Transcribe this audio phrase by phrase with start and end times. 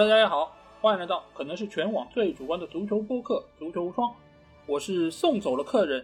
[0.00, 4.08] Hello，大家好，欢迎来到可能是全网最主观的足球播客《足球无双》，
[4.64, 6.02] 我是送走了客人，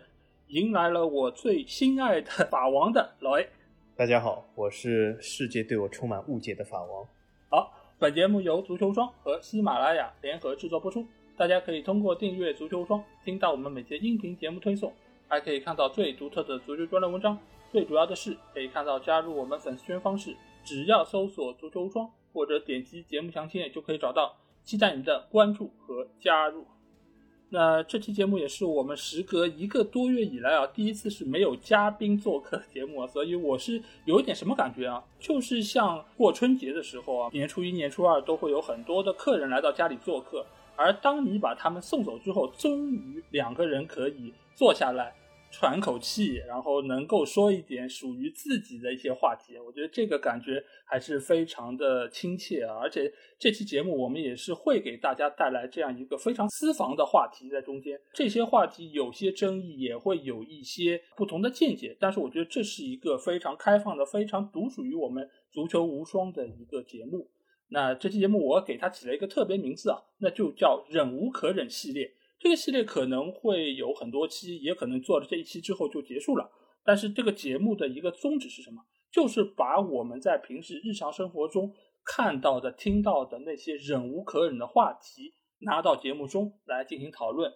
[0.48, 3.48] 迎来了我最心爱的法王的老 A。
[3.96, 7.08] 大家好，我是世界对我充满误解的法王。
[7.48, 11.02] 好，本节目由足球双和喜马拉雅联合制作播出，
[11.34, 14.92] 大家可以通过订阅足球双听到我们每节音频节目推送，
[15.26, 17.38] 还可以看到最独特的足球专栏文章。
[17.72, 24.36] 最主要的是，可以看到加入我们粉丝圈方式，只要搜索“足球无双”或者点击节目详情页就可以找到。
[24.62, 26.66] 期待你的关注和加入。
[27.50, 35.04] 那这期节目也是我们时隔一个多月以来啊，第一次是没有嘉宾做客的节目，所以我是有一点什么感觉啊？
[35.20, 45.14] 就是像过春节的时候啊，年初一、年初二都会有很多的客人来到家里做客，而当你把他们送走之后，终于两个人可以坐下来。
[45.58, 52.76] 喘口气，然后能够说一点属于自己的一些话题，我觉得这个感觉还是非常的亲切啊！
[52.76, 57.98] 而且这期节目我们也是会给大家带来这样一个非常私房的话题在中间。
[58.12, 67.30] 这些话题有些争议，也会有一些不同的见解，但是我觉得这是一个非常开放的、非常独属于我们足球无双的一个节目。
[67.70, 72.12] 那这期节目我给它起了一个特别名字啊，那就叫“忍无可忍”系列。
[72.46, 76.48] 这个系列可能会有很多期，也可能做了这一期之后就结束了。
[76.84, 78.84] 但是这个节目的一个宗旨是什么？
[79.10, 81.74] 就是把我们在平时日常生活中
[82.04, 87.52] 看到的、听到的那些忍无可忍的话题拿到节目中来进行讨论。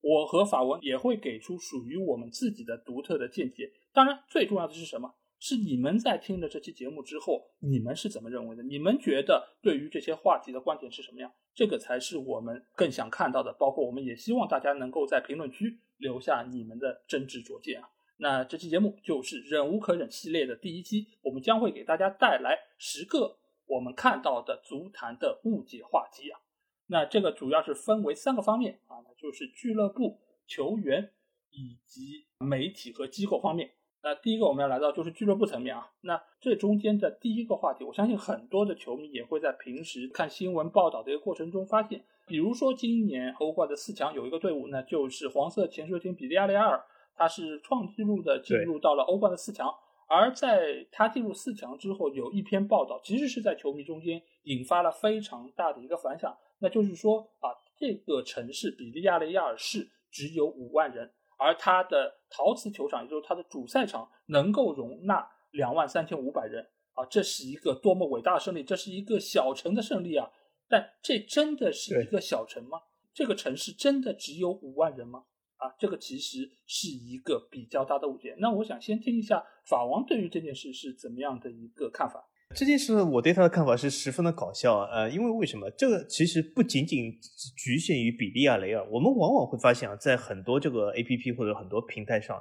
[0.00, 3.70] 我和法文也会给出属于我们自己的独特的见解。
[3.92, 5.12] 当然，最重要的是什么？
[5.44, 8.62] 是你们在听了这期节目之后，你们是怎么认为的？
[8.62, 11.32] 你们觉得对于这些话题的观点是什么样？
[11.52, 13.52] 这个才是我们更想看到的。
[13.54, 17.90] 包括我们也希望大家能够在评论区留下你们的真知灼见啊。
[18.18, 26.38] 那这期节目就是忍无可忍系列的第一期，我们将会给大家带来十个我们看到的足坛的误解话题啊。
[26.86, 31.10] 那这个主要是分为三个方面啊，就是俱乐部、球员
[31.50, 33.72] 以及媒体和机构方面。
[34.04, 49.72] 那第一个我们要来到就是俱乐部层面啊，那这中间的第一个话题，我相信很多的球迷也会在平时看新闻报道的一个过程中发现，比如说今年欧冠的四强有一个队伍，那就是黄色潜水艇比利亚雷亚尔，他是创纪录的进入到了欧冠的四强，
[50.08, 61.12] 而在他进入四强之后，有一篇报道其实是在球迷中间引发了非常大的一个反响，那就是说啊，这个城市比利亚雷亚尔市只有五万人。
[61.42, 67.04] 而他的陶瓷球场，也就是他的主赛场，能够容纳两万三千五百人啊！
[67.06, 68.62] 这是一个多么伟大的胜利！
[68.62, 70.30] 这是一个小城的胜利啊！
[70.68, 72.80] 但这真的是一个小城吗？
[73.12, 75.24] 这个城市真的只有五万人吗？
[75.56, 78.34] 啊，这个其实是一个比较大的误解。
[78.38, 82.28] 那我想先听一下法王对于这件事是怎么样的一个看法。
[82.54, 84.88] 这件事，我对他的看法是十分的搞笑啊！
[84.92, 85.70] 呃，因为为什么？
[85.70, 87.10] 这个其实不仅仅
[87.56, 92.40] 局限于比利亚雷尔，我们往往会发现啊，在很多这个 A P P 或者很多平台上。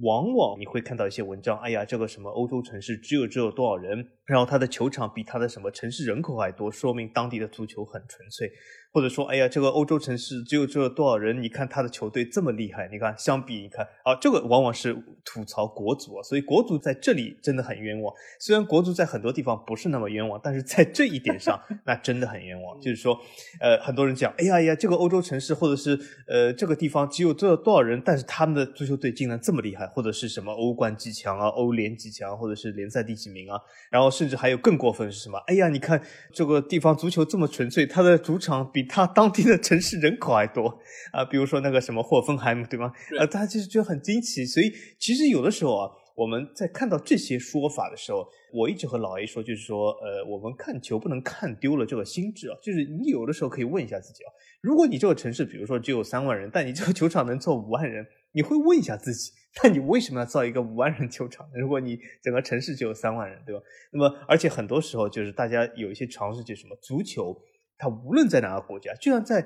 [0.00, 8.50] 往往你会看到一些文章，哎呀，这个什么欧洲城市只有只有多少人，然后他的球场比他的什么城市人口还多，说明当地的足球很纯粹。
[8.92, 18.14] 或者说，哎呀，这个欧洲城市只有这多少人，你看他的球队这么厉害，你看相比，你看啊，这个往往是吐槽国足啊，所以国足在这里真的很冤枉。
[18.38, 22.78] 虽然国足在很多地方不是那么冤枉，但是在这一点上，那真的很冤枉。
[22.80, 23.18] 就是说，
[23.60, 29.82] 呃，很多人讲，哎呀呀，这个欧洲城市或者是呃这个地方只有这多少人，但是他们的足球队竟然这么厉害。
[29.92, 33.60] 或者是什么欧冠几强啊，欧联几强，或者是联赛第几名啊？
[33.90, 35.38] 然后甚至还有更过分是什么？
[35.48, 36.00] 哎呀，你看
[36.32, 40.68] 这个地方足球这么纯粹，他的主场比它当地的城市人口还多
[41.12, 41.24] 啊！
[41.24, 42.92] 比如说那个什么霍芬海姆，对吗？
[43.18, 44.44] 呃，大家其实觉得很惊奇。
[44.44, 52.56] 所以其实有的时候啊，我们在看到这些说法的时候，我一直和老 A 说，就是说，呃，我们看球不能看丢了这个心智啊。
[52.62, 54.30] 就是你有的时候可以问一下自己啊，
[54.60, 58.06] 如果你这个城市，比如说只有三万人，但你这个球场能坐五万人。
[58.34, 59.30] 你会问一下自己，
[59.62, 61.46] 那你为什么要造一个五万人球场？
[61.54, 63.60] 如果你整个城市只有三万人，对吧？
[63.92, 67.38] 那么，而且很多时候就是大家有一些尝试，就是什么足球，
[67.78, 69.42] 它无论在哪个国家，就像在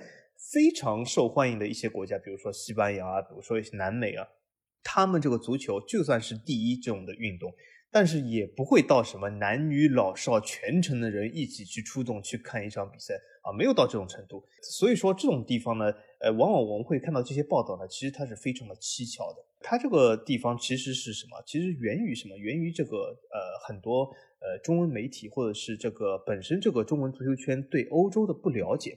[0.53, 4.27] 非常受欢迎的一些国家，比如说西班牙啊，比如说一些南美啊，
[4.83, 7.53] 他们这个足球就算是第一这种的运动。
[7.89, 14.45] 但是也不会到什么男女老少全城的人一起去出动去看一场比赛啊，没有到这种程度。
[14.61, 15.91] 所以说这种地方呢，
[16.21, 19.43] 呃，往往我们会看到这些报道呢，其实它是非常的蹊跷的。
[19.61, 21.43] 它这个地方其实是什么？
[21.47, 22.37] 其实源于什么？
[22.37, 24.13] 源于这个呃很多
[24.47, 28.97] 呃中文媒体或者是这个本身这个中文足球圈对欧洲的不了解。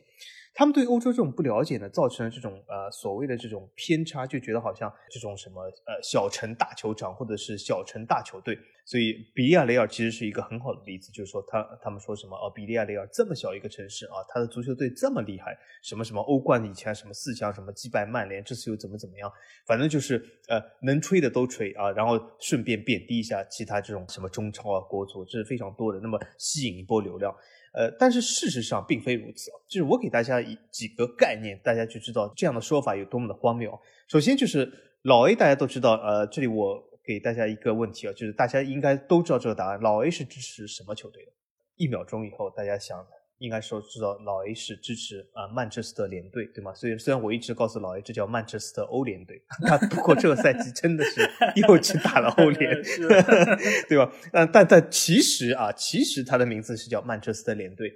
[0.54, 8.58] 他们对欧洲这种不了解呢，造成了这种呃所谓的这种偏差，就觉得好像这种什么呃小城大球场或者是小城大球队。
[8.86, 19.32] 所以比利亚雷尔其实是一个很好的例子，就是说他他们说什么哦，比利亚雷尔这么小一个城市啊，他的足球队这么厉害，什么什么欧冠以前什么四强什么击败曼联，这次又怎么怎么样，
[19.68, 20.18] 反正就是
[20.48, 27.32] 呃能吹的都吹啊，然后顺便贬低一下其他这种什么中超啊国足，这是非常多的，那么吸引一波流量。
[27.74, 33.80] 呃，但是事实上并非如此就是我给大家一几个概念，大家就知道这样的说法有多么的荒谬。
[34.08, 34.72] 首先就是
[35.04, 41.32] 老 A，大家都知道，呃，这里我给大家一个问题啊，就是大家应该都知道这个答案，老 A 是支持什么球队的？
[41.76, 43.06] 一秒钟以后，大家想。
[43.40, 46.74] 应该说知道老 A 是支持啊曼彻斯特联队，对吗？
[46.74, 51.22] 所以虽然我一直告诉老 A 这叫曼彻斯特欧联队， 他不过这个赛季真的是
[51.56, 52.76] 又去打了欧联，
[53.90, 54.12] 对吧？
[54.32, 57.92] 但但但其实啊，其实他的名字是叫曼彻斯特联队。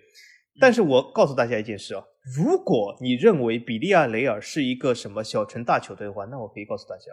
[0.59, 2.03] 但是我告诉大家一件事啊，
[2.35, 7.11] 如果你认为比利亚雷尔是一个什么小城大球队的话，那我可以告诉大家，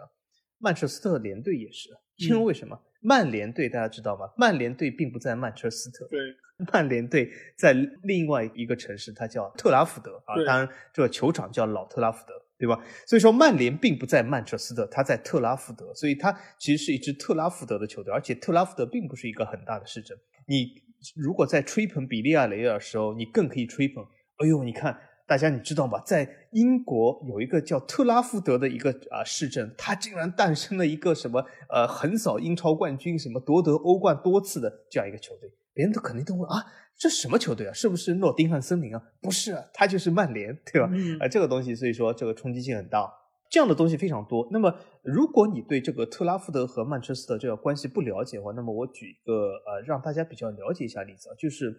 [0.59, 1.89] 曼彻斯特联队也是。
[2.17, 2.79] 因为为什么？
[3.01, 4.27] 曼联队大家知道吗？
[4.37, 6.07] 曼联队并不在曼彻斯特。
[6.07, 6.19] 对。
[6.71, 7.73] 曼联队在
[8.03, 10.35] 另外一个城市，它叫特拉福德啊。
[10.45, 12.79] 当然，这个球场叫老特拉福德，对吧？
[13.07, 18.13] 所以说，曼联并不在曼彻斯特，它在特拉福德，所以它其实是一支特拉福德的球队。
[18.13, 20.17] 而且，特拉福德并不是一个很大的市镇。
[20.47, 20.67] 你
[21.15, 24.05] 如果在吹捧比利亚雷尔的时候，你更可以吹捧。
[24.37, 24.95] 哎呦，你看，
[25.27, 25.99] 大家你知道吗？
[26.05, 35.49] 在英国有一个叫特拉福德的一个啊市镇，它竟然诞生了一个什么呃横扫英超冠军、什么夺得欧冠多次的这样一个球队。
[35.73, 36.63] 别人都肯定都问啊，
[36.97, 37.73] 这什么球队啊？
[37.73, 39.01] 是不是诺丁汉森林啊？
[39.21, 40.89] 不是啊，他就是曼联，对吧？
[41.19, 43.11] 啊，这个东西，所以说这个冲击性很大。
[43.49, 44.47] 这样的东西非常多。
[44.49, 44.73] 那么，
[45.03, 49.33] 如果你对这个特拉福德和曼彻斯特这个关系不了解的话，那么我举一个
[49.65, 51.75] 呃，让大家比较了解一下例子啊，就是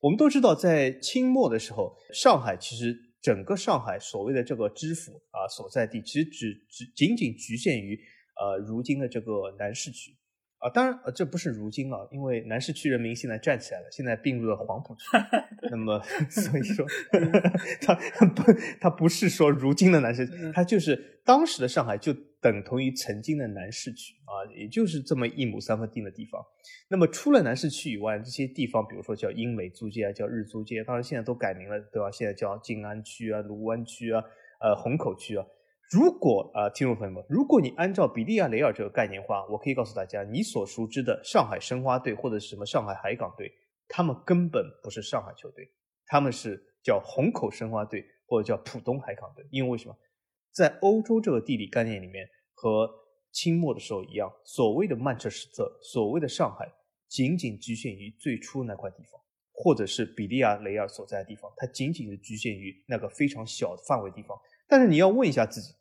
[0.00, 7.98] 我们都知道，在清末的时候，上海其实整个上海所谓的这个知府啊所在地，其实只只仅仅局限于
[8.40, 10.12] 呃如今的这个南市区。
[10.58, 15.02] 啊，当然，呃，这不是如今啊，因为南市区人民现在站起来了，现在并入了黄浦区。
[15.70, 16.00] 那么，
[16.30, 16.86] 所以说，
[17.82, 17.94] 他
[18.26, 18.42] 不，
[18.80, 26.42] 他不是说如今的南市，他就是当时的上海就等同于曾经的南市区啊，也就是这么一亩三分地的地方。
[26.88, 32.10] 那么，除了南市区以外，这些地方，比如说叫英美租界啊，叫日租界，当然现在都改名了，对吧？
[32.10, 34.22] 现在叫静安区啊、卢湾区啊、
[34.60, 35.44] 呃虹口区啊。
[35.92, 43.52] 如果啊，听众朋友们，如果你按照比利亚雷尔这个概念话，我可以告诉大家，你所熟知的上海申花队或者是什么上海海港队，
[43.86, 45.70] 他们根本不是上海球队，
[46.06, 49.46] 他们是叫虹口申花队或者叫浦东海港队。
[49.52, 49.96] 因为为什么？
[50.52, 52.90] 在欧洲这个地理概念里面，和
[53.30, 56.66] 清末的时候一样，所谓的曼彻斯特，所谓的上海，
[57.08, 59.20] 仅仅局限于最初那块地方，
[59.52, 64.36] 或者是比利亚雷尔所在的地方，它仅仅是局限于那个非常小的范围地方。
[64.68, 65.74] 但是你要问一下自己，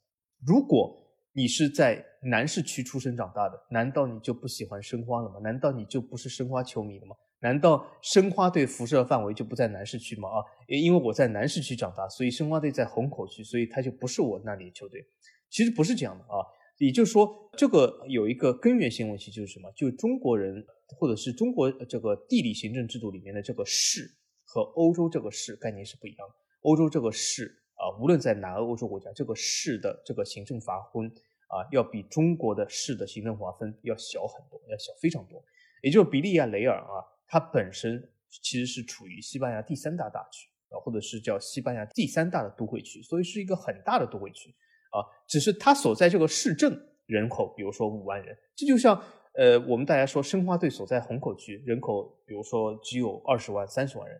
[0.46, 0.96] 如果
[1.34, 5.40] 你是在南市区出生长大的，难道你就不喜欢申花了吗？
[5.42, 7.16] 难道你就不是申花球迷了吗？
[7.40, 10.30] 难道申花队辐射范围就不在南市区吗？
[10.30, 15.06] 啊，因为我在南市区长大，所以申花队在虹口区，所以它就不是我那里的球队。
[15.50, 16.40] 其实不是这样的啊，
[16.78, 19.72] 也就是说，这个有一个根源性问题，就是什么？
[19.76, 20.66] 就中国人
[20.98, 24.10] 或者是中国这个地理行政制度里面的这个市
[24.46, 26.36] 和欧洲这个市概念是不一样的。
[26.62, 27.64] 欧洲这个市。
[27.86, 31.06] 啊，无论在哪个欧洲国家，这个市的这个行政划分
[31.48, 35.44] 啊，要比中国的市的行政划分要小很多，要小非常多。
[35.84, 38.12] 也就是比利亚雷尔啊，它本身
[38.42, 44.50] 其实是处于西班牙第三大大区啊，或者是叫西班牙第三大的都会区，所以是一个很大的都会区
[44.90, 45.06] 啊。
[45.28, 46.76] 只是它所在这个市镇
[47.06, 49.00] 人口，比如说五万人，这就像
[49.34, 54.20] 呃，我们大家说申花队所在虹口区人口，比如说只有二十万、三十万人。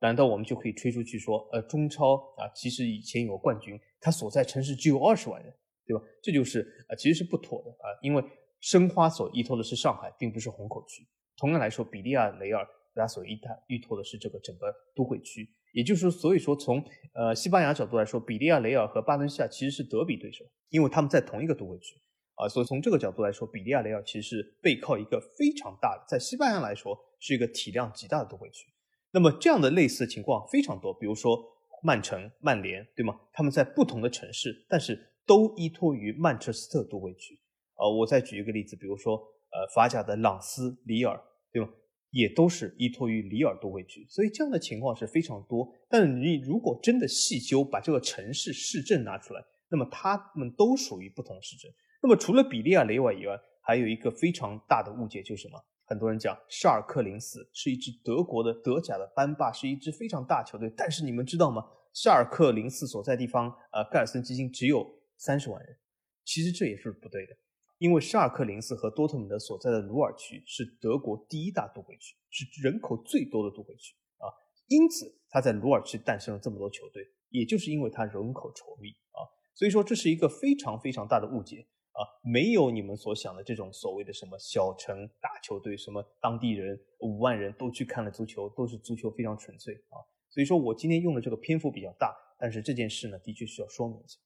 [0.00, 5.52] 难道我们就可以吹出去说，呃，中超啊，其实以前有个冠军，他所在城市只有二十万人，
[5.86, 6.02] 对吧？
[6.22, 8.22] 这就是啊，其实是不妥的啊，因为
[8.60, 11.06] 申花所依托的是上海，并不是虹口区。
[11.36, 21.94] 同样来说，比利亚雷尔他所依他依托的是这个整个都会区，也就是说，所以说从呃西班牙角度来说，比利亚雷尔和巴伦西亚其实是德比对手，因为他们在同一个都会区
[22.34, 28.66] 啊，所以从这个角度来说，比利亚雷尔其实是背靠一个非常大的，在西班牙来说是一个体量极大的都会区。
[29.10, 31.38] 那么这样的类似情况非常多，比如说
[31.82, 33.18] 曼城、曼联，对吗？
[33.32, 37.38] 他们在不同的城市，但是都依托于曼彻斯特都会区。
[37.76, 41.18] 呃，我再举一个例子，比如说呃法甲的朗斯、里尔，
[41.52, 41.68] 对吗？
[42.10, 44.06] 也都是依托于里尔都会区。
[44.08, 45.70] 所以这样的情况是非常多。
[45.90, 51.70] 但你如果真的细究，把这个城市市镇拿出来，那么他们都属于不同市镇。
[52.02, 55.62] 那么除了比利亚雷瓦以外，还有一个非常大的误解就是什么？
[55.88, 60.70] 很多人讲沙尔克零四是一支德国的德甲的班霸，是一支非常大球队。
[60.76, 61.64] 但是你们知道吗？
[61.94, 65.78] 沙尔克零四所在地方，呃，盖尔森基金只有三十万人。
[66.26, 67.34] 其实这也是不对的，
[67.78, 74.28] 因为沙尔克零四和多特蒙德所在的鲁尔区是德国第一大都会区，是人口最多的都会区啊，
[74.66, 81.66] 因此他在鲁尔区诞生了这么多球队，也就是因为他人口稠密啊，所以说这是一个非常非常大的误解
[81.98, 89.98] 啊，没有你们所想的这种所谓的什么小城大球队，什么当地人五万人都去看了足球，都是足球非常纯粹啊，
[90.30, 94.18] 所以说我今天用的这个篇幅比较大，但是这件事呢，的确需要说明一下。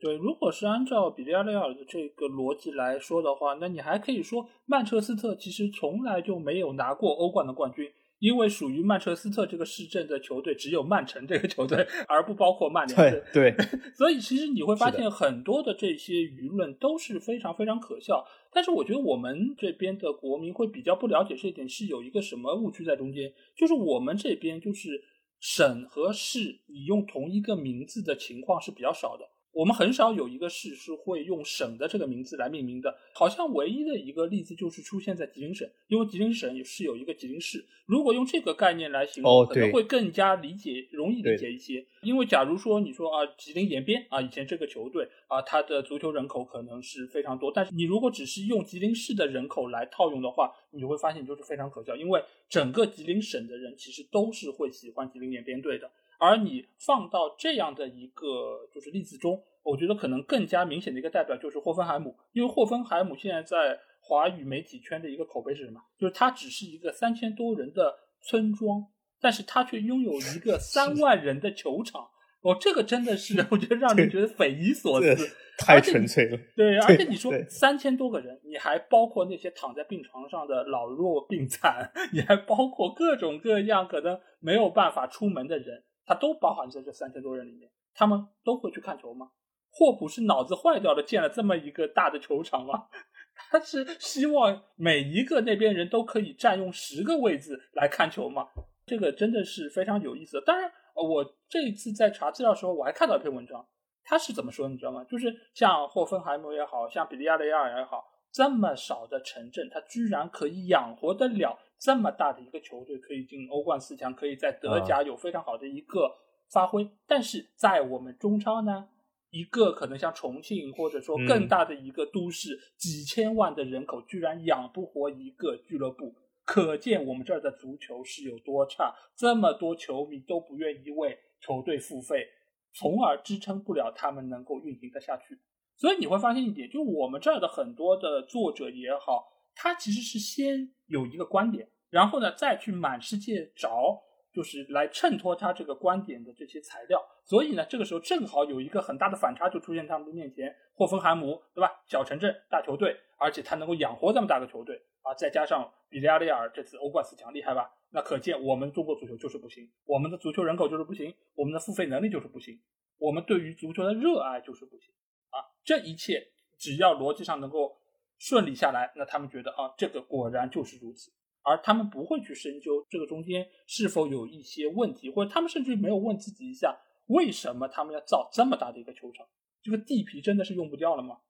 [0.00, 13.22] 对，如果是按照比利亚雷尔的这个逻辑来说的话，那你还可以说曼彻斯特其实从来就没有拿过欧冠的冠军，因为属于曼彻斯特这个市镇的球队只有曼城这个球队，而不包括曼联。
[13.32, 18.24] 对对，所以其实你会发现很多的这些舆论都是非常非常可笑。
[18.52, 25.02] 但是我觉得我们这边的国民会比较不了解这一点，是有一个什么误区在中间，就是我们这边就是
[25.40, 29.24] 省和市你用同一个名字的情况是比较少的。
[29.52, 37.64] 我们很少有一个市是会用省的这个名字来命名的，好像唯一的一个例子就是出现在吉林省，因为吉林省也是有一个吉林市。
[37.86, 41.84] 如果用这个概念来形容，可能会更加理解、容易理解一些。
[42.02, 55.90] 因为假如说你说啊，吉林延边啊，以前这个球队啊，它的足球人口可能是非常多，但是你如果只是用吉林市的人口来套用的话，你就会发现就是非常可笑，因为整个吉林省的人其实都是会喜欢吉林延边队的。
[56.20, 65.80] 而你放到这样的一个就是例子中，我觉得可能更加明显的一个代表就是霍芬海姆，因为霍芬海姆现在在华语媒体圈的一个口碑是什么？
[65.98, 68.84] 就是它只是一个三千多人的村庄，
[69.18, 72.08] 但是它却拥有一个三万人的球场。
[72.42, 76.38] 哦，这个真的是我觉得让人觉得匪夷所思， 太纯粹了。
[76.56, 85.84] 对，而且你说三千多个人，你还包括那些躺在病床上的老弱病残， 你还包括各种各样可能没有办法出门的人。
[86.10, 89.30] 他都包含在这三千多人里面，他们都会去看球吗？
[89.70, 92.88] 霍普是脑子坏掉了建了这么一个大的球场吗？
[93.52, 98.48] 他是希望每一个那边人都可以占用十个位置来看球吗？
[98.84, 100.42] 这个真的是非常有意思。
[100.44, 103.64] 当然，我这一次在查资料的时候，我还看到一篇文章，
[104.02, 104.68] 他是怎么说？
[104.68, 105.04] 你知道吗？
[105.04, 108.02] 就是像霍芬海姆也好像比利亚雷亚尔也好，
[108.32, 111.56] 这么少的城镇，它居然可以养活得了。
[111.80, 116.14] 这么大的一个球队可以进欧冠四强，可以在德甲有非常好的一个
[116.52, 118.90] 发挥，但是在我们中超呢，
[119.30, 128.94] 一个可能像重庆或者说更大的一个都市，几千万的人口居然养不活一个俱乐部，可见我们这儿的足球是有多差。
[129.16, 132.26] 这么多球迷都不愿意为球队付费，
[132.74, 135.38] 从而支撑不了他们能够运行的下去。
[135.76, 139.29] 所以你会发现一点，就我们这儿的很多的作者也好。
[139.54, 144.02] 他其实是先有一个观点，然后呢再去满世界找，
[144.32, 147.00] 就是来衬托他这个观点的这些材料。
[147.24, 150.54] 所以呢，这个时候正好有一个很大的反差就出现他们的面前。
[150.74, 151.70] 霍芬海姆，对吧？
[151.86, 157.70] 小城镇大球队，而且他能够养活这么大个球队啊，再加上比利亚雷尔这次欧冠四强厉害吧？
[157.90, 162.58] 那可见我们中国足球就是不行，我们的足球人口就是不行，我们的付费能力就是不行，
[162.98, 164.90] 我们对于足球的热爱就是不行
[165.28, 165.44] 啊！
[165.62, 166.28] 这一切
[166.58, 167.79] 只要逻辑上能够。
[168.20, 171.10] 顺利下来，那他们觉得啊，这个果然就是如此，
[171.42, 179.26] 而他们不会去深究这个中间是否有一些问题，或者他们甚至没有问自己一下，为什么他们要造这么大的一个球场？
[179.62, 181.20] 这个地皮真的是用不掉了吗？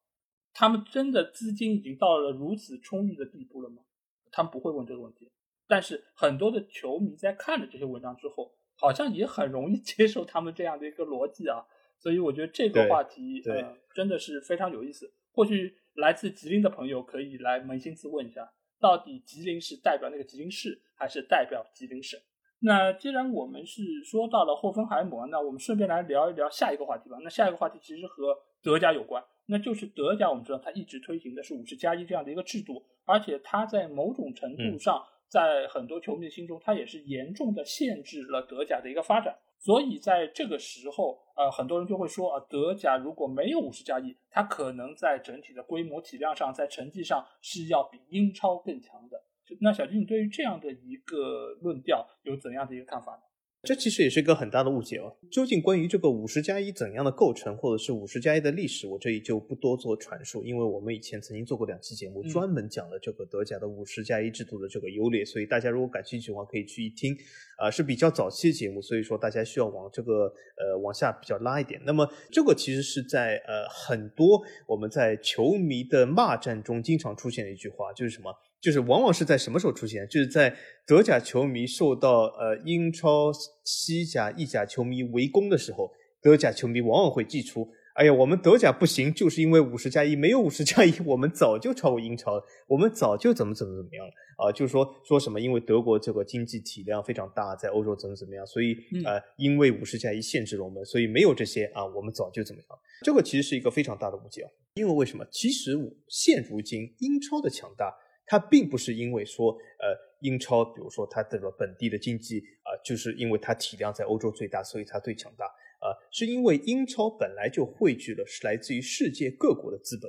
[0.53, 3.85] 他们真的资金已经到了如此充裕的地步了吗？
[4.33, 5.31] 他们不会问这个问题。
[5.69, 11.65] 但是很多的球迷在看了这些文章之后，好像也很容易 接受他们这样的一个逻辑啊。
[12.01, 15.13] 所以我觉得这个话题呃真的是非常有意思。
[15.33, 22.19] 或许来自吉林的朋友可以来扪心自问一下，到底吉林是代表那个吉林市，还是代表吉林省？
[22.61, 27.17] 那既然我们是说到了霍芬海姆，那我们顺便来聊一聊下一个话题吧。
[27.23, 39.39] 那下一个话题其实和德甲有关，那就是德甲，我们知道它一直推行的是五十加一这样的一个制度，而且它在某种程度上，在很多球迷的心中，它也是严重的限制了德甲的一个发展。
[39.61, 49.23] 所以在这个时候，呃，很多人就会说啊，德甲如果没有五十加一，它可能在整体的规模体量上，在成绩上是要比英超更强的。
[49.61, 53.23] 那小金，你对于这样的一个论调有怎样的一个看法呢？
[53.63, 55.15] 这其实也是一个很大的误解哦。
[55.31, 67.17] 究竟关于这个五十加一怎样的构成，或者是五十加一的历史，我这里就不多做阐述，因为我们以前曾经做过两期节目，专门讲了这个德甲的五十加一制度的这个优劣，所以大家如果感兴趣的话，可以去一听。
[67.59, 71.79] 啊是比较早期的节目，所以说大家需要往这个呃往下比较拉一点。
[71.85, 78.35] 那么这个其实是在呃很多我们在球迷的骂战中经常出现的一句话，就是什么？
[78.61, 80.07] 就是往往是在什么时候出现？
[80.09, 80.55] 就是在
[80.87, 83.33] 德甲球迷受到呃英超、
[83.65, 85.91] 西甲、意甲球迷围攻的时候，
[86.21, 87.69] 德甲球迷往往会祭出。
[87.95, 94.53] 哎呀，我们德甲不行，就是因为五十加一，没有五十加一，我们早就超过英超了，我们早就怎么怎么怎么样了啊？
[94.53, 98.75] 就是说说什么，因为德国这个经济体量非常大，在欧洲怎么怎么样，所以
[99.05, 102.79] 呃，因为五十加一限制了我们，所以没有这些啊，我们早就怎么样？
[103.05, 104.51] 这个其实是一个非常大的误解啊！
[104.75, 105.27] 因为为什么？
[105.31, 105.73] 其实
[106.09, 107.93] 现如今英超的强大，
[108.31, 115.45] 它并不是因为说呃，英超比如说它这个本地的经济啊，就是因为它体量在欧洲最大，所以它最强大。
[115.81, 120.09] 啊，是因为英超本来就汇聚了是来自于世界各国的资本。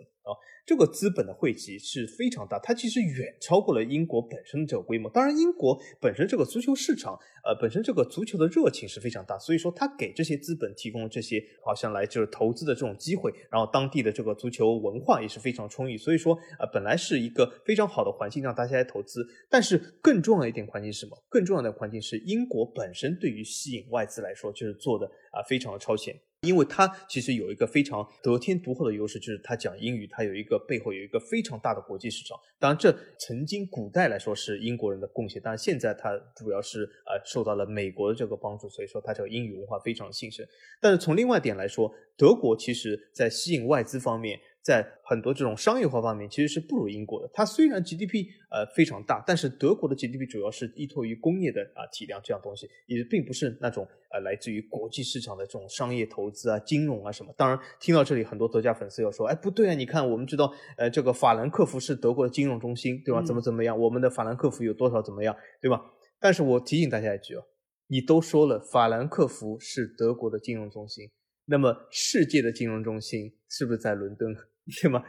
[0.65, 5.09] 这个资本的汇集是非常大，它其实远超过了英国本身的这个规模。
[5.09, 19.25] 当然，英国本身这个足球市场，呃，本身这个足球的热情是非常大，所以说它给这些资本提供了这些好像来就是投资的这种机会，然后当地的这个足球文化也是非常充裕，所以说呃，本来是一个非常好的环境让大家来投资。
[19.49, 21.17] 但是更重要一点环境是什么？
[21.27, 26.15] 更重要的环境是英国本身对于吸引外资来说就是做的啊非常的超前。
[26.41, 32.35] 因为他其实有一个非常得天独厚的优势，就是他讲英语，他有一个背后有一个非常大的国际市场。
[32.57, 40.43] 当然，这曾经古代来说是英国人的贡献，但是现在他主要是呃受到了美国的这个帮助，所以说他这个英语文化非常兴盛。
[40.79, 44.39] 但是从另外一点来说，德国其实在吸引外资方面。
[44.63, 47.29] 在很多这种商业化方面，其实是不如英国的。
[47.33, 57.33] 它虽然 GDP 呃非常大，但是德国的 GDP 主要是依托于工业的啊体量这样东西，也并不是那种呃来自于国际市场的这种商业投资啊、金融啊什么。
[57.35, 59.73] 当然，听到这里，很多德甲粉丝要说：“哎，不对啊！
[59.73, 63.21] 你看，我们知道，呃，这个法兰克福是德国的金融中心，对吧？
[63.23, 63.77] 怎么怎么样？
[63.79, 65.81] 我们的法兰克福有多少怎么样，对吧？”
[66.21, 67.43] 但是我提醒大家一句哦，
[67.87, 71.09] 你都说了法兰克福是德国的金融中心，
[71.45, 74.35] 那么世界的金融中心是不是在伦敦？
[74.79, 75.03] 对吗？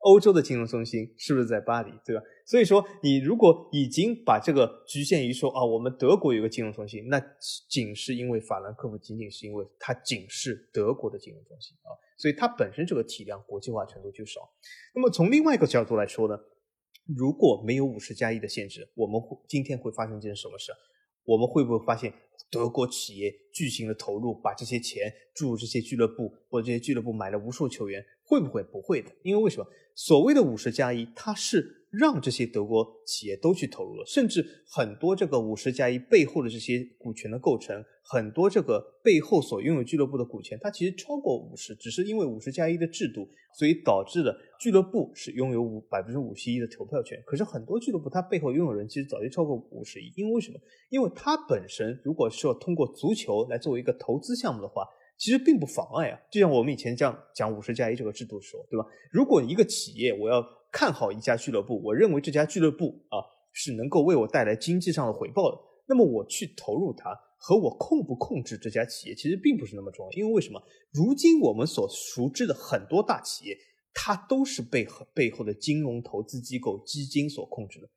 [0.00, 1.90] 欧洲的金融中心是不是在巴黎？
[2.04, 2.22] 对吧？
[2.46, 7.20] 所以说，你如果已经把这个局限于说啊，我们德国有个金融中心，那
[7.68, 14.48] 仅是因为法兰克福仅仅是因为它仅是德国的金融中心啊，所以它本身这个体量国际化程度就少。
[14.94, 16.38] 那么从另外一个角度来说呢，
[17.16, 20.70] 如果没有五十加一的限制，我们会今天会发生一件什么事？
[21.26, 22.10] 我们会不会发现
[22.50, 28.02] 德国企业巨型的投入，把这些钱注入这些俱乐部，或者这些俱乐部买了无数球员？
[28.24, 29.10] 会不会不会的？
[29.22, 43.26] 因为为什么所谓的五十加一，它是让这些德国企业都去投入了，甚至很多这个五十加一背后的这些股权的构成，很多这个背后所拥有俱乐部的股权，它其实超过五十，只是因为五十加一的制度，
[43.58, 47.22] 所以导致了俱乐部是拥有五百分之五十一的投票权。
[47.26, 50.58] 可是很多俱乐部它背后拥有人其实早就超过五十亿，因为什么？
[50.90, 54.84] 因为它本身如果是要通过足球来作为一个投资项目的话。
[55.18, 58.84] 其实并不妨碍啊，就像我们以前这样讲五十加一这个制度的时候，对吧？
[59.10, 60.46] 如果一个企业我要
[60.76, 63.16] 看好一家俱乐部，我认为这家俱乐部啊
[63.50, 65.56] 是能够为我带来经济上的回报的，
[65.88, 70.12] 那么我去投入它，和我控不控制这家企业其实并不是那么重要。
[70.12, 70.62] 因为为什么？
[70.92, 73.56] 如今我们所熟知的很多大企业，
[73.94, 77.88] 它都是被背后的金融投资机构、基金所控制的，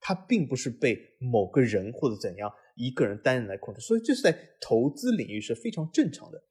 [0.00, 3.80] 它并不是被某个人或者怎样一个人单人来控制。
[3.80, 6.42] 所以这是在投资领域是非常正常的。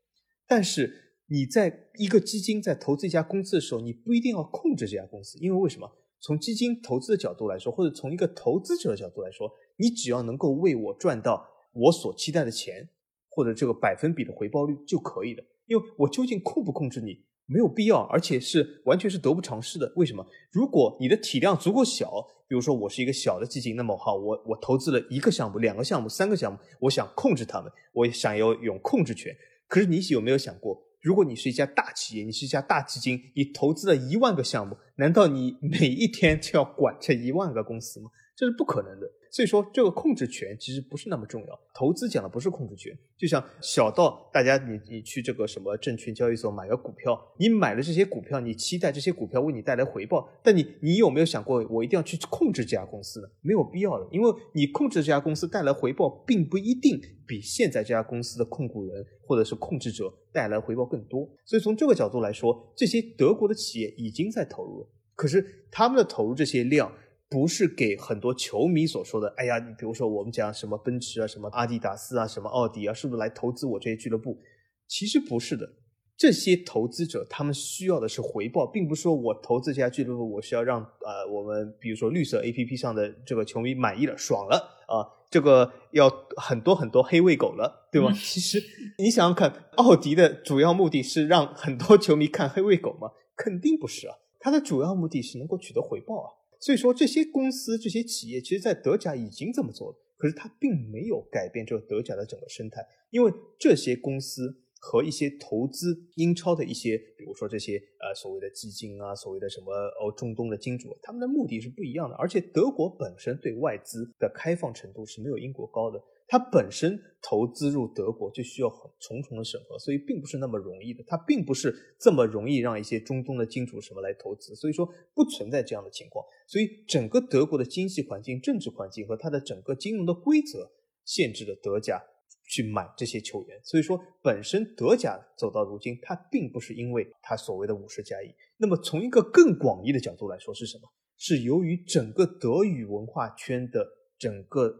[0.47, 5.89] 但是你在一个基金在投资一家公司的时候，你不一定要控制这家公司，因为为什么？
[6.19, 12.89] 从基金投资的角度来说，或者从一个投资者的角度来说，你只要能够为我赚到我所期待的钱，
[13.29, 15.43] 或者这个百分比的回报率就可以了。
[15.67, 19.91] 因为我究竟控不控制你，没有必要，而且是完全是得不偿失的。
[19.95, 20.25] 为什么？
[20.51, 22.09] 如果你的体量足够小，
[22.47, 29.35] 比如说我是一个小的基金，那么好，我我投资了一个项目、两个项目、三个项目，我想控制他们，我想要有控制权。
[29.67, 38.09] 可是你有没有想过，如果你是一家大企业，你是一家大基金，你投资了一万个项目，难道你每一天就要管这一万个公司吗？
[38.37, 39.11] 这是不可能的。
[39.29, 41.59] 所以说，这个控制权其实不是那么重要。
[41.73, 53.27] 投资讲的不是控制权，就像小到大家，你你去这个什么证券交易所买个股票，你买了这些股票，你期待这些股票为你带来回报，但你你有没有想过，我一定要去控制这家公司呢？
[53.41, 61.29] 没有必要的，因为你控制这家公司带来回报，并不一定比现在这家公司的控股人或者是控制者带来回报更多。
[61.43, 66.91] 所以从这个角度来说，这些德国的企业已经在投入了，可是他们的投入这些量。
[67.29, 69.33] 不是给很多球迷所说的。
[69.37, 74.39] 哎呀，你比如说我们讲什么奔驰啊，什么阿迪达斯啊，什么奥迪啊，是不是来投资我这些俱乐部？
[74.87, 75.69] 其实不是的。
[76.15, 88.11] 这些投资者他们需要的是回报，并不是说我投资这家俱乐部，我是要让呃我们比如说绿色 A P P 上的这个球迷满意了、爽了啊，这个要很多很多黑喂狗了，对吗？
[88.19, 88.59] 其实
[88.97, 93.09] 你想想看，奥迪的主要目的是让很多球迷看黑喂狗吗？
[93.35, 96.27] 肯定不是啊，它的主要目的是能够取得回报啊。
[96.59, 104.63] 所以说这些公司、这些企业，其实在德甲已经这么做了，可是它并没有改变这个德甲的整个生态，因为这些公司。
[104.79, 112.15] 和一些投资英超的一些，比如说这些呃所谓的基金啊，所谓的什么哦中东的金主，他们的目的是不一样的。
[112.15, 121.03] 而且德国本身对外资的开放程度是没有英国高的，它本身投资入德国就需要很重重的审核，所以并不是那么容易的。
[121.07, 126.25] 它并不是这么容易让一些中东的金主什么来投资，所以说不存在这样的情况。
[126.47, 130.69] 所以整个德国的经济环境、政治环境和它的整个金融的规则，
[131.05, 132.01] 限制了德甲。
[132.49, 138.33] 去买这些球员，所以说本身德甲走到如今，它并不是因为它所谓的五十加一。
[138.55, 140.83] 那么从一个更广义的角度来说，是什么？
[141.17, 143.85] 是由于整个德语文化圈的
[144.17, 144.73] 整个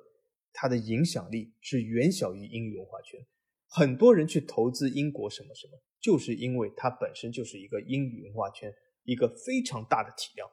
[0.54, 3.20] 它的影响力是远小于英语文化圈。
[3.68, 10.50] 很多人去投资英国什么什么，就是因为它本身就是一个英语文化圈一个非常大的体量，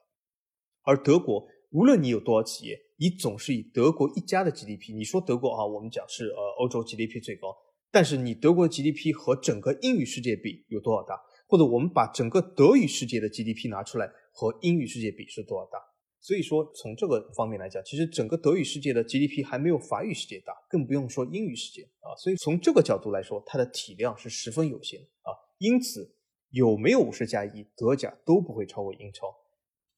[0.83, 1.47] 而德国。
[1.71, 4.95] 无论你有多少企业，你总是以德国一家的 GDP。
[4.95, 7.49] 你说德国啊，我们讲是呃欧洲 GDP 最高，
[7.91, 11.21] 但是你德国 GDP 和整个英语世界比有多少大？
[11.49, 15.79] 或者我们把整个德语世界的 GDP 拿出来和英语世界比是多少大？
[16.25, 22.17] 所以说从这个方面来讲，其实整个德语世界的 GDP 还没有法语世界大，更不用说英语世界啊。
[22.17, 25.37] 所以从这个角度来说，它的体量是十分有限啊。
[25.59, 26.17] 因此
[26.49, 29.27] 有没有五十加一，德甲都不会超过英超。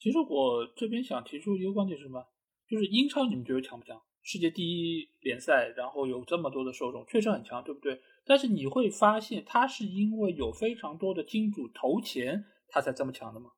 [0.00, 2.20] 其实我这边想提出一个观点是什么？
[2.68, 3.96] 就是英超你们觉得强不强？
[4.24, 8.00] 世界第一联赛，然后有这么多的受众，确实很强，对不对？
[8.24, 13.50] 但是你会发现，它是因为有非常多的金主投钱，它才这么强的吗？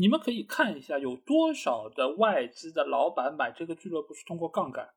[0.00, 4.88] 你们可以看一下，有多少的外资的老板买这个俱乐部是通过杠杆，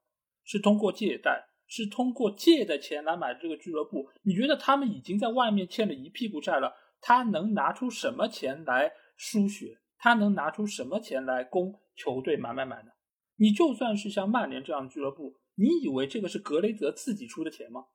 [0.45, 4.09] 是通过借贷，是通过借的钱来买这个俱乐部？
[4.21, 9.79] 你觉得他们已经在外面欠了一屁股债了，他能拿出什么钱来输血？
[9.97, 12.91] 他能拿出什么钱来供球队买买买呢？
[13.35, 17.87] 你就算是像曼联这样的俱乐部，你以为这个是格雷泽自己出的钱吗？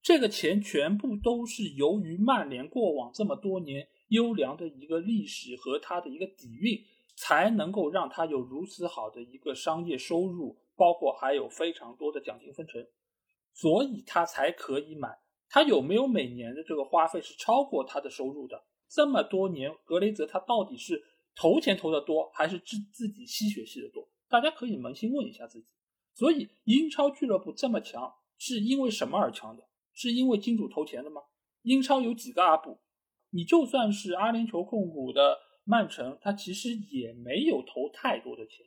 [0.00, 6.84] 这个钱全部都是由于曼联过往这么多年优良的一个历史和他的一个底蕴，
[7.16, 12.86] 才能够让他有如此好的一个商业收入，包括还有非常多的奖金分成，
[13.52, 15.18] 所以他才可以买。
[15.48, 18.64] 他有没有每年的这个花费是超过他的收入的？
[18.88, 21.02] 这么多年，格雷泽他到底是？
[21.36, 24.08] 投钱投的多还是自自己吸血吸的多？
[24.28, 25.66] 大家可以扪心问一下自己。
[26.14, 29.64] 所以英超俱乐部这么强，是因为什么而强的？
[29.92, 31.22] 是因为金主投钱的吗？
[31.62, 32.78] 英超有几个阿布？
[33.34, 38.64] 你就算是阿联酋控股的曼城，他其实也没有投太多的钱，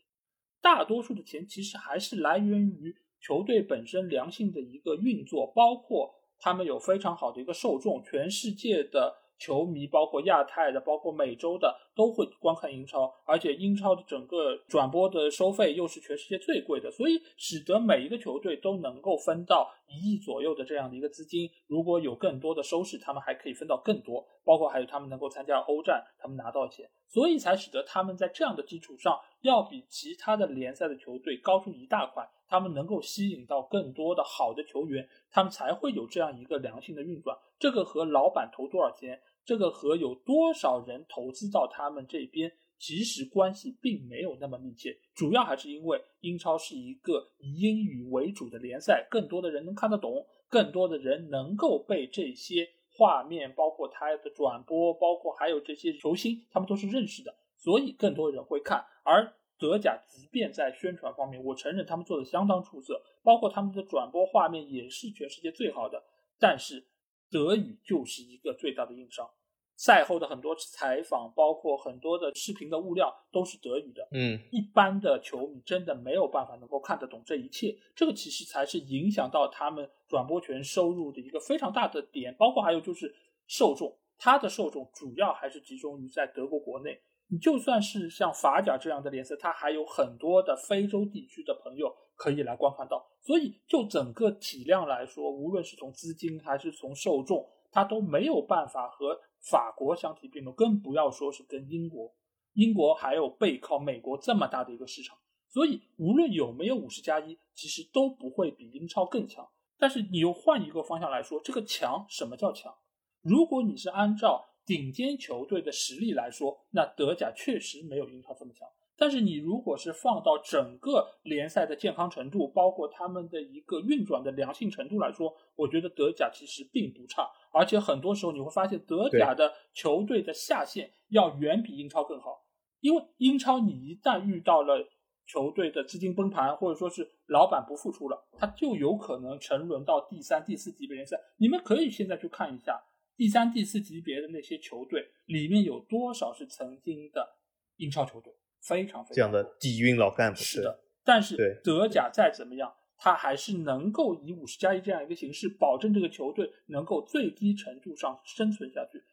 [0.61, 9.23] 大多数的钱其实还是来源于球队本身良性的一个运作，包括他们有非常好的一个受众，全世界的。
[9.39, 21.49] 球迷包括亚太的，包括美洲的，都会观看英超，而且英超的整个转播的收费又是全世界最贵的，所以使得每一个球队都能够分到一亿左右的这样的一个资金。
[21.65, 32.23] 如果有更多的收视，他们还可以分到更多，包括还有他们能够参加欧战，他们拿到钱，所以才使得他们在这样的基础上，要比其他的联赛的球队高出一大块。
[32.49, 37.37] 他们能够吸引到更多的好的球员，他们才会有这样一个良性的运转。
[37.59, 44.97] 这个和老板投多少钱，这个和有多少人投资到他们这边，其实关系并没有那么密切。
[45.15, 58.83] 主要还是因为英超是一个以英语为主的联赛，更多的人能看得懂，更多的人能够被这些画面，包括他的转播，包括还有这些球星，他们都是认识的，所以更多人会看。
[59.05, 66.03] 而德甲即便在宣传方面，我承认他们做的相当出色，包括他们的转播画面也是全世界最好的。
[66.37, 66.85] 但是
[67.29, 69.29] 德语就是一个最大的硬伤，
[69.75, 74.07] 赛后的很多采访，包括很多的视频的物料都是德语的。
[74.11, 82.35] 嗯，一般的球迷真的没有办法能够看得懂这一切，这个其实才是影响到他们转播权收入的一个非常大的点。
[82.35, 83.13] 包括还有就是
[83.45, 87.01] 受众，他的受众主要还是集中于在德国国内。
[87.29, 93.05] 你就算是像法甲这样的联赛，它还有很多的非洲地区的朋友可以来观看到。
[93.21, 102.13] 所以，就整个体量来说，无论是从资金还是从受众，它都没有办法和法国相提并论，更不要说是跟英国。
[102.53, 105.17] 英国还有背靠美国这么大的一个市场，
[105.49, 109.47] 所以无论有没有五十加一，其实都不会比英超更强。
[109.77, 112.73] 但是你又换一个方向来说，这个强什么叫强？
[113.21, 118.67] 如果你是按照顶尖球队的实力来说，那德甲确实没有英超这么强。
[118.99, 127.29] 但是你如果是放到整个联赛的健康程度，包括他们的一个运转的良性程度来说，我觉得德甲其实并不差。
[127.53, 132.43] 而且很多时候你会发现，德甲的球队的下限要远比英超更好。
[132.81, 134.87] 因为英超你一旦遇到了
[135.27, 141.17] 球队的资金崩盘，或者说是老板不付出了，他就有可能沉沦到第三、第四级别联赛。
[141.37, 142.81] 你们可以现在去看一下
[143.17, 147.37] 第三、第四级别的那些球队，里面有多少是曾经的
[147.75, 150.83] 英超球队，非常非常这样的底蕴老干部是的。
[151.03, 159.03] 但是德甲再怎么样，他还是能够以五十加一这样一个形式，保证这个球队能够最低程度上生存下去。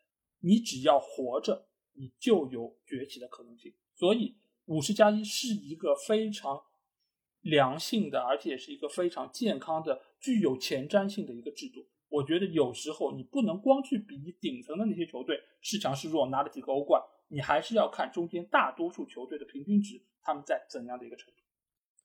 [0.40, 1.66] 你只要活着。
[1.96, 6.60] 你就有崛起的可能性，所以五十加一是一个非常
[7.42, 11.86] 良性的，而且也是一个非常健康的、具有前瞻性的一个制度。
[12.14, 21.40] 我觉得有时候你不能光去比顶层的那些球队是强是弱，拿了几个欧冠，你还是要看中间大多数球队的平均值，他们在怎样的一个程度。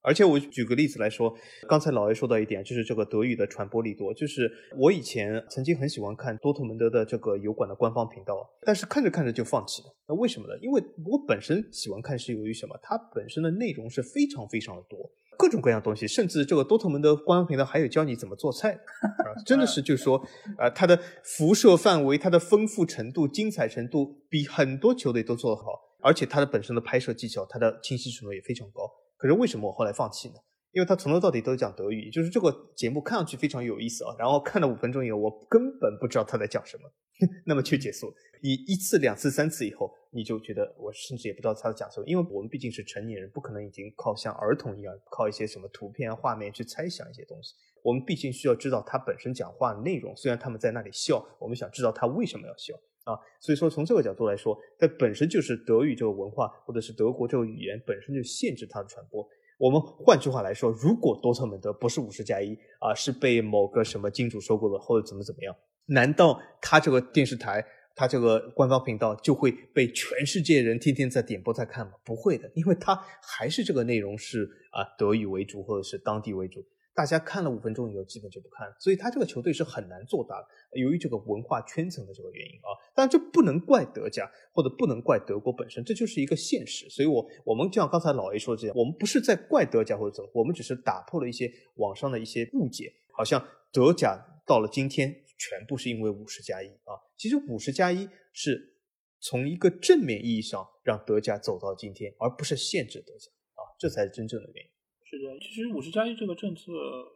[0.01, 4.13] 而且我举个例子来说，刚才老爷说到一点，就是这个德语的传播力多。
[4.13, 9.93] 就是我以前曾经很喜欢看多特蒙德的这个油管的官方频道，但是看着看着就放弃了。
[10.07, 10.57] 那为什么呢？
[10.61, 12.79] 因为我本身喜欢看是由于什么？
[12.81, 20.21] 它本身的内容是非常非常的多，各种各样东西，甚至这个多特蒙德官方频道还有教你怎么做菜啊，真的是 就是说，
[20.57, 28.81] 啊，它的辐射范围、它的丰富程度、精彩程度比很多球队都做得好，而且它的本身的拍摄技巧、它的清晰程度也非常高。
[29.15, 30.35] 可是为什么我后来放弃呢？
[30.71, 34.15] 因为他从头到底都讲德语，就是这个节目看上去非常有意思啊。
[34.19, 36.83] 然后看了五分钟以后，我根本不知道他在讲什么，
[37.45, 38.13] 那么就结束。
[38.41, 47.53] 你一次、两次、三次以后，你就觉得我甚至也不知道他在讲什么，因为我们毕竟是成年人，不可能已经靠像儿童一样靠一些什么图片、画面去猜想一些东西。
[47.83, 50.15] 我们毕竟需要知道他本身讲话的内容。
[50.15, 52.75] 虽然他们在那里笑，我们想知道他为什么要笑。
[53.05, 59.27] 啊，所以说从这个角度来说，它本身就是德语这个文化，或者是德国这个语言本身就限制它的传播。
[59.59, 65.53] 我们换句话来说，如果多特蒙德不是五十加一啊，是被某个什么金主收购了，或者怎么怎么样，
[65.87, 71.91] 难道他这个电视台，他这个官方频道就会被全世界人天天在点播在看吗？
[72.05, 76.65] 不会的，因为他还是这个内容是啊德语为主，或者是当地为主。
[76.93, 80.47] 大家看了五分钟以后，基本就不看了，所以他这个球队是很难做大的。
[80.77, 86.89] 由于这个文化圈层的这个原因啊，当然这不能怪德甲，或者不能怪德国本身，这就是一个现实。
[86.89, 96.99] 所以，我我们就像刚才老 A 说的这样，我们不是在怪德甲或者怎么，我们只是打破了一些网上的一些误解，好像德甲到了今天全部是因为五十加一啊。
[97.17, 98.75] 其实五十加一是
[99.21, 104.71] 从一个正面意义上让德甲走到今天，而不是限制德甲啊，这才是真正的原因。
[105.09, 106.71] 是的，其实五十加一这个政策，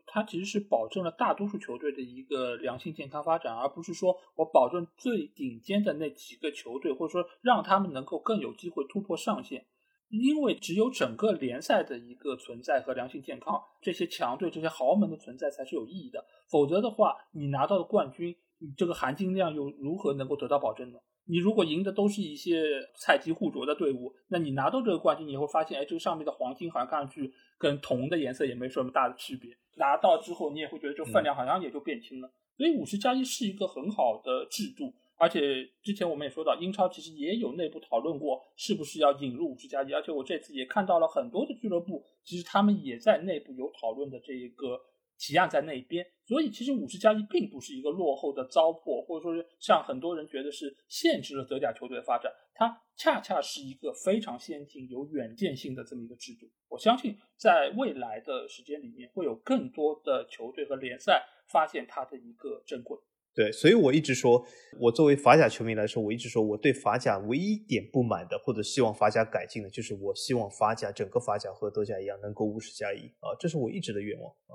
[0.08, 9.68] 它其实是保证了大多数球队的一个良性健康发展，而不是说我保证最顶尖的那几个球队，或者说让他们能够更有机会突破上限。
[10.10, 16.26] 因为只有整个联赛的一个存在和良性健康，这些强队、这些豪门的存在才是有意义的。
[16.50, 20.98] 否则的话，你拿到的冠军，你这个含金量又如何能够得到保证呢？
[21.26, 22.64] 你如果赢的都是一些
[22.96, 29.56] 菜鸡互啄的队伍，那你拿到这个冠军，你会发现，哎，这个上面的黄金好像看上去跟铜的颜色也没什么大的区别。
[29.78, 32.30] 拿到之后，你也会觉得这个分量好像也就变轻了。
[32.58, 44.80] 所以五十加一是一个很好的制度，而且之前我们也说到，英超其实也有内部讨论过是不是要引入五十加一，而且我这次也看到了很多的俱乐部，其实他们也在内部有讨论的这一个。
[45.18, 56.50] 提案在那边，所以其实五十加一并不是一个落后的糟粕，或者说是像很多人觉得是限制了德甲球队的发展，它恰恰是一个非常先进、有远见性的这么一个制度。
[56.68, 62.98] 我相信在未来的时间里面，会有更多的球队和联赛发现它的一个珍贵。
[63.36, 64.46] 对，所以我一直说，
[64.80, 74.54] 我作为法甲球迷来说，我一直说我对法甲唯一点不满的，或者希望法甲改进的，就是我希望法甲整个法甲和德甲一样，能够五十加一啊，这是我一直的愿望啊。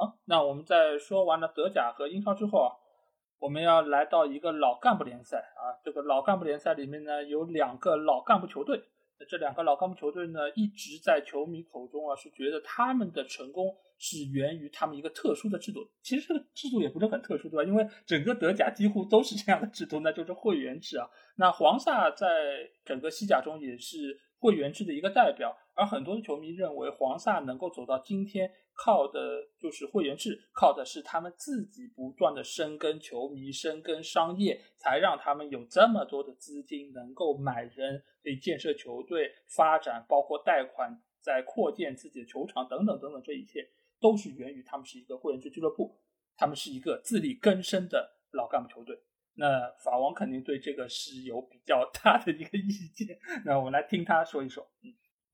[0.00, 2.72] 好，那我们在说完了德甲和英超之后啊，
[3.38, 5.76] 我们要来到一个老干部联赛啊。
[5.84, 8.82] 这个老干部联赛里面呢，有两个老干部球队。
[9.18, 15.86] 那这两个老干部球队呢，一直在球迷口中啊，是觉得他们的成功是源于他们一个特殊的制度。
[16.00, 17.64] 其实这个制度也不是很特殊，对吧？
[17.68, 21.06] 因为整个德甲几乎都是这样的制度，那就是会员制啊。
[21.36, 22.26] 那黄萨在
[22.86, 25.56] 整个西甲中也是会员制的一个代表。
[25.76, 43.66] 而很多的球迷认为，黄萨能够走到今天，靠的就是会员制，靠的是他们自己不断的深耕球迷、深耕商业，才让他们有这么多的资金，能够买人、可以建设球队、发展，包括贷款、在扩建自己的球场等等等等，这一切
[44.00, 45.98] 都是源于他们是一个会员制俱乐部，
[46.36, 48.98] 他们是一个自力更生的老干部球队。
[49.40, 49.46] 那
[49.82, 53.18] 法王肯定对这个是有比较大的一个意见。
[53.46, 54.62] 那我们来听他说一说。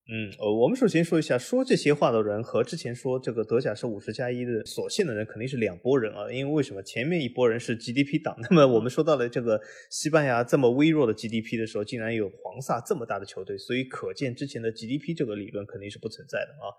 [0.08, 0.30] 嗯。
[0.38, 6.30] 呃，我们首先说一下，说这些话的人和之前说这个德甲是五十加一的所限的人肯定是两拨人啊。
[6.30, 16.70] 因为为什么前面一拨人是 GDP 党，那么我们说到了这个西班牙这么微弱的 GDP 的时候，竟然有黄萨这么大的球队，所以可见之前的 GDP 这个理论肯定是不存在的啊。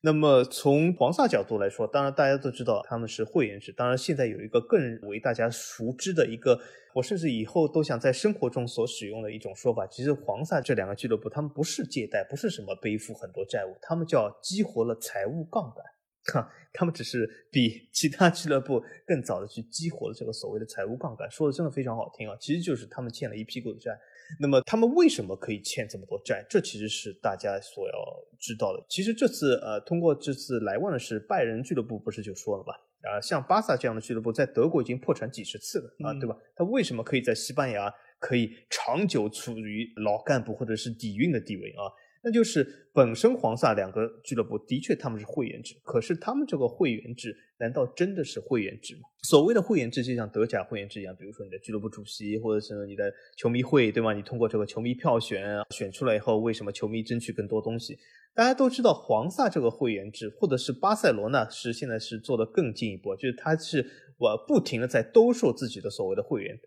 [0.00, 3.72] 那么从黄萨角度来说，当然大家都知道他们是会员制。
[3.72, 6.56] 当然现在有一个更为大家熟知的一个，
[6.94, 9.84] 我甚至以后都想在生活中所使用的一种说法。
[9.88, 15.84] 其实黄萨这两个俱乐部，他们不是借贷，不是什么背负很多债务，他们叫激活了财务杠杆。
[16.32, 21.28] 哈，他们只是比其他俱乐部更早的去激活了这个所谓的财务杠杆。
[21.28, 23.98] 说的真的非常好听啊，其实就是他们欠了一屁股的债。
[24.40, 26.44] 那么他们为什么可以欠这么多债？
[26.48, 27.94] 这其实是大家所要
[28.38, 28.84] 知道的。
[28.88, 32.74] 其实这次呃，通过这次莱万的是拜仁俱乐部，不是就说了嘛？
[33.08, 36.36] 啊，像巴萨这样的俱乐部在德国已经破产几十次了啊，对吧？
[36.56, 41.86] 他为什么可以在西班牙可以长久处于老干部或者是底蕴的地位啊？
[42.22, 49.02] 那就是本身黄萨两个俱乐部的确他们是会员制，可是他们这个会员制难道真的是会员制吗？
[49.22, 54.12] 所谓的会员制就像德甲会员制一样，比如说你的俱乐部主席或者是你的球迷会，对吗？
[54.12, 57.96] 你通过这个球迷票选选出来以后，为什么球迷争取更多东西？
[58.34, 63.84] 大家都知道黄萨这个会员制，或者是巴塞罗那是现在是做的更进一步，就是他是
[64.16, 66.58] 我不停的在兜售自己的所谓的会员，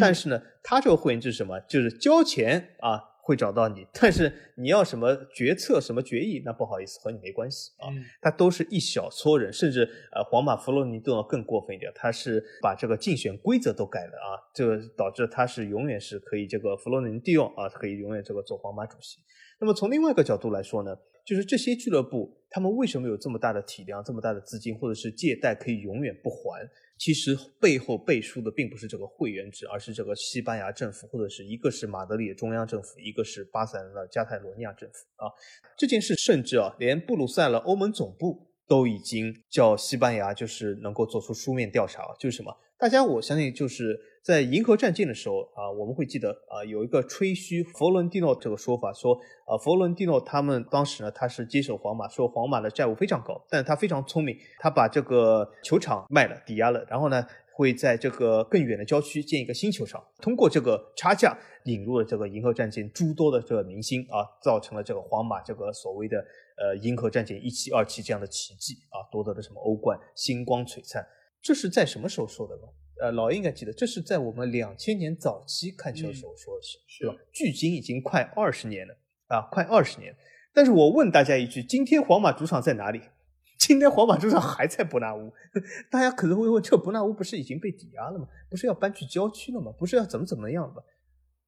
[0.00, 1.60] 但是呢，他这个会员制是什么？
[1.60, 3.13] 就是交钱啊。
[3.24, 7.88] 会找到你，但是你要什么决策、什么决议，那不好意思，和你没关系啊。
[8.20, 19.18] 他都是一小撮人，甚至呃，皇马、弗洛尼都要更过分一点，他是把这个竞选规则都改了啊，这个导致他是永远是可以这个弗洛尼蒂奥啊，可以永远这个做皇马主席。
[19.58, 26.68] 那么从另外一个角度来说呢，就是这些俱乐部他们为什么有这么大的体量、这么大的资金，或者是借贷可以永远不还？
[26.96, 35.26] 其实背后背书的并不是这个会员制，而是这个西班牙政府，或者是一个是马德里的中央政府，一个是巴塞罗那加泰罗尼亚政府啊。
[35.76, 42.56] 这件事甚至啊，连布鲁塞尔欧盟总部都已经叫西班牙就是能够做出书面调查，就是什么？
[42.78, 66.16] 大家我相信就是在银河战舰的时候啊，我们会记得啊，有一个吹嘘佛伦蒂诺这个说法，说啊，佛伦蒂诺他们当时呢，他是接手皇马，说皇马的债务非常高，但他非常聪明，他把这个球场卖了，抵押了，然后呢，会在这个更远的郊区建一个新球场，通过这个差价引入了这个银河战舰诸多的这个明星啊，造成了这个皇马这个所谓的
[66.56, 71.06] 呃银河战舰一期、二期这样的奇迹啊，夺得了什么欧冠，星光璀璨。
[71.42, 72.62] 这是在什么时候说的呢？
[73.00, 77.14] 呃，老应该记得，这是在我们两千年早期看球的时候说的事，是吧？
[77.32, 78.94] 距今已经快二十年了
[79.28, 80.14] 啊，快二十年。
[80.52, 83.00] 但是我问大家一句：今天皇马主场在哪里？
[83.58, 85.32] 今天皇马主场还在伯纳乌。
[85.90, 88.28] 大家可能会问：这伯纳乌不是已经被抵押了吗？
[88.48, 89.72] 不是要搬去郊区了吗？
[89.78, 90.82] 不是要怎么怎么样了吗？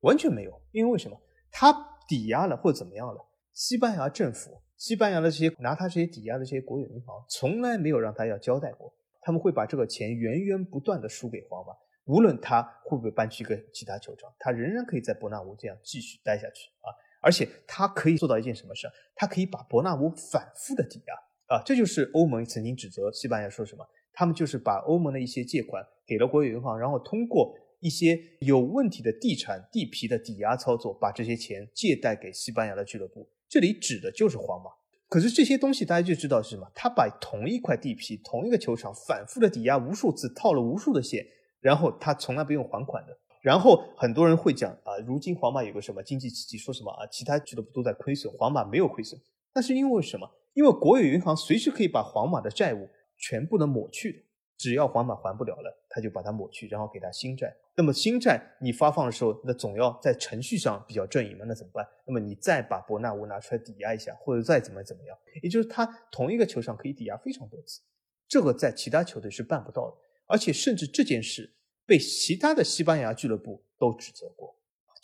[0.00, 1.20] 完全没有，因为为什么？
[1.50, 1.72] 他
[2.08, 3.24] 抵押了或怎么样了？
[3.52, 8.92] 西班牙政府、西班牙的这些拿他这些抵押的这些国有银行，从来没有让他要交代过。
[9.26, 11.72] 他们会把这个钱源源不断的输给皇马，
[12.04, 16.94] 无论他会不会搬去一个其他球场，他仍然可以在伯纳乌这样继续待下去啊！
[17.20, 18.86] 而且他可以做到一件什么事？
[19.16, 21.14] 他可以把伯纳乌反复的抵押
[21.56, 21.60] 啊！
[21.66, 23.84] 这就是欧盟曾经指责西班牙说什么？
[24.12, 33.28] 他们就是把欧盟的一些借款给了国有银行，然后通过一些有问题的地产地皮的抵押操作，把这些钱借贷给西班牙的俱乐部。
[33.48, 34.70] 这里指的就是皇马。
[35.16, 36.70] 可是这些东西大家就知道是什么？
[36.74, 41.26] 他把同一块地皮、同一个球场反复的抵押无数次，套了无数的现，
[41.58, 43.16] 然后他从来不用还款的。
[43.40, 49.18] 然后很多人会讲啊，如今皇马有个什么经济奇迹，说什么啊，其他俱乐部都在亏损，皇马没有亏损。
[49.54, 50.30] 那是因为什么？
[50.52, 54.18] 因为国有银行随时可以把皇马的债务全部的抹去的。
[54.58, 57.56] 只要皇马还不了了，他就把它抹去，然后给他新债。
[57.74, 61.46] 那么新债你发放的时候，那总要在程序上比较正义嘛？
[61.48, 61.88] 那怎么办？
[62.06, 67.80] 那么你再把伯纳乌拿出来抵押一下，或者再怎么怎么样，也就是他同一个球场可以抵押非常多次，
[68.28, 69.96] 这个在其他球队是办不到的。
[70.26, 71.54] 而且甚至这件事
[71.86, 74.54] 被其他的西班牙俱乐部都指责过。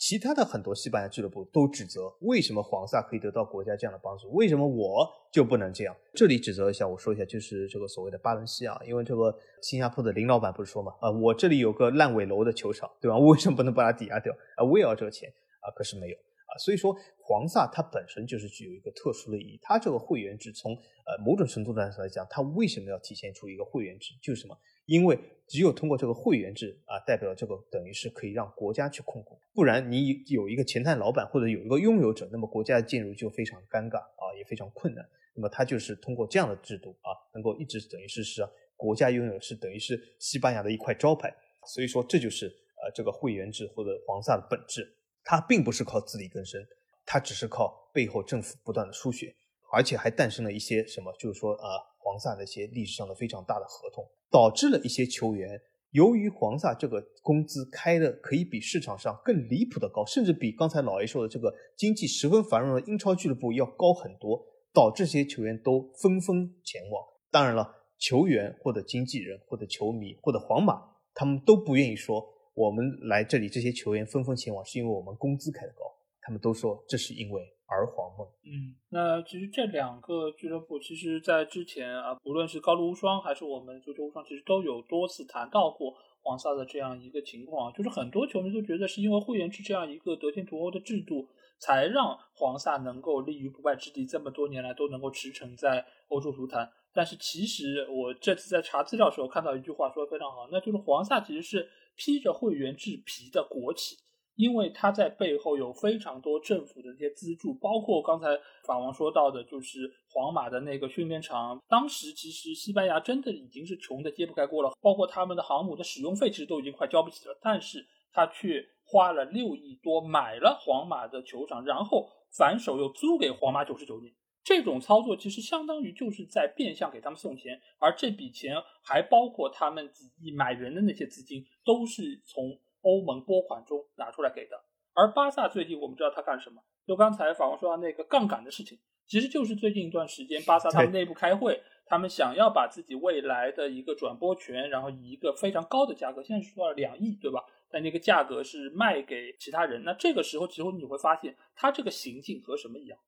[0.05, 5.95] 其他的很多西班牙俱乐部都指责，为什么黄萨可以得到国家这样的帮助，为什么我就不能这样？
[6.13, 13.17] 这里指责一下，我说一下，就是这个所谓的巴伦西亚，因为这个新加坡的林老板不是说嘛，啊，我这里有个烂尾楼的球场，对吧？
[13.17, 14.33] 我为什么不能把它抵押掉？
[14.57, 15.29] 啊，我也要这个钱
[15.61, 24.13] 啊，可是没有啊，所以说黄萨它本身就是具有一个特殊的意义，它这个会员制从呃某种程度上来讲，它为什么要体现出一个会员制？
[24.21, 24.57] 就是什么？
[24.85, 35.05] 因为只有通过这个会员制啊，代表这个等于是可以让国家去控股，不然你有一个前台老板或者有一个拥有者，那么国家介入就非常尴尬啊，也非常困难。
[35.35, 41.33] 那么他就是通过这样的制度啊，能够一直等于是是国家拥有，是等于是西班牙的一块招牌。
[41.65, 46.63] 所以说这就是呃这个会员制或者黄萨的本质，它并不是靠自力更生，
[47.05, 49.35] 它只是靠背后政府不断的输血，
[49.71, 55.61] 而且还诞生了一些什么，就是说啊黄萨的一些历史上的非常大的合同，导致了一些球员。
[55.91, 64.43] 由于黄萨这个工资开的可以比市场上更离谱的高，甚至比刚才老 A 说的这个经济十分繁荣的英超俱乐部要高很多，
[64.73, 67.03] 导致这些球员都纷纷前往。
[67.31, 70.81] 当然了，球员或者经纪人或者球迷或者皇马，
[71.13, 75.83] 他们都不愿意说我们来这里这些球员纷纷前往是因为我们工资开的高，
[76.21, 77.41] 他们都说这是因为。
[77.65, 91.25] 儿皇梦，嗯，那其实这两个俱乐部，其实，在之前啊，不论是高露无双还是我们足球无双，其实都有多次谈到过黄萨的这样一个情况，就是很多球迷都觉得是因为会员制这样一个得天独厚的制度，
[91.57, 96.69] 才让黄萨能够立于不败之地，这么多年来都能够驰骋在欧洲足坛。
[96.93, 103.95] 但是其实我这次在查资料的时候看到一句话说的非常好，那就是黄萨其实是披着会员制皮的国企。
[104.35, 108.27] 因为他在背后有非常多政府的一些资助，包括刚才
[108.65, 111.61] 法王说到的，就是皇马的那个训练场。
[111.67, 117.37] 当时其实西班牙真的已经是穷的揭不开锅了，包括他们的航母的使用费其实都已经快交不起了。
[117.43, 124.11] 但是他却花了六亿多买了皇马的球场，然后反手又租给皇马九十九年。
[124.43, 132.59] 这种操作其实相当于就是在变相给他们送钱，而这笔钱还包括他们几亿买人的那些资金，都是从。
[132.83, 134.55] 欧盟拨款中拿出来给的，
[134.93, 136.61] 而巴萨最近我们知道他干什么？
[136.85, 138.77] 就刚才法王说到那个杠杆的事情，
[139.07, 147.43] 其实就是最近一段时间巴萨他们内部开会，他们想要把自己未来的一个转播权，然后以一个非常高的价格，现在是说了两亿，对吧？
[147.69, 149.83] 但那个价格是卖给其他人。
[149.83, 152.99] 那这个时候，其实你会发现，他这个行径和什么一样？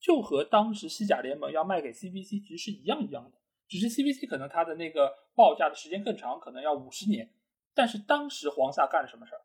[0.00, 7.30] 就和当时西甲联盟要卖给 CBC 其实是一样一样的，只是 CBC 可能它的那个报价的时间更长，可能要五十年。
[7.74, 9.40] 但是当时黄萨干了什么事儿？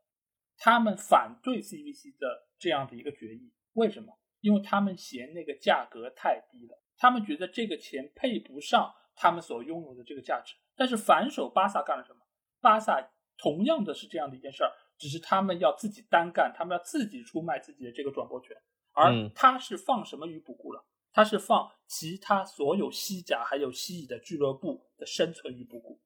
[0.57, 4.17] 他们反对 CVC 的这样的一个决议，为什么？
[4.41, 10.53] 因为他们嫌那个价格太低了，他们觉得这个钱配不上他们所拥有的这个价值。
[10.75, 12.19] 但是反手巴萨干了什么？
[12.61, 18.55] 巴萨同样的是这样的一件事儿，只是他们要自己单干，他们要自己出卖自己的这个转播权，
[18.93, 20.85] 而他是放什么于不顾了？
[21.11, 26.01] 他是放其他所有西甲还有西乙的俱乐部的生存于不顾，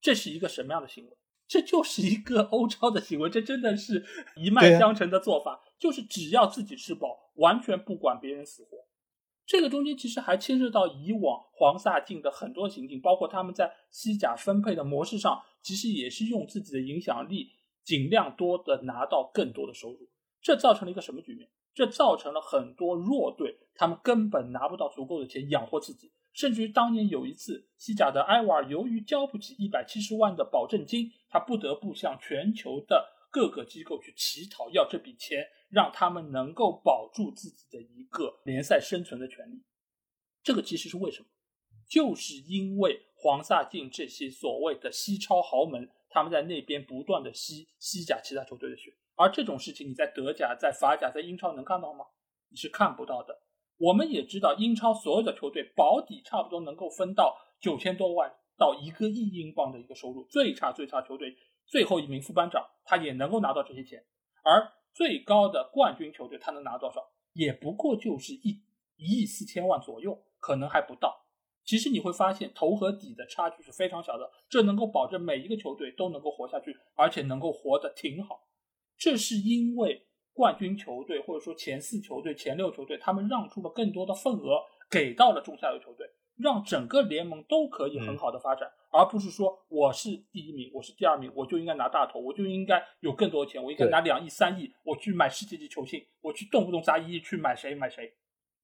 [0.00, 1.16] 这是一个什么样的行为？
[1.52, 4.02] 这就是一个欧超的行为，这真的是
[4.36, 8.78] 一脉相承的做法，就是只要自己吃饱，完全不管别人死活。
[9.44, 17.50] 这个中间其实还牵涉到以往黄萨进的很多行径，包括他们在西甲分配的模式上，其实也是用自己的影响力，
[17.84, 20.08] 尽量多的拿到更多的收入。
[20.40, 21.50] 这造成了一个什么局面？
[21.74, 26.10] 这造成了很多弱队，他们根本拿不到足够的钱养活自己。
[26.32, 39.62] 甚至于当年有一次，西甲的埃瓦尔由于交不起一百七十万的保证金，他不得不向全球的各个机构去乞讨要这笔钱，让他们能够保住自己的一个联赛生存的权利。
[40.42, 41.28] 这个其实是为什么？
[41.88, 52.06] 就是因为黄萨进这些所谓的西超豪门，他们在那边不断的吸西甲其他球队的血，而这种事情你在德甲、在法甲、在英超能看到吗？
[52.48, 53.38] 你是看不到的。
[53.78, 64.04] 我们也知道，英超所有的球队保底差不多能够分到九千多万到一个亿英镑的一个收入，最差最差球队最后一名副班长他也能够拿到这些钱，
[64.44, 67.00] 而最高的冠军球队他能拿多少？
[67.32, 68.62] 也不过就是一
[68.96, 71.26] 一亿四千万左右，可能还不到。
[71.64, 78.46] 其实你会发现头和底的差距是非常小的，这能够保证每一个球队都能够活下去，而且能够活得挺好。
[78.96, 80.06] 这是因为。
[80.32, 84.60] 冠军球队或者说前四球队、前六球队，他们让出了更多的份额
[84.90, 86.06] 给到了中下游球队，
[86.36, 98.14] 让整个联盟都可以很好的发展，而不是说我是第一名，我是第二名，我就应该拿大头，我就应该有更多的钱，我应该拿两亿、三亿，我去买世界级球星，我去动不动砸一亿去买谁买谁，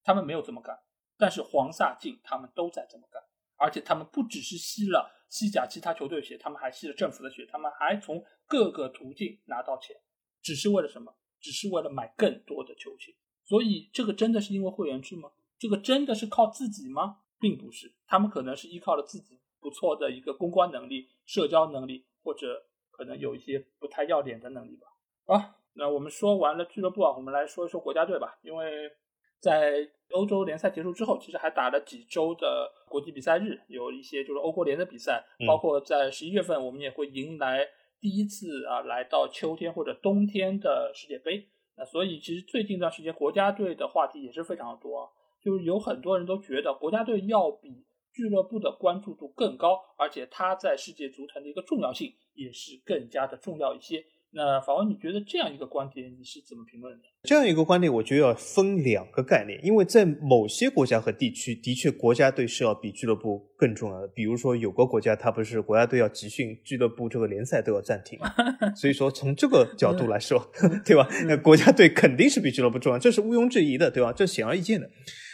[0.03, 0.75] 他们没有这么干，
[1.17, 3.21] 但是黄萨进他们都在这么干，
[3.57, 9.95] 而且他们不只是吸了西甲其他球队的血，他们还吸了政府的血，他们还从各个途径拿到钱，
[10.41, 11.13] 只是为了什么？
[11.39, 13.13] 只是为了买更多的球鞋，
[13.45, 15.31] 所以这个真的是因为会员制吗？
[15.57, 17.19] 这个真的是靠自己吗？
[17.39, 24.87] 并不是，他们可能是依靠了自己不错的一个公关能力、社交能力，或者可能有一些不太要脸的能力吧。
[25.25, 28.37] 啊，那我们说完了俱乐部啊，我们来说一说国家队吧。
[28.41, 28.91] 因为
[29.39, 37.65] 在欧洲联赛结束之后，其实还打了几周的国际比赛日，有一些就是欧国联的比赛，包括在十一月份，我们也会迎来。
[38.01, 54.05] 第一次啊，来到秋天或者冬天的世界杯，那所以其实最近一段时间国家队的话题也是非常的多，就是有很多人都觉得国家队要比俱乐部的关注度更高，而且它在世界足坛的一个重要性也是更加的重要一些。
[54.31, 57.03] 那法文，你觉得这样一个观点你是怎么评论的？
[57.23, 64.07] 这样一个观点，我觉得要分两个概念，因为在某些国家和地区，的确国家队是要比俱乐部更重要的。
[64.09, 68.19] 比如说，有个国家它不是国家队要集训，俱乐部这个联赛都要暂停，
[68.77, 70.39] 所以说从这个角度来说，
[70.85, 71.07] 对吧？
[71.27, 74.13] 那国家队肯定是比俱乐部重要，这是毋庸置疑的，对吧？
[74.13, 74.87] 这显而易见的。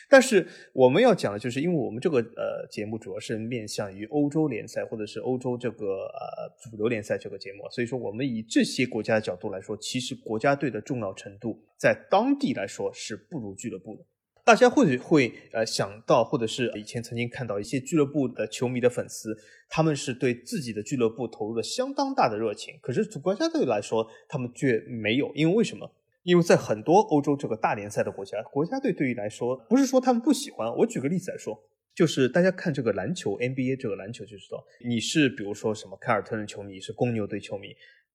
[0.10, 14.04] 但是我们要讲的就是，因为我们这个呃节目主要是面向于欧洲联赛或者是欧洲这个呃主流联赛这个节目，所以说我们以这些国家的角度来说，其实国家队的重要程度在当地来说是不如俱乐部的。
[14.44, 19.36] 大家或许会呃想到，或者是以前曾经看到一些俱乐部的球迷的粉丝，
[19.68, 25.92] 他们是对自己的俱乐部投入了相当大的热情，可是国家队来说，他们却没有，因为为什么？
[26.26, 30.68] 因为在很多欧洲这个大联赛的国家，国家队对于来说，不是说他们不喜欢。
[30.78, 31.56] 我举个例子来说，
[31.94, 37.68] 就是大家看这个篮球 NBA 这个篮球就知道，你是比如说什么凯尔特人球迷，是公牛队球迷，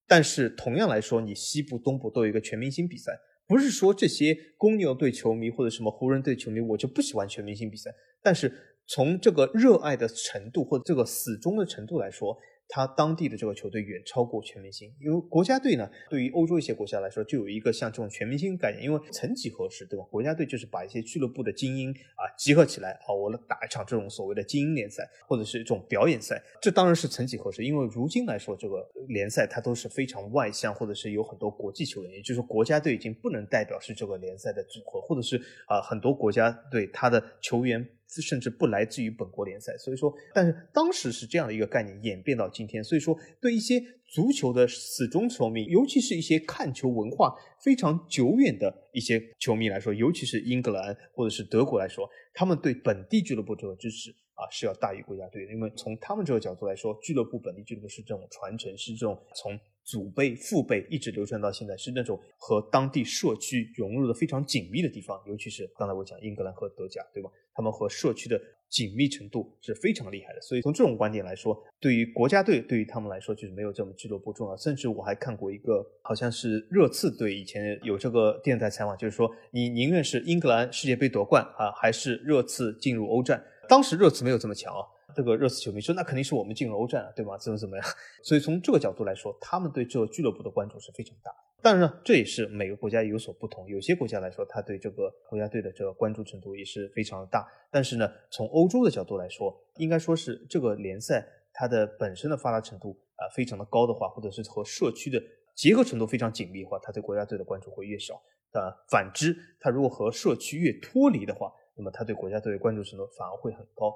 [0.08, 3.12] 但是同样来说，你西部、东部都有一个全明星比赛，
[3.46, 7.94] 不是说这些公牛队球迷或者什么湖人队球迷，我就不喜欢全明星比赛。
[8.20, 8.52] 但是
[8.88, 12.36] 从这个热爱的程度或者这个死忠的程度来说。
[12.72, 20.04] 他当地的这个球队远超过全明星，因为国家队呢，对于欧洲一些国家来说，就有一个像这种全明星概念，因为曾几何时，对吧？
[20.08, 26.40] 国家队就是把一些俱乐部的精英啊集合起来啊，我打一场这种所谓的精英联赛，或者是一种表演赛。
[26.62, 37.84] 这当然是曾几何时，因为如今来说，这个联赛它都是非常外向，或者是有很多国际球员，也就是国家队已经不能代表是这个联赛的组合，或者是啊很多国家队他的球员。
[38.22, 59.58] 甚至不来自于本国联赛，所以说，但是当时是这样的一个概念演变到今天，所以说对一些足球的死忠球迷，尤其是一些看球文化非常久远的一些球迷来说，尤其是英格兰或者是德国来说，他们对本地俱乐部这个支持啊是要大于国家队的，因为从他们这个角度来说，俱乐部本地俱乐部是这种传承，是这种从。
[59.90, 65.20] 祖辈、父辈一直流传到现在，是那种和当地社区融入的非常紧密的地方。
[65.26, 67.28] 尤其是刚才我讲英格兰和德甲，对吧？
[67.52, 70.40] 他们和社区的紧密程度是非常厉害的。
[70.40, 74.56] 所以从这种观点来说，对于国家队，对于他们来说就是没有这么俱乐部重要。
[74.56, 83.44] 甚至我还看过一个，好像是热刺队以前有这个电台采访，就是说你宁愿是英格兰世界杯夺冠啊，还是热刺进入欧战？
[83.68, 84.86] 当时热刺没有这么强啊。
[85.14, 87.36] 这个热刺球迷说：“那肯定是我们进入欧战了，对吧？
[87.38, 87.86] 怎么怎么样？
[88.22, 91.30] 所以从这个角度来说，他们对这个俱乐部的关注是非常大。
[91.62, 93.66] 当然呢，这也是每个国家有所不同。
[93.68, 97.46] 有些国家来说，他对这个国家队的这个关注程度也是非常的大。
[97.70, 105.22] 但是呢，从欧洲的角度来说，应该说是这个联赛它的本身的发达程度啊非常的高的话，或者是和社区的
[105.54, 108.14] 结合程度非常紧密的话，他对国家队的关注会越少。
[108.52, 113.94] 啊，反之，他如果和社区越脱离的话，那么他对国家队的关注程度反而会很高。”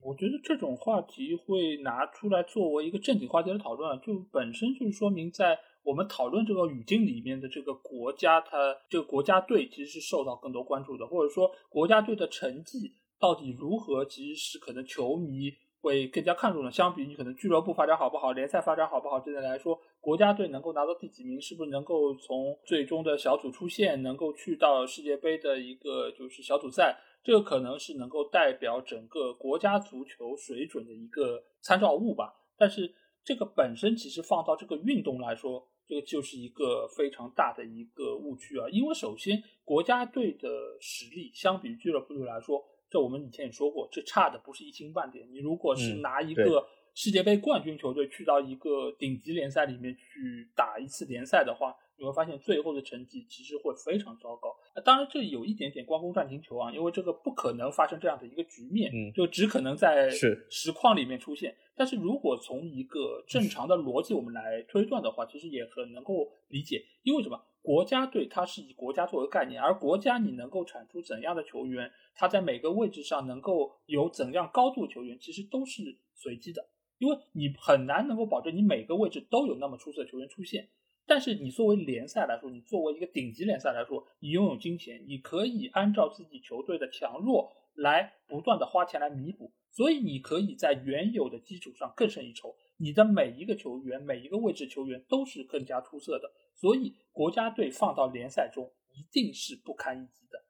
[0.00, 16.70] 我觉得这种话题会拿出来作为一个正经话题来讨论，就本身就是说明在我们讨论这个语境里面的这个国家，它这个国家队其实是受到更多关注的，或者说国家队的成绩到底如何，其实是可能球迷会更加看重的。
[16.70, 26.96] 相比你可能俱乐部发展好不好，联赛发展好不好这些来说，国家队能够拿到第几名，是不是能够从最终的小组出线，能够去到世界杯的一个就是小组赛。
[27.22, 38.66] 这个可能是能够代表整个国家足球水准的一个参照物吧，但是这个本身其实放到这个运动来说，这个就是一个非常大的一个误区啊。
[38.70, 40.48] 因为首先国家队的
[40.80, 45.28] 实力相比于俱乐部队来说，这我们以前也说过，这差的不是一星半点。
[45.30, 54.56] 你如果是拿一个世界杯冠军球队去到一个顶级联赛里面去打一次联赛的话，你会发现最后的成绩其实会非常糟糕。
[54.84, 61.54] 当然，这有一点点关公战秦球啊，因为这个不可能发生这样的一个局面，嗯，就只可能在实况里面出现。
[61.76, 66.84] 但是如果从一个正常的逻辑我们来推断的话，其实也很能够理解。
[67.02, 67.40] 因为什么？
[67.60, 76.66] 国家队它是以国家作为概念，而国家你能够产出怎样的球员，他在每个位置上能够有怎样高度球员，其实都是随机的。
[76.96, 80.68] 因为你很难能够保证你每个位置都有那么出色的球员出现。
[81.08, 92.54] 但是你作为联赛来说，你作为一个顶级联赛来说，你拥有金钱，你可以按照自己球队的强弱来不断的花钱来弥补，所以你可以在原有的基础上更胜一筹。
[92.76, 100.44] 你的每一个球员，每一个位置球员都是更加出色的，所以国家队放到联赛中一定是不堪一击的。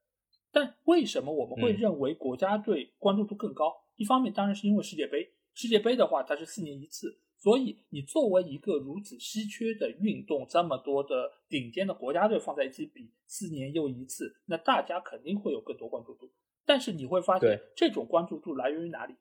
[0.50, 3.72] 但为什么我们会认为国家队关注度更高？
[3.94, 7.20] 一方面当然是因为世界杯，世界杯的话它是四年一次。
[7.40, 16.30] 所以，你作为一个如此稀缺的运动，这么多的顶尖的国家队放在一起比，四年又一次，那大家肯定会有更多关注度。
[16.66, 19.14] 但是你会发现，这种关注度来源于哪里？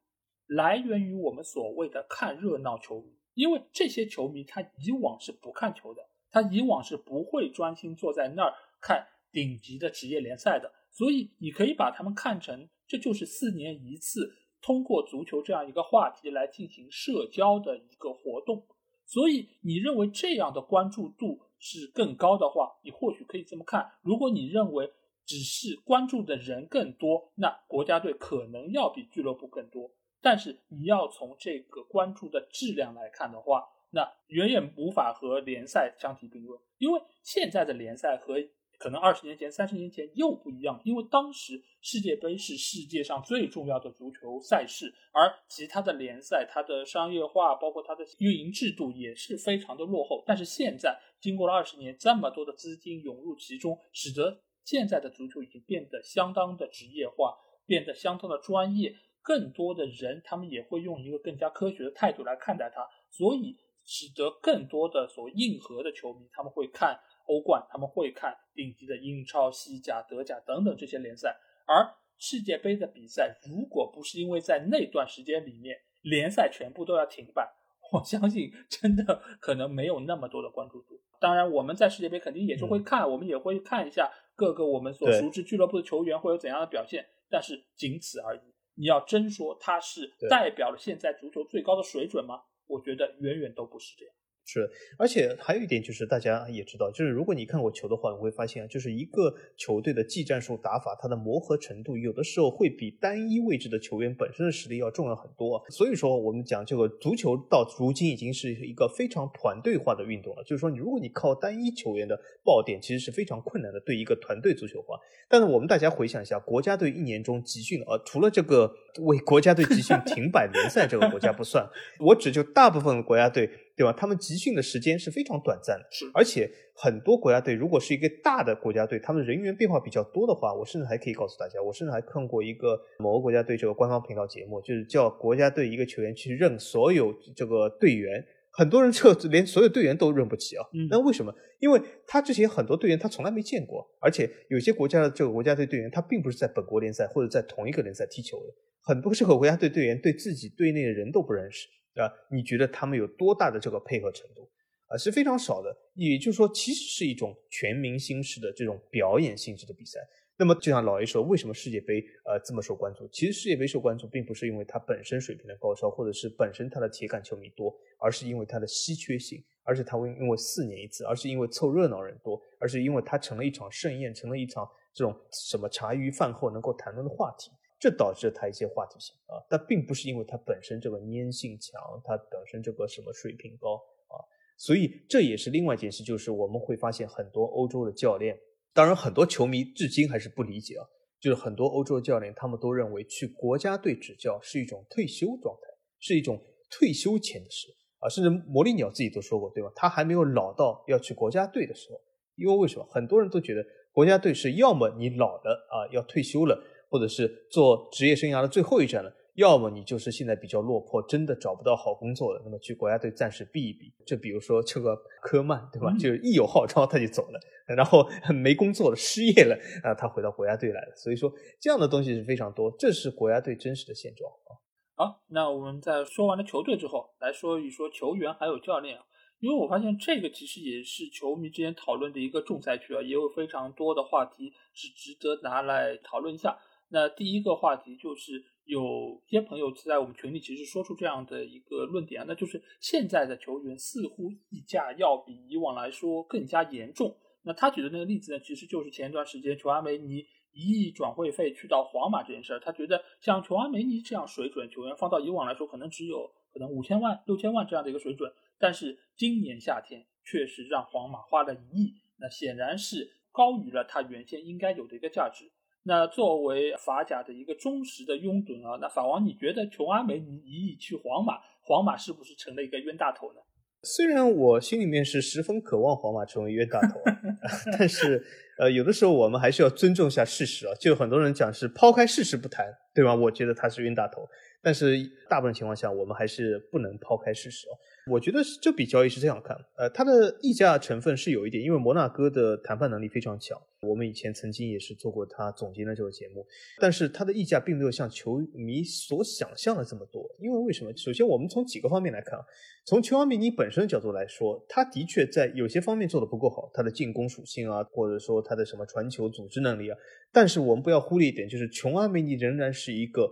[0.48, 6.02] 来源于我们所谓的看热闹球迷，因为这些球迷他以往是不看球的。
[6.30, 10.72] 他以往是不会专心坐在那儿看顶级的职业联赛的。
[10.92, 14.30] 所以你可以把他们看成，这就是四年一次
[14.62, 18.66] 通过足球这样一个话题来进行社交的一个活动。
[19.06, 23.90] 所以你认为这样的关注度是更高的话，你或许可以这么看。
[24.02, 24.92] 如果你认为
[25.26, 29.92] 只是关注的人更多，那国家队可能要比俱乐部更多。
[30.22, 38.36] 但是你要从这个关注的质量来看的话，那远远无法和联赛相提并论，因为现在的联赛和
[38.78, 50.24] 可能二十年前、三十年前又不一样，因为当时世界杯是世界上最重要的足球赛事，而其他的联赛它的商业化，包括它的运营制度也是非常的落后。
[50.26, 58.96] 但是现在经过了二十年，这么多的资金涌入其中，使得现在的足球已经变得相当的职业化，变得相当的专业。
[59.24, 66.98] 更多的人，他们也会用一个更加科学的态度来看待它，所以使得更多的所谓硬核的球迷，他们会看
[67.28, 71.38] 欧冠，他们会看顶级的英超、西甲、德甲等等这些联赛。
[71.66, 77.48] 而世界杯的比赛，如果不是因为在那段时间里面联赛全部都要停摆，
[77.94, 81.00] 我相信真的可能没有那么多的关注度。
[81.20, 88.40] 当然，我们在世界杯肯定也是会看，我们也会看一下各个我们所熟知俱乐部的球员会有怎样的表现，但是仅此而已。
[88.76, 92.42] 你要真说它是代表了现在足球最高的水准吗？
[92.68, 94.14] 我觉得远远都不是这样。
[94.50, 105.62] 是，而且还有一点就是，大家也知道，就是如果你看过球的话，你会发现啊，就是一个球队的技战术打法，它的磨合程度，有的时候会比单一位置的球员本身的实力要重要很多。
[105.70, 110.42] 所以说，我们讲这个足球到如今已经是一个非常团队化的运动了。
[110.44, 114.98] 就是说，你如果你靠单一球员的爆点，其实是非常困难的，对一个团队足球化。
[115.28, 121.70] 但是我们大家回想一下，国家队一年中集训，呃，除了这个为国家队集训停摆联赛这个国家不算，
[122.00, 123.50] 我指就大部分国家队。
[123.78, 123.94] 对吧？
[123.94, 126.10] 他们集训的时间是非常短暂的，是。
[126.16, 140.66] 而且很多国家队，如果是一个大的国家队，他们人员变化比较多的话，我甚至还可以告诉大家，我甚至还看过一个某个国家队这个官方频道节目，就是叫国家队一个球员去认所有这个队员，很多人这连所有队员都认不起啊。
[140.90, 141.32] 那为什么？
[141.60, 151.68] 因为他之前很多队员他从来没见过，而且有些国家的这个国家队队员他并不是在本国联赛或者在同一个联赛踢球的，很多这个国家队队员对自己队内的人都不认识。
[152.02, 154.50] 啊，你觉得他们有多大的这个配合程度
[154.88, 154.98] 啊？
[154.98, 155.76] 是非常少的。
[155.94, 160.00] 也就是说，其实是一种全明星式的这种表演性质的比赛。
[160.40, 163.08] 那么，就像老 A 说，为什么世界杯呃这么受关注？
[163.08, 177.50] 其实世界杯受关注，并不是因为它本身水平的高超，或者是本身它的铁杆球迷多，而是因为它的稀缺性，而且它会因为四年一次，而是因为凑热闹人多，而是因为它成了一场盛宴，成了一场这种什么茶余饭后能够谈论的话题。
[177.80, 183.76] 这导致他一些话题性啊，但并不是因为他本身这个粘性强，他本身这个什么水平高
[184.08, 184.18] 啊，
[184.58, 188.36] 所以这也是另外一件事，就是我们会发现很多欧洲的教练，
[188.74, 190.86] 当然很多球迷至今还是不理解啊，
[191.20, 195.68] 就是很多欧洲的教练他们都认为去国家队执教是一种退休状态，
[196.00, 197.68] 是一种退休前的事
[198.00, 199.72] 啊，甚至魔力鸟自己都说过，对吧？
[199.76, 202.02] 他还没有老到要去国家队的时候，
[202.36, 202.86] 因为为什么？
[202.90, 206.60] 很多人都觉得国家队是要么你老了啊，要退休了。
[206.90, 213.94] 或者是做职业生涯的最后一站了，要么你就是现在比较落魄，真的找不到好工作了，那么去国家队暂时避一避。
[214.06, 215.94] 就比如说这个科曼，对吧？
[216.00, 217.40] 就是一有号召他就走了，
[217.76, 220.96] 然后没工作了，失业了啊，他回到国家队来了。
[220.96, 224.58] 所以说这样的东西是非常多，这是国家队真实的现状啊。
[224.96, 229.04] 好，那我们在说完了球队之后，来说一说球员还有教练啊，
[229.40, 236.58] 因为我发现这个其实也是球迷之间讨论的一个重灾区啊，也有非常多的话题是值得拿来讨论一下。
[236.90, 247.18] 那第一个话题就是有些朋友在我们群里其实说出这样的一个论点啊，那就是现在的球员似乎溢价要比以往来说更加严重。
[247.44, 252.60] 那他举的那个例子呢，其实就是前一段时间球阿梅尼一亿转会费去到皇马这件事儿。
[252.60, 265.52] 他觉得像球阿梅尼这样水准球员放到以往来说，可能只有可能五千万、六千万这样的一个水准，但是今年夏天确实让皇马花了一亿，那显然是高于了他原先应该有的一个价值。
[265.88, 273.40] 那作为法甲的一个忠实的拥趸啊，那法王，你觉得琼阿梅尼一亿去皇马，皇马是不是成了一个冤大头呢？
[273.84, 277.00] 虽然我心里面是十分渴望皇马成为冤大头，
[277.80, 278.22] 但是
[278.60, 280.74] 呃，有的时候我们还是要尊重一下事实啊。
[280.76, 283.16] 就很多人讲是抛开事实不谈，对吧？
[283.16, 284.28] 我觉得他是冤大头，
[284.62, 284.98] 但是
[285.30, 287.72] 大部分情况下我们还是不能抛开事实哦。
[288.10, 293.58] 我觉得这笔交易是这样看，呃，它的溢价成分是有一点，因为摩纳哥的谈判能力非常强。
[293.82, 296.44] 我们以前曾经也是做过他总监的这个节目，
[296.80, 300.24] 但是它的溢价并没有像球迷所想象的这么多。
[300.40, 300.92] 因为为什么？
[300.98, 302.46] 首先，我们从几个方面来看啊，
[302.86, 309.98] 从球王迷你本身的角度来说，他的确在有些方面做的不够好，他的进攻属性啊，或者说他的什么传球组织能力啊。
[310.32, 313.32] 但是我们不要忽略一点，就是琼阿梅尼仍然是一个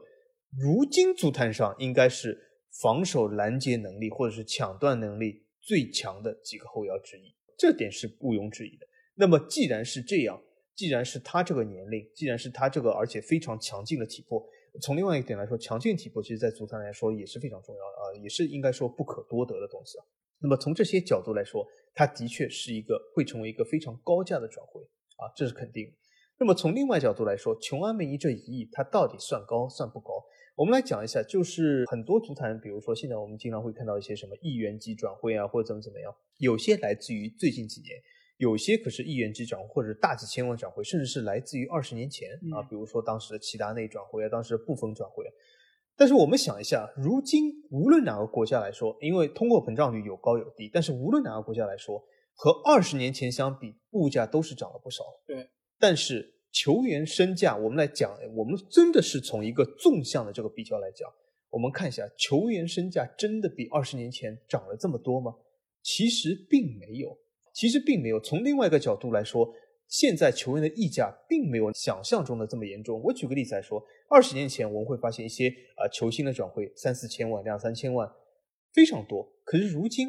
[0.61, 2.39] 如今足坛上应该是
[2.81, 8.85] 防守拦截能力或者是抢断能力最强的几个后腰之一，这点是毋庸置疑的。
[9.15, 10.41] 那么既然是这样，
[10.75, 14.45] 既然是他这个年龄，既然是他这个而且非常强劲的体魄，
[14.81, 20.03] 从另外一点来说，强劲体魄其实在足坛来说也是非常重要的啊，也是应该说不可多得的东西啊。
[20.39, 24.81] 那么从这些角度来说，他的确是一个会成为一个非常高价的转会
[25.15, 25.89] 啊，这是肯定。
[26.37, 30.21] 那么从另外角度来说，琼安梅尼这一亿，它到底算高算不高？
[30.55, 37.91] 我们来讲一下，就是很多足坛，比如说现在我们经常会看到一些什么亿元级转会啊，或者怎么怎么样，有些来自于最近几年。
[38.37, 45.25] 有些可是亿元级转会，或者大几千万转会，甚至是来自于二十年前啊，比如说当时的齐达内转会啊，当时的布冯转会。
[45.25, 45.31] 啊
[45.97, 52.03] 但是我们想一下，如今无论哪个国家来说，因为通货膨胀率有高有低，但是无论哪个国家来说，
[52.33, 55.05] 和二十年前相比，物价都是涨了不少。
[55.25, 55.49] 对。
[55.79, 61.05] 但是球员身价，我们来讲，我们真的是从一个纵向的这个比较来讲，
[61.49, 65.35] 我们看一下球员身价真的比二十年前涨了这么多吗？
[65.83, 67.15] 其实并没有。
[67.53, 68.19] 其实并没有。
[68.21, 69.53] 从另外一个角度来说，
[69.89, 73.01] 现在球员的溢价并没有想象中的这么严重。
[73.03, 78.09] 我举个例子来说，二十年前我们会发现一些啊球星的转会三四千万、两三千万
[78.73, 79.29] 非常多。
[79.43, 80.07] 可是如今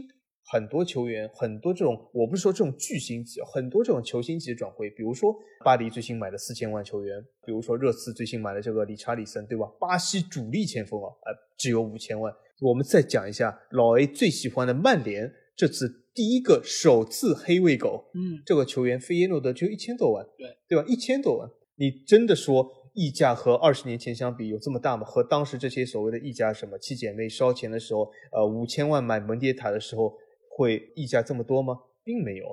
[0.48, 5.34] 很多球员，很多这种我不是说这种巨星级，很多这种球星级的转会，比如说
[5.64, 9.66] 巴黎最新买的四千万球员，比如说热刺最新买的这个理查里森，对吧？
[9.80, 12.32] 巴西主力前锋啊，呃，只有五千万。
[12.60, 16.04] 我们再讲一下老 A 最喜欢的曼联这次。
[16.14, 20.82] 第一个首次黑喂狗，嗯，这个球员费耶诺德只有一千多万，对对吧？
[20.88, 25.04] 一千多万，你真的说溢价和二十年前相比有这么大吗？
[25.04, 30.16] 和当时这些所谓的溢价什么七姐妹烧钱的时候，呃，五千万买蒙迭塔的时候
[30.56, 31.78] 会溢价这么多吗？
[32.02, 32.46] 并没有。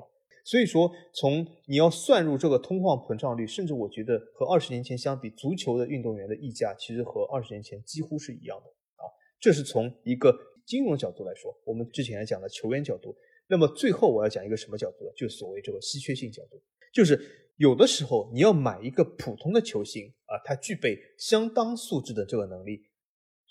[0.44, 8.66] 所以说，从你要算入这个通货膨胀率，甚至我觉得和二十年前相比，足球的运动员的溢价其实和二十年前几乎是一样的
[9.02, 9.08] 啊。
[9.40, 10.36] 这是从一个
[10.66, 13.16] 金融角度来说，我们之前讲的球员角度。
[13.46, 15.10] 那么最后我要讲一个什么角度呢？
[15.16, 16.60] 就所谓这个稀缺性角度，
[16.92, 17.18] 就是
[17.56, 22.82] 有的时候你要买一个普通的球星啊，他具备相当素质的这个能力，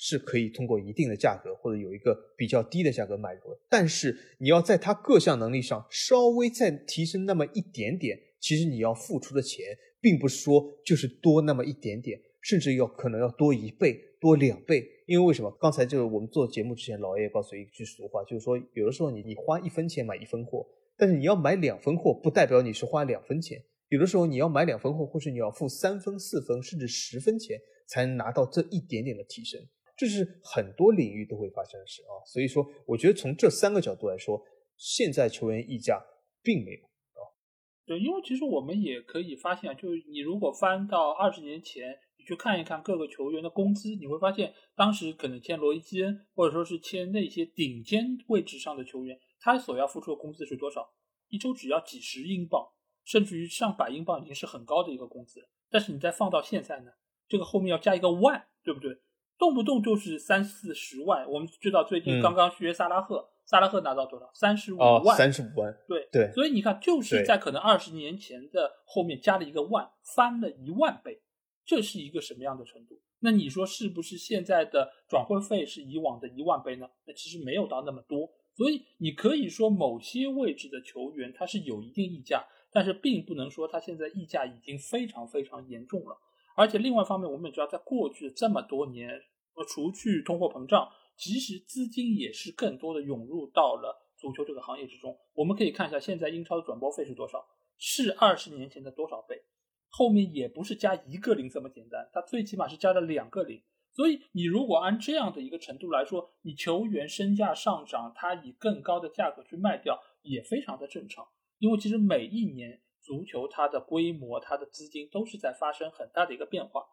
[0.06, 3.58] 是可以通过一定的价格或者有一个比较低的价格买入的。
[3.70, 9.66] 但是你要在他各项能力上稍微再提升那么一点点，其实你要付出的钱，
[10.01, 14.86] 并不是说就是多那么一点点，甚至要可能要多一倍、多两倍。
[15.08, 15.49] 因为为什么？
[15.60, 23.64] 刚才就是我们做节目之前，老爷也告诉一句俗话，就是说，有的时候你你花一分钱买一分货，但是你要买两分货，不代表你是花两分钱。
[23.88, 29.62] 有的时候你要买两分货，或是你要付三分、四分，甚至十分钱，才能拿到这一点点的提升。
[29.95, 32.13] 这是很多领域都会发生的事啊。
[32.25, 34.41] 所以说，我觉得从这三个角度来说，
[34.77, 36.03] 现在球员溢价
[36.41, 37.21] 并没有啊。
[37.85, 41.99] 对，因为其实我们也可以发现，就是你如果翻到二十年前。
[42.15, 50.93] 你去看一看各个球员的工资，你会发现当时可能签罗伊基恩，或者说是签那些顶尖位置上的球员，他所要付出的工资是多少？
[51.27, 52.65] 一周只要几十英镑，
[53.03, 55.49] 甚至于上百英镑已经是很高的一个工资。
[55.69, 56.91] 但是你再放到现在呢，
[57.27, 58.97] 这个后面要加一个万，对不对？
[59.43, 61.29] 动不动就是三四十万。
[61.29, 64.31] 我们知道最近刚刚续约萨拉赫，萨拉赫拿到多少？
[64.33, 65.17] 三十五万。
[65.17, 65.77] 三十五万。
[65.85, 66.31] 对对。
[66.31, 69.85] 所以你看，就是在可能二十年前的后面加了一个万，
[70.15, 71.21] 翻了一万倍。
[71.65, 73.01] 这是一个什么样的程度？
[73.19, 76.87] 那你说是不是现在的转会费是以往的一万倍呢？
[77.05, 86.17] 那其实没有到那么多，所以你可以说某些位置的球员他是有一定溢价，但是并不能说他现在溢价已经非常非常严重了。
[86.55, 89.09] 而且另外一方面，我们也知道，在过去这么多年，
[89.56, 95.18] 呃，除去通货膨胀，其实资金也是更多的涌入到了足球这个行业之中。
[95.34, 97.45] 我们可以看一下现在英超的转播费是多少，
[97.78, 99.43] 是二十年前的多少倍？
[99.89, 103.62] 后面也不是加一个零这么简单，它最起码是加了两个零。
[103.95, 111.28] 所以你如果按这样的一个程度来说，你球员身价上涨，它以更高的价格去卖掉也非常的正常。
[111.60, 116.84] 因为其实每一年足球它的规模、它的资金都是在发生很大的一个变化。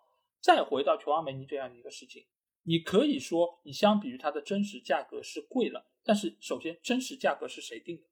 [0.43, 2.25] 再回到球王梅尼这样的一个事情，
[2.63, 8.03] 你可以说你相比于它的真实价格是贵了，但是首先真实价格是谁定的？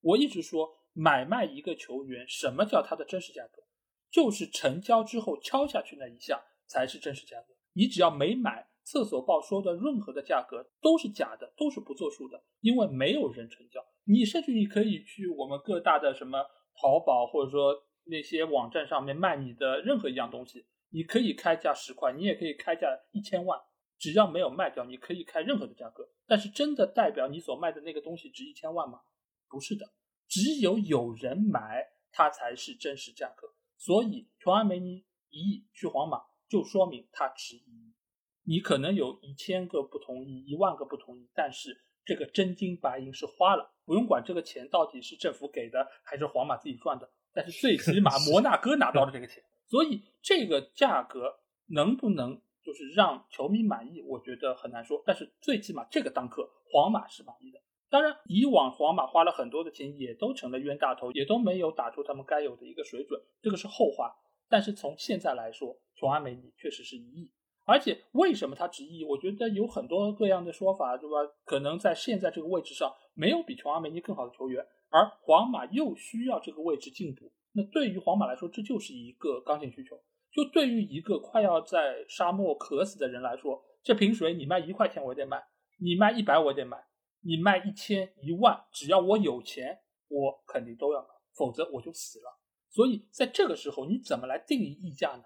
[0.00, 3.62] 我一直说买卖一个球员，什么叫它的真实价格？
[4.10, 7.54] 就是成交之后敲下去那一下才是真实价格。
[7.72, 13.84] 你只要没买，厕所报说的任何的价格都是假的，都是不作数的，因为没有人成交。
[14.04, 16.44] 你甚至你可以去我们各大的什么
[16.80, 17.74] 淘宝或者说
[18.04, 23.58] 那些网站上面卖你的任何一样东西，你可以开价十块，你也可以开价一千万，
[24.04, 26.06] 只要没有卖掉，你可以开任何的价格。
[26.26, 29.00] 但是真的代表你所卖的那个东西值一千万吗？
[29.48, 29.94] 不是的，
[30.28, 31.82] 只有有人买，
[32.12, 33.54] 它才是真实价格。
[33.78, 37.94] 所以琼安梅尼一亿去皇马，就说明它值一亿。
[38.42, 55.02] 你可能有一千个不同意，一万个不同意，但是这个真金白银是花了，不用管这个钱到底是政府给的还是皇马自己赚的，但是最起码 摩纳哥拿到了这个钱，所以这个价格能不能就是让球迷满意，我觉得很难说。
[55.06, 57.60] 但是最起码这个当刻皇马是满意的。
[57.90, 64.12] 当然，以往皇马花了很多的钱，也都成了冤大头，也都没有打出他们该有的一个水准，这个是后话。
[64.48, 67.30] 但是从现在来说，琼阿梅尼确实是一亿。
[67.66, 69.04] 而且为什么他值一亿？
[69.04, 71.16] 我觉得有很多各样的说法，对吧？
[71.44, 77.32] 可能在现在这个位置上，没有比琼阿梅尼更好的球员，而皇马又需要这个位置进补。
[77.52, 79.96] 那对于皇马来说，这就是一个刚性需求。
[80.34, 85.40] 就对于一个快要在沙漠渴死的人来说，这瓶水你卖一块钱我也得买，
[85.78, 86.76] 你卖一百我也得买，
[87.20, 89.78] 你卖一千一万，只要我有钱，
[90.08, 92.40] 我肯定都要买，否则我就死了。
[92.68, 95.22] 所以在这个时候，你怎么来定义溢价呢？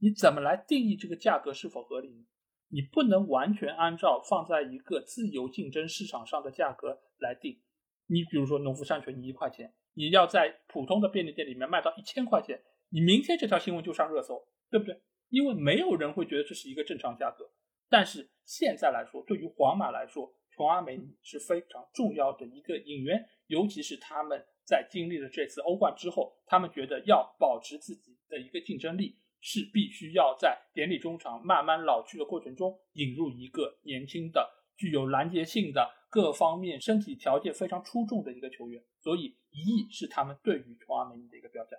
[0.00, 2.26] 你怎么来定义这个价格是否合理？
[2.70, 7.60] 你不能完全按照放在一个自由竞争市场上的价格来定。
[8.06, 15.00] 你比如说农夫山泉，你一块钱，你要在普通的便利店里面卖到一千块钱，你明天这条新闻就上热搜，对不对？
[15.28, 17.50] 因为没有人会觉得这是一个正常价格。
[17.88, 29.16] 但是现在来说，对于皇马来说，琼阿梅尼是非常重要的一个引援，尤其是他们在经历了这次欧冠之后，他们觉得要保持自己的一个竞争力。
[29.40, 34.44] 是必须要在典礼中场慢慢老去的过程中引入一个年轻的、
[34.76, 38.82] 具有拦截性的、各方面身体条件非常出众的一个球员。
[38.98, 41.76] 所以一亿是他们对于琼阿梅尼的一个标价。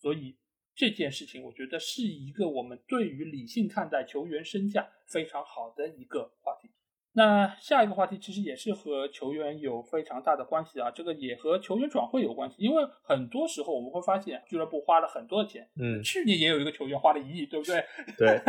[0.00, 0.34] 所以
[0.74, 6.70] 这件事情，我觉得是一个我们对于理性看待球员身价非常好的一个话题。
[7.16, 17.84] 那下一个话题其实也是和球员有非常大的关系啊，这个也和球员转会有关系，因为很多时候我们会发现俱乐部花了很多的钱，嗯，去年也有一个球员花了一亿，对不对？
[18.18, 18.42] 对，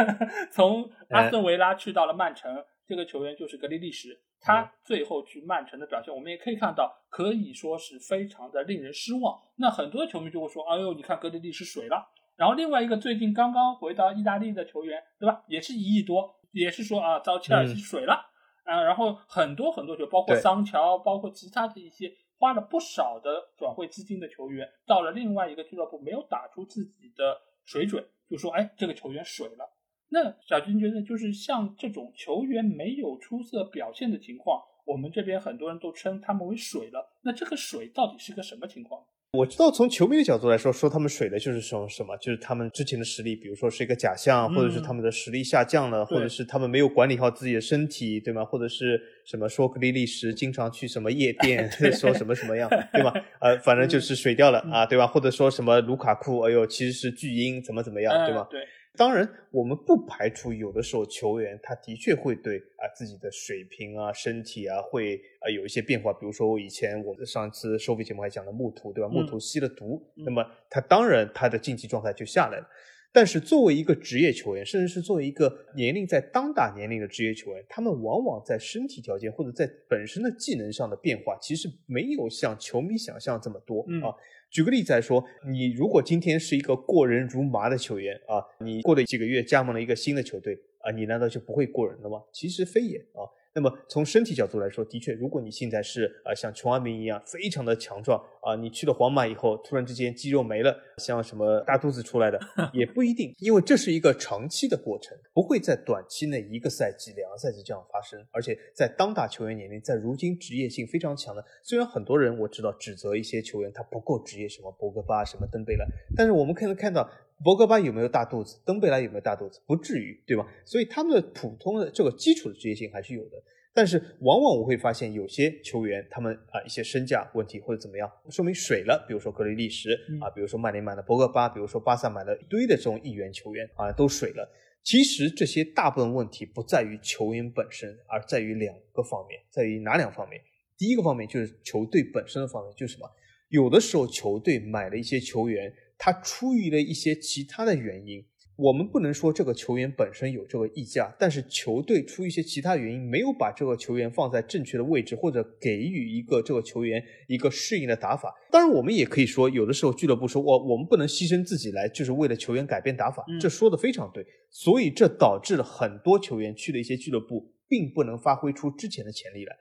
[0.52, 9.40] 从阿斯顿维拉去到了曼城，这个球员就是格里利什，他最后去曼城的表现，我们也可以看到，可以说是非常的令人失望。
[9.58, 12.14] 那很多的球迷就会说，哎呦，你看格里利什水了。
[12.38, 15.44] 然后另外一个最近刚刚回到意大利的球员，对吧？
[15.48, 18.32] 也是一亿多，也是说啊，遭切尔西水了。
[18.66, 29.70] 啊，然后很多很多球，包括桑乔，包括其他的一些花了不少的转会资金的球员，到了另外一个俱乐部没有打出自己的水准，就说哎，这个球员水了。
[30.10, 37.20] 那小军觉得，就是像这种球员没有出色表现的情况，我们这边很多人都称他们为水了。
[37.22, 39.06] 那这个水到底是个什么情况？
[39.36, 48.46] 我知道，从球迷的角度来说，说他们水的就是说什么，就是他们之前的实力，比如说是一个假象，或者是他们的实力下降了，或者是他们没有管理好自己的身体，对吗？
[48.46, 53.14] 或者是什么说格里利什经常去什么夜店， 说什么什么样，对吧？
[53.40, 55.06] 呃，反正就是水掉了啊，对吧？
[55.06, 58.48] 或者说什么卢卡库，哎呦，其实是巨婴，怎么怎么样，对吧？
[58.50, 58.62] 对。
[58.96, 66.14] 当然，我们不排除有的时候球员他的确会对啊自己的水平啊、身体啊会啊有一些变化。
[66.14, 69.10] 比如说，我以前我们上次收费节目还讲了木图，对吧？
[69.10, 72.68] 木图吸了毒，那么他当然他的竞技状态就下来了。
[73.12, 84.12] 但是作为一个职业球员，甚至是作为一个年龄在当打年龄的职业球员，他们往往在身体条件或者在本身的技能上的变化，其实没有像球迷想象这么多啊。
[84.50, 92.24] 举个例子来说，你如果今天是一个过人如麻的球员啊，你过了几个月加盟了一个新的球队啊，你难道就不会过人了吗？
[92.32, 93.28] 其实非也啊。
[93.56, 102.38] 那么从身体角度来说，的确，如果你现在是啊像琼阿明一样非常的强壮啊，你去了皇马以后，突然之间肌肉没了，像什么大肚子出来的
[102.74, 108.22] 也不一定，因为这是一个长期的过程，不会在短期内一个赛季、两个赛季这样发生。
[108.32, 117.10] 而且在当打球员年龄，在如今职业性非常强的，虽然很多人我知道指责一些球员他不够职业，什么博格巴、什么登贝莱，但是我们可以看到。
[117.44, 118.60] 博格巴有没有大肚子？
[118.66, 119.60] 登贝莱有没有大肚子？
[119.66, 120.48] 不至于，对吧？
[120.64, 123.32] 所以他们的普通的这个基础的职业性还是有的。
[123.74, 129.06] 但是往往我会发现有些球员，他们啊一些身价问题或者怎么样，说明水了。
[129.06, 134.50] 比如说格雷利什啊，比如说曼联买的博格巴，比如说巴萨买了一堆的这种一元球员啊，都水了。
[134.82, 140.42] 其实这些大部分问题不在于球员本身，而在于两个方面，在于哪两方面？
[140.78, 143.10] 第一个方面就是球队本身的方面，就是什么？
[143.50, 145.74] 有的时候球队买了一些球员。
[145.98, 148.24] 他出于了一些其他的原因，
[148.58, 158.34] 我们不能说这个球员本身有这个溢价，但是球队出于一些其他原因没有把这个球员放在正确的位置，或者给予一个这个球员一个适应的打法。
[158.52, 164.26] 当然，我们也可以说，有的时候俱乐部说，我我们不能牺牲自己来，就是为了球员改变打法，这说的非常对。
[164.50, 169.54] 所以这导致了很多球员去了一些俱乐部，并不能发挥出之前的潜力来。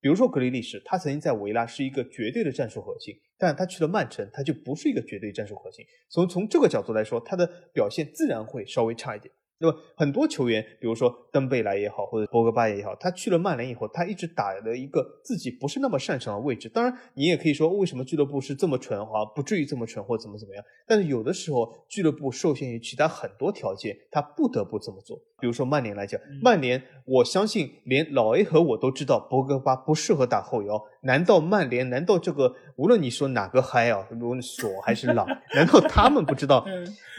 [0.00, 5.84] 比如说格里利什，他曾经在维拉是一个绝对的战术核心，但他去了曼城，他就不是一个绝对战术核心。
[6.08, 9.32] 从从这个角度来说，他的表现自然会稍微差一点。
[9.60, 16.68] 那么很多球员，比如说登贝莱也好，或者博格巴也好，他去了曼联以后，他一直打了一个自己不是那么擅长的位置。
[16.68, 19.24] 当然，你也可以说，为什么俱乐部是这么蠢啊？
[19.34, 20.64] 不至于这么蠢，或怎么怎么样。
[20.86, 25.20] 但是有的时候，俱乐部受限于其他很多条件，他不得不这么做。
[25.40, 30.82] 比如说曼联来讲，曼联，我相信连老 A 和我都知道博格巴不适合打后腰。
[31.02, 31.88] 难道曼联？
[31.90, 36.66] 难道这个无论你说哪个嗨啊，无论索还是朗， 难道他们不知道？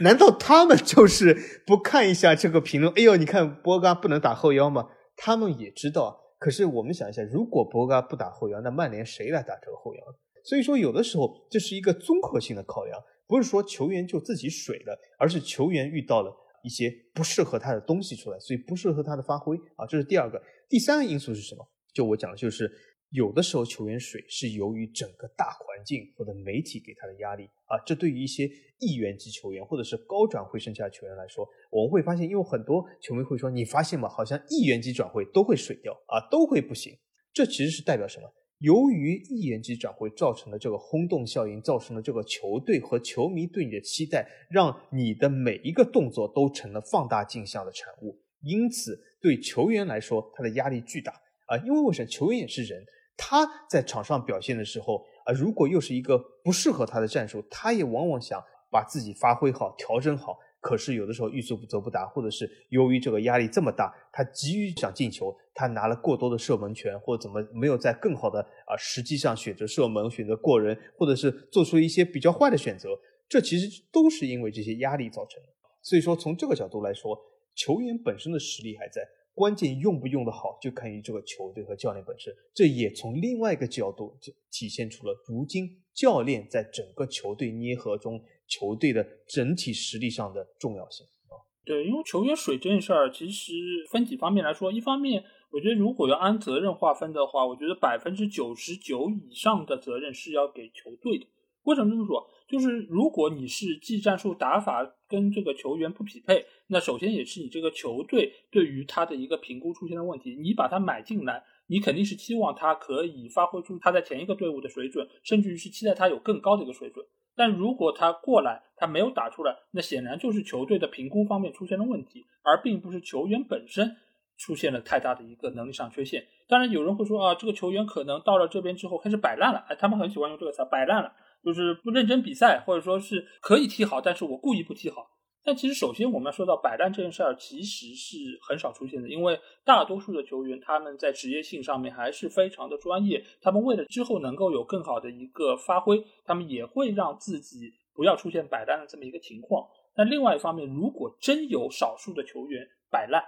[0.02, 2.36] 难道他们就是不看一下？
[2.36, 4.90] 这个评论，哎呦，你看博格巴不能打后腰吗？
[5.16, 6.20] 他们也知道。
[6.38, 10.02] 可是我们想一下，如果博格巴不打后腰，那曼联谁来打这个后腰？
[10.44, 12.98] 所以说，有的时候这是一个综合性的考量，
[13.28, 16.34] 不是说球员就自己水了，而是球员遇到了
[16.64, 19.86] 一些不适合他的东西出来，所以不适合他的发挥啊。
[19.88, 21.68] 这是第二个，第三个因素是什么？
[21.94, 22.72] 就我讲的就是。
[23.12, 28.48] 有的时候球员水是由于整个大环境或者媒体给他的压力啊，这对于一些
[28.78, 34.08] 亿元级球员或者是高转会身价球员来说，我们会发现，因为很多球迷会说，你发现吗？
[34.08, 36.96] 好像亿元级转会都会水掉啊，都会不行。
[37.34, 38.32] 这其实是代表什么？
[38.60, 51.14] 由于亿元级转会造成的这个轰动效应，造成了这个球队和球迷对你的期待，让你的每一个动作都成了放大镜像的产物，因此对球员来说，他的压力巨大
[51.48, 52.08] 啊，因为为什么？
[52.08, 52.84] 球员也是人。
[53.16, 60.38] 他在场上表现的时候啊，如果又是一个不适合他的战术，他也往往想把自己发挥好、调整好。
[60.62, 72.90] 可是有的时候欲速则不达，或者是由于这个压力这么大，他急于想进球，他拿了过多的射门权，或者怎么没有在更好的啊实际上选择射门、选择过人，或者是做出一些比较坏的选择。
[73.28, 75.50] 这其实都是因为这些压力造成的。
[75.82, 77.20] 所以说，从这个角度来说，
[77.56, 79.02] 球员本身的实力还在。
[79.36, 82.34] 关键用不用得好，就看于这个球队和教练本身。
[82.54, 91.40] 这也从另外一个角度就体现出了如今教练在整个球队捏合中，球队的整体实力上的重要性啊。
[91.64, 93.54] 对，因为球员水这件事儿，其实
[93.90, 94.70] 分几方面来说。
[94.70, 101.26] 一方面，我觉得如果要按责任划分的话，我觉得百分之九十九以上的责任是要给球队的。
[101.64, 102.30] 为什么这么说？
[102.48, 110.36] 就是如果你是技战术打法跟这个球员不匹配，那首先也是你这个球队对于他的一个评估出现了问题。
[110.36, 117.06] 你把他买进来，你肯定是期望他可以发挥出他在前一个队伍的水准，甚至于是期待他有更高的一个水准。
[117.36, 123.96] 但如果他过来，他没有打出来，那显然就是球队的评估方面出现了问题，而并不是球员本身
[124.40, 126.26] 出现了太大的一个能力上缺陷。
[126.48, 131.14] 当然，有人会说啊，这个球员可能到了这边之后开始摆烂了，哎，他们很喜欢用这个词，摆烂了。
[131.42, 135.08] 就是不认真比赛，或者说是可以踢好，但是我故意不踢好。
[135.42, 149.66] 但其实首先我们要说到摆烂这件事儿，其实是很少出现的，因为大多数的球员他们在职业性上面还是非常的专业，他们为了之后能够有更好的一个发挥，他们也会让自己不要出现摆烂的这么一个情况。
[149.96, 153.24] 那另外一方面，如果真有少数的球员摆烂，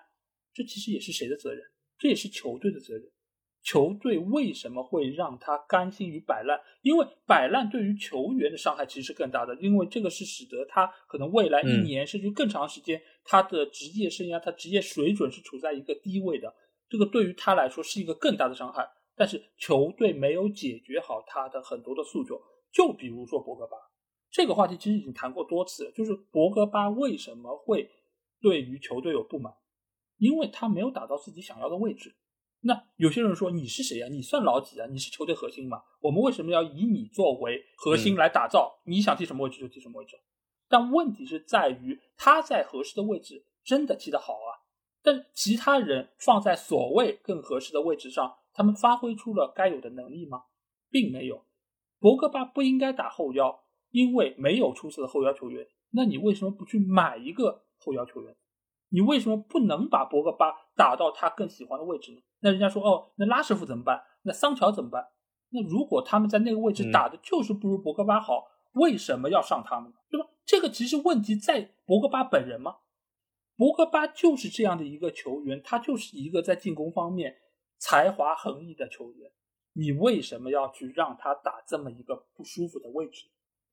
[0.53, 1.63] 这其实也是谁的责任？
[1.97, 3.03] 这也是球队的责任。
[3.63, 6.59] 球队为什么会让他甘心于摆烂？
[6.81, 16.51] 因为摆烂对于球员的伤害其实是更大的，因为这个是使得他可能未来一年甚至更长时间，他的职业生涯、他职业水准是处在一个低位的。
[16.89, 18.87] 这个对于他来说是一个更大的伤害。
[19.15, 22.41] 但是球队没有解决好他的很多的诉求，
[22.71, 23.77] 就比如说博格巴
[24.31, 27.91] 这个话题，其实已经谈过多次，就是博格巴为什么会
[28.41, 29.53] 对于球队有不满？
[30.21, 32.15] 因为他没有打到自己想要的位置。
[32.59, 34.07] 那有些人说你是谁呀？
[34.07, 34.85] 你算老几啊？
[34.85, 35.81] 你是球队核心吗？
[35.99, 38.81] 我们为什么要以你作为核心来打造？
[38.85, 40.15] 你想踢什么位置就踢什么位置。
[40.69, 44.61] 但问题是在于他在合适的位置真的踢得好啊，
[45.01, 50.43] 但其他人放在所谓更合适的位置上，他们发挥出了该有的能力吗？
[50.91, 51.43] 并没有。
[51.99, 55.67] 博格巴不应该打后腰，因为没有出色的后腰球员。
[55.89, 58.37] 那你为什么不去买一个后腰球员？
[58.91, 62.21] 你为什么不能把博格巴打到他更喜欢的位置呢？
[62.41, 64.03] 那人家说哦，那拉什福怎么办？
[64.23, 65.07] 那桑乔怎么办？
[65.49, 69.97] 那如果他们在那个位置打的就是不如博格巴好，为什么要上他们呢？
[70.09, 70.27] 对吧？
[70.45, 72.77] 这个其实问题在博格巴本人吗？
[73.55, 77.37] 博格巴就是这样的一个球员，他就是一个在进攻方面
[77.77, 79.31] 才华横溢的球员。
[79.73, 83.27] 你为什么要去让他打这么一个不舒服的位置？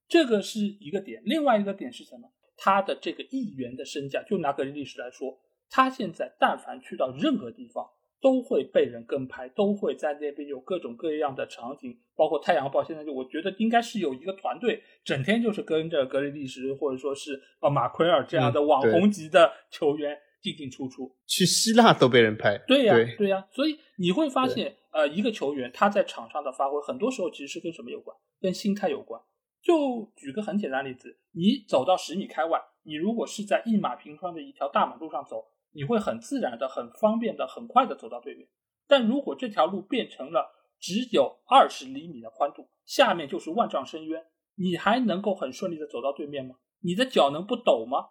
[0.06, 1.22] 这个是一个点。
[1.24, 2.30] 另外一个点是什么？
[2.58, 5.38] 他的这个亿元的身价，就拿格林利什来说，
[5.70, 7.86] 他现在但凡去到任何地方，
[8.20, 21.14] 都会被人跟拍，都会在那边有各种各样的场景，包括《太阳报》现在就我觉得应该是有一个团队，整天就是跟着格林利什或者说是呃马奎尔这样的网红级的球员进进出出。
[21.26, 22.58] 去希腊都被人拍。
[22.66, 28.16] 对呀，对呀，所以你会发现，呃，一个球员他在场上的发挥，很多时候其实是跟什么有关？
[28.40, 29.20] 跟心态有关。
[29.68, 38.48] 就举个很简单例子，你走到十米开外，你如果是在一马平川的一条大马路上走，你会很自然的、很方便的、很快的走到对面。
[38.86, 40.50] 但如果这条路变成了
[40.80, 46.54] 只有二十厘米的宽度，下面就是万丈深渊，你还能够很顺利的走到对面吗？
[46.80, 48.06] 你的脚能不抖吗？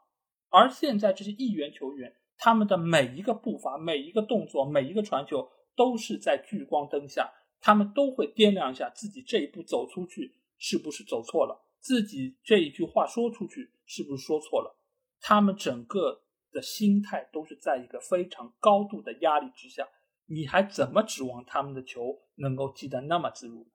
[0.50, 10.36] 而现在这些亿元球员，他们的每一个步伐、每一个动作、每一个传球，都是在聚光灯下，他们都会掂量一下自己这一步走出去。
[10.58, 11.66] 是不是走错了？
[11.80, 14.76] 自己这一句话说出去是不是说错了？
[15.22, 19.88] 他们整个的心态都是在一个非常高度的压力之下，
[20.26, 23.68] 你还怎么指望他们的球能够踢得那么自如？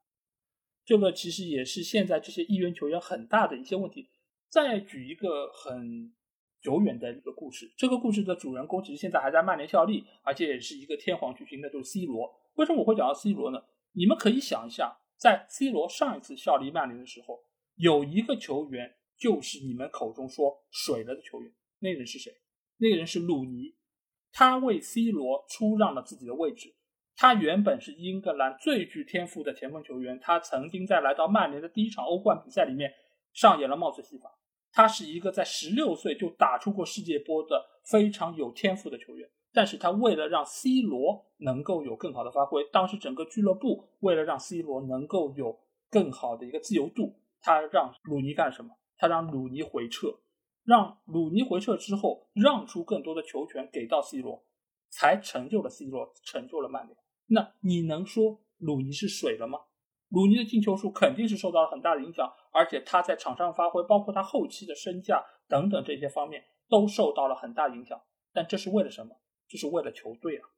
[0.85, 4.11] 这个其实也是现在这些亿元球员很大的一些问题。
[4.51, 6.13] 再举一个很
[6.61, 12.31] 久远的一个故事，这个故事的主人公其实现在还在曼联效力，而且也是一个天皇巨星，那就是 C 罗。
[12.55, 13.63] 为什么我会讲到 C 罗呢？
[13.93, 14.99] 你们可以想一下。
[15.23, 17.45] 在 C 罗上一次效力曼联的时候，
[17.77, 22.33] 有一个球员就是你们口中说水了的球员，那人是谁？
[22.79, 23.77] 那个人是鲁尼，
[24.33, 26.75] 他为 C 罗出让了自己的位置。
[27.15, 32.93] 他原本是英格兰最具天赋的前锋球员，他曾经在来到曼联的第一场欧冠比赛里面
[33.33, 34.37] 上演了帽子戏法。
[34.73, 39.31] 他是一个在十六岁就打出过世界波的非常有天赋的球员。
[39.53, 48.75] 但是他为了让 C 罗能够有更好的发挥，当时整个俱乐部为了让 C 罗能够有更好的一个自由度，他让鲁尼干什么？
[48.97, 50.21] 他让鲁尼回撤，
[50.65, 54.45] 让鲁尼回撤之后，让出更多的球权给到 C 罗，
[54.89, 56.97] 才成就了 C 罗，成就了曼联。
[57.27, 59.59] 那你能说鲁尼是水了吗？
[60.09, 68.01] 鲁尼的进球数肯定是受到了很大的影响，而且他在场上发挥，包括他后期的身价等等这些方面都受到了很大影响。
[68.33, 69.17] 但这是为了什么？
[69.53, 70.49] 就是为了球队啊，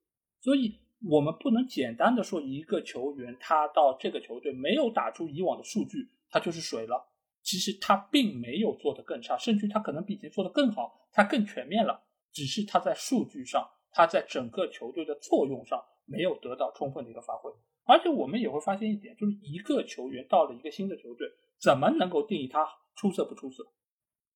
[0.41, 0.79] 所以
[1.11, 7.11] 我们不能简单的说一个球员他到这个球队没有打出以往的数据，他就是水了。
[7.43, 12.05] 其实他并没有做得更差，甚至他可能比以前做得更好，他更全面了。
[12.33, 17.51] 只是他在数据上，他在整个球队的作用上没有得到充分的一个发挥。
[17.83, 21.29] 而且我们也会发现一点，就是一个球员到了一个新的球队，
[21.61, 22.65] 怎么能够定义他
[22.95, 23.67] 出色不出色？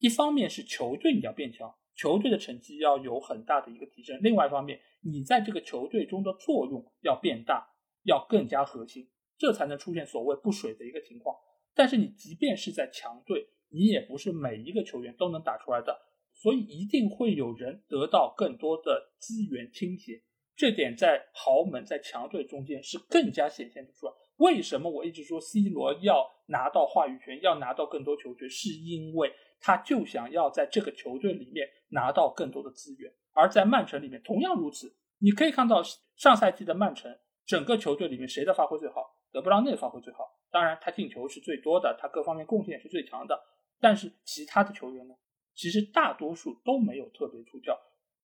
[0.00, 1.72] 一方面是球队你要变强。
[1.98, 4.16] 球队的成绩要有很大的一个提升。
[4.22, 7.66] 另外一方面，你在这个球队中的作用要变大，
[8.04, 11.34] 要更加核心，这才能出现所谓不水的一个情况。
[11.74, 16.00] 但是你即便是在强队，你也不是每一个球员都能打出来的，
[16.32, 20.22] 所以一定会有人得到更多的资源倾斜。
[20.54, 24.12] 这点在豪门、在强队中间是更加显现出来。
[24.36, 29.32] 为什么我一直说 C 罗要拿到话语权，要拿到更多球权，是因为。
[29.60, 34.96] 他就想要在这个球队里面拿到更多的资源，而在曼城里面同样如此。
[35.20, 35.82] 你可以看到
[36.16, 39.16] 上赛季的曼城，整个球队里面谁的发挥最好？
[39.32, 43.38] 德布劳内发挥最好，当然他进球是最多的，他各方面贡献也是最强的。
[43.80, 45.14] 但是其他的球员呢？
[45.54, 47.76] 其实大多数都没有特别出挑。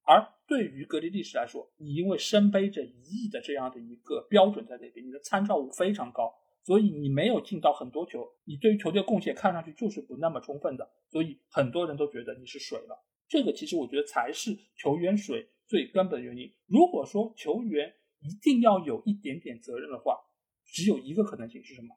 [0.07, 6.33] 而对于格里利什来说，你因为身背着一亿的这样的一个标准在那边，你的参照物非常高。
[6.65, 13.05] 所以你没有进到很多球，你对于球队贡献看上去就是不那么充分的，所以很多人都觉得你是水了。
[13.29, 16.53] 这个其实我觉得才是球员水最根本的原因。
[16.67, 20.19] 如果说球员一定要有一点点责任的话，
[20.65, 21.89] 只有一个可能性是什么？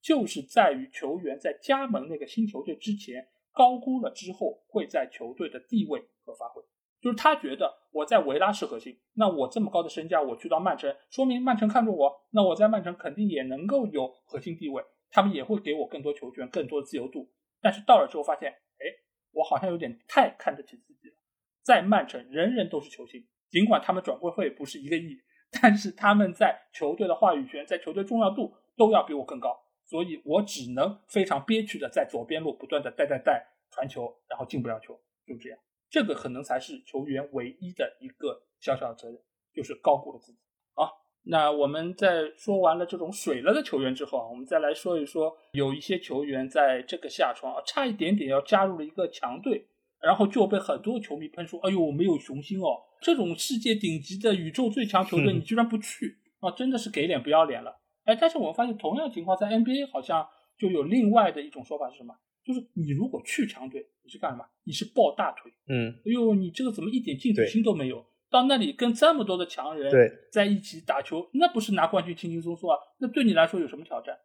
[0.00, 6.62] 就是在于球员在加盟那个新球队之前高估了之后会在球队的地位和发挥。
[7.00, 17.30] 就是他觉得我在维拉是核心，那我这么高的身价，我去到曼城，说明曼城看中我，那我在曼城肯定也能够有核心地位，他们也会给我更多球权、更多自由度。
[17.60, 18.84] 但是到了之后发现，哎，
[19.32, 21.14] 我好像有点太看得起自己了。
[21.62, 25.18] 在曼城，人人都是球星，尽管他们转会费不是一个亿，
[25.60, 35.58] 但是他们在球队的话语权、在球队重要度都要比我更高，所以我只能非常憋屈的在左边路不断的带带带传球，然后进不了球，就这样。
[35.90, 39.18] 这个可能才是球员唯一的一个小小的责任，
[39.54, 40.38] 就是高估了自己。
[40.74, 40.90] 好，
[41.22, 49.68] 那我们在说完了这种水了的球员之后啊，我们再来说一说，有一些球员在这个夏窗啊，差一点点要加入了一个强队，
[50.00, 62.14] 然后就被很多球迷喷说：“哎呦，没有雄心哦，这种世界顶级的宇宙最强球队，你居然不去啊，真的是给脸不要脸了。”哎，但是我们发现同样情况在 NBA 好像就有另外的一种说法是什么？
[62.46, 64.44] 就是你如果去强队，你是干什么？
[64.62, 65.52] 你是抱大腿。
[65.68, 68.06] 嗯，哎呦，你这个怎么一点进取心都没有？
[68.30, 69.90] 到那里跟这么多的强人
[70.32, 72.76] 在一起打球，那不是拿冠军轻轻松松啊？
[72.98, 74.16] 那对你来说有什么挑战？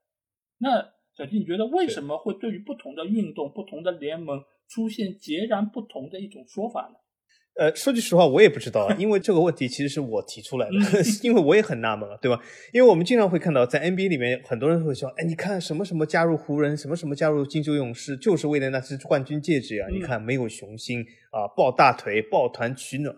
[0.60, 6.96] 那小金，你觉得为什么会对于不同的运动、不同的联盟出现截然不同的一种说法呢？
[7.60, 10.74] 呃，说句实话，我也不知道啊， 因为这个问题其实是我提出来的，
[11.22, 12.42] 因为我也很纳闷啊，对吧？
[12.72, 23.16] 因为我们经常会看到，在 NBA 里面，很多人会说，哎，你看什么什么加入湖人，什么什么加入金州勇士，就是为了那只冠军戒指呀、嗯你看没有雄心啊，抱大腿、抱团取暖，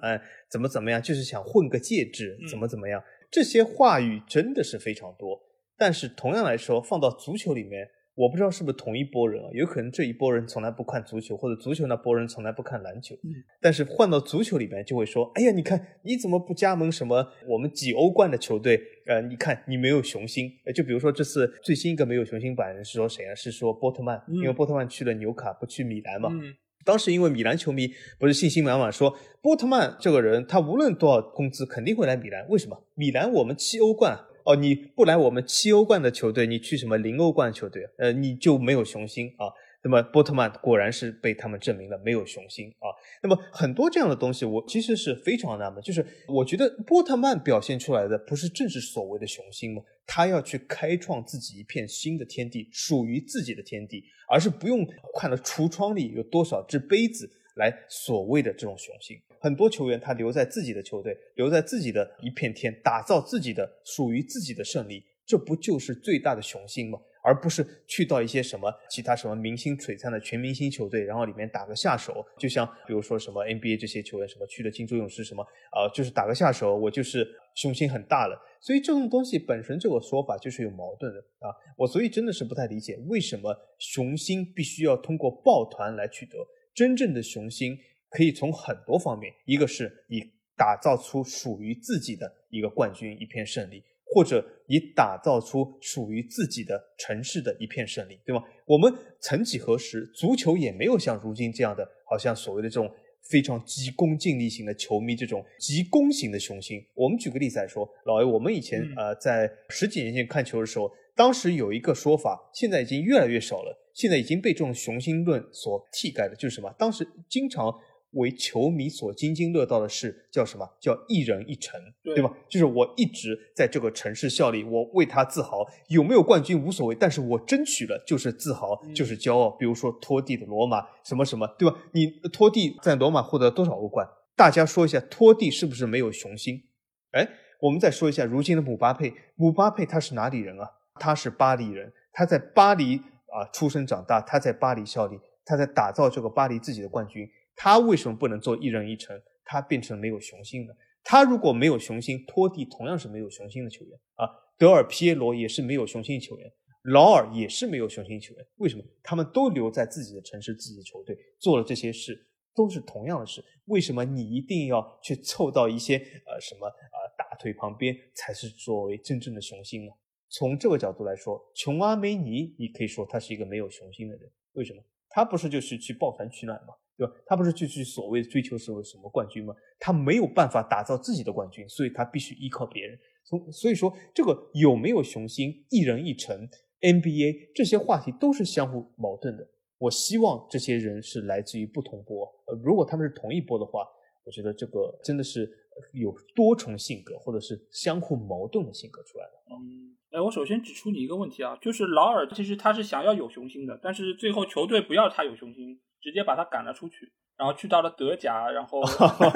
[0.49, 3.01] 怎么怎么样，就是想混个戒指，嗯怎么怎么样，
[3.31, 5.39] 这些话语真的是非常多。
[5.77, 13.15] 但是同样来说，放到足球里面，我不知道是不是同一波人啊，有可能这一波人从来不看足球，或者足球那波人从来不看篮球。
[13.23, 18.79] 嗯但是换到足球里面，就会说：“哎呀，你看你怎么不加盟什么我们几欧冠的球队？
[19.07, 20.51] 呃，你看你没有雄心。
[20.65, 23.33] 呃，就比如说这次最新一个没有雄心版人是说谁啊？
[23.33, 26.29] 是说波特曼，嗯因为波特曼去了纽卡，不去米兰嘛。
[26.31, 26.53] 嗯
[26.85, 32.83] 当时因为米兰球迷不是信心满满说，波特曼这个人他无论多少工资肯定会来米兰，为什么？
[32.93, 37.83] 米兰我们七欧冠哦，你不来我们七欧冠的球队，你去什么零欧冠球队？
[37.97, 39.47] 呃，你就没有雄心啊。
[39.85, 42.87] 那么波特曼果然是被他们证明了没有雄心啊。
[43.21, 49.81] 那么很多这样的东西，我其实是非常纳闷，就是我觉得波特曼表现出来的不是正是所谓的雄心吗？
[50.05, 54.87] 他要去开创自己一片新的天地，属于自己的天地，而是不用
[55.19, 59.17] 看到橱窗里有多少只杯子来所谓的这种雄心。
[59.43, 66.97] 很多球员他留在自己的球队，留在自己的一片天，打造自己的属于自己的胜利，这不就是最大的雄心吗？
[67.21, 78.41] 而不是去到一些什么其他什么明星璀璨的全明星球队，然后里面打个下手，就像比如说什么 NBA 这些球员，什么去了金州勇士，什么啊、呃就是打个下手，我就是雄心很大了。
[78.61, 86.37] 所以这种东西本身这个说法就是有矛盾的啊，我所以真的是不太理解为什么雄心必须要通过抱团来取得。
[86.73, 87.77] 真正的雄心
[88.15, 90.21] 可以从很多方面，一个是你
[90.55, 93.83] 打造出属于自己的一个冠军一片胜利，
[94.13, 98.43] 或者你打造出属于自己的城市的一片胜利，对吗？
[98.67, 102.89] 我们曾几何时，足球也没有像如今这样的，好像所谓的这种
[103.23, 106.85] 非常急功近利型的球迷这种急功型的雄心。
[106.93, 116.71] 我们举个例子来说，老 A，我们以前、嗯呃在十几年前看球的时候，当时有一个说法，现在已经越来越少了，现在已经被这种雄心论所替代了，就是什么？
[116.77, 117.73] 当时经常
[118.13, 120.67] 为球迷所津津乐道的事叫什么？
[120.79, 122.31] 叫一人一城，对对吧？
[122.49, 129.49] 就是我一直在这个城市效力，我为他自豪，有没有冠军无所谓，但是我争取了就是自豪，嗯就是骄傲。
[129.51, 131.77] 比如说托蒂的罗马，什么什么，对吧？
[131.91, 134.07] 你托蒂在罗马获得多少欧冠？
[134.35, 136.63] 大家说一下，托蒂是不是没有雄心？
[137.11, 137.27] 哎，
[137.59, 140.67] 我们再说一下如今的姆巴佩，姆巴佩他是哪里人啊？
[140.99, 147.27] 他是巴黎人，他在巴黎啊出生长大，他在巴黎效力，他在打造这个巴黎自己的冠军。
[147.63, 149.17] 他为什么不能做一人一城？
[149.45, 150.75] 他变成没有雄心的。
[151.01, 154.27] 他如果没有雄心，托蒂同样是没有雄心的球员啊。
[154.57, 156.51] 德尔皮耶罗也是没有雄心球员，
[156.91, 158.45] 劳尔也是没有雄心球员。
[158.57, 158.83] 为什么？
[159.01, 163.41] 他们都留在自己的城市、自己的球队，做了这些事，都是同样的事。
[163.67, 169.91] 为什么你一定要去凑到一些呃什么呃大腿旁边才是作为真正的雄心呢？
[170.27, 174.29] 从这个角度来说，琼阿梅尼，你可以说他是一个没有雄心的人。
[174.51, 174.83] 为什么？
[175.07, 176.73] 他不是就是去抱团取暖吗？
[176.97, 177.13] 对吧？
[177.25, 179.53] 他不是就去所谓追求所谓什么冠军吗？
[179.79, 182.97] 他没有办法打造自己的冠军，所以他必须依靠别人。
[183.25, 186.47] 从所以说，这个有没有雄心，一人一城
[186.81, 189.47] ，NBA 这些话题都是相互矛盾的。
[189.77, 193.85] 我希望这些人是来自于不同波，呃，如果他们是同一波的话，
[194.23, 195.49] 我觉得这个真的是
[195.93, 199.31] 有多重性格，或者是相互矛盾的性格出来了。
[199.51, 208.81] 嗯，哎，我首先指出你一个问题啊，就是劳尔其实他是想要有雄心的，但是最后球队不要他有雄心，直接把他赶了出去，然后去到了德甲，然后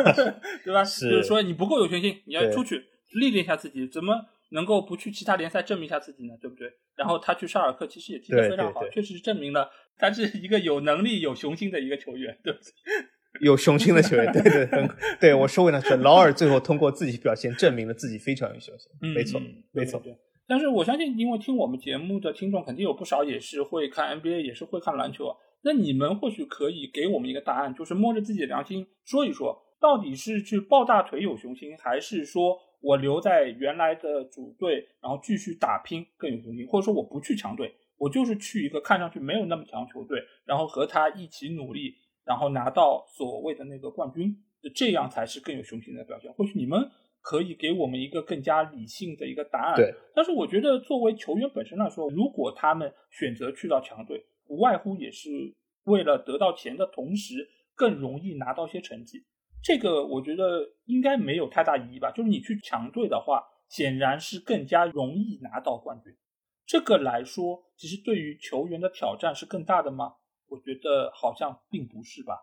[0.65, 0.83] 对吧？
[0.83, 2.83] 是就是说你不够有雄心，你要出去
[3.13, 4.13] 历练一下自己，怎么
[4.51, 6.33] 能够不去其他联赛证明一下自己呢？
[6.41, 6.69] 对不对？
[6.97, 12.69] 然后他去沙尔克其实也踢得非常好，对对确实是证明了他是一个有能力、有雄心的一个球员，对不对？
[13.41, 14.89] 有雄心的球员，对对对
[15.21, 20.11] 对，我说回来是劳尔最后通过自己表现证明了自己非常有雄心，嗯没错嗯没错对。
[20.11, 20.19] 对对
[20.49, 25.35] 但是我相信，因为听我们节目的听众肯定有不少也是会看 NBA，也是会看篮球啊。
[25.63, 44.35] 那你们或许可以给我们一个答案，就是摸着自己的良心说一说，到底是去抱大腿有雄心，还是说我留在原来的主队，然后继续打拼更有雄心，或者说我不去强队，我就是去一个看上去没有那么强球队，然后和他一起努力，然后拿到所谓的那个冠军，
[44.73, 46.31] 这样才是更有雄心的表现。
[46.33, 46.89] 或许你们
[47.21, 49.75] 可以给我们一个更加理性的一个答案。
[49.75, 59.25] 对，但是我觉得作为球员本身来说，如果他们选择去到强队，无外乎也是为了得到钱的同时，更容易拿到些成绩。
[59.61, 62.11] 这个我觉得应该没有太大意义吧。
[62.11, 66.15] 就是你去强队的话，显然是更加容易拿到冠军。
[66.65, 70.15] 这个来说，其实对于球员的挑战是更大的吗？
[70.49, 72.37] 我觉得好像并不是吧。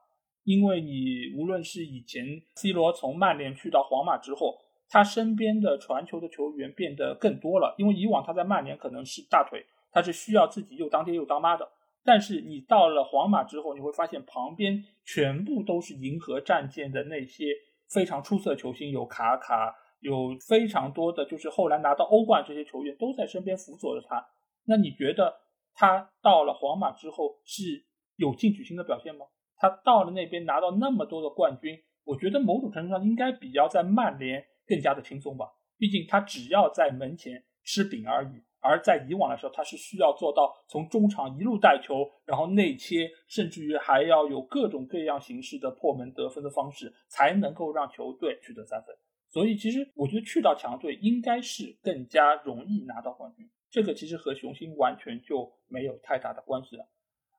[0.44, 4.58] 因为你无论是以前 C 罗从曼联去到皇马之后，
[4.88, 7.74] 他身边的传球的球员变得更多了。
[7.78, 11.66] 因为以往他在曼联可能是大腿，他是需要自己又当爹又当妈的。
[12.04, 17.46] 但是你到了皇马之后，你会发现旁边全部都是银河战舰的那些
[17.88, 24.22] 非常出色球星，有卡卡，有非常多的就是后来拿到欧冠这些球员都在身边辅佐着他。
[24.66, 25.34] 那你觉得
[25.74, 27.86] 他到了皇马之后是
[28.16, 29.24] 有进取心的表现吗？
[29.56, 35.46] 他到了那边拿到那么多的冠军，我觉得某种程度上应该比要在曼联更加的轻松吧。
[35.78, 38.42] 毕竟他只要在门前吃饼而已。
[38.64, 48.96] 而在以往的时候，他是需要做到从中场一路带球，然后内切，甚至于还要有各种各样形式的破门得分的方式，才能够让球队取得三分。
[49.28, 53.46] 所以，其实我觉得去到强队应该是更加容易拿到冠军。
[53.70, 56.88] 这个其实和雄心完全就没有太大的关系了，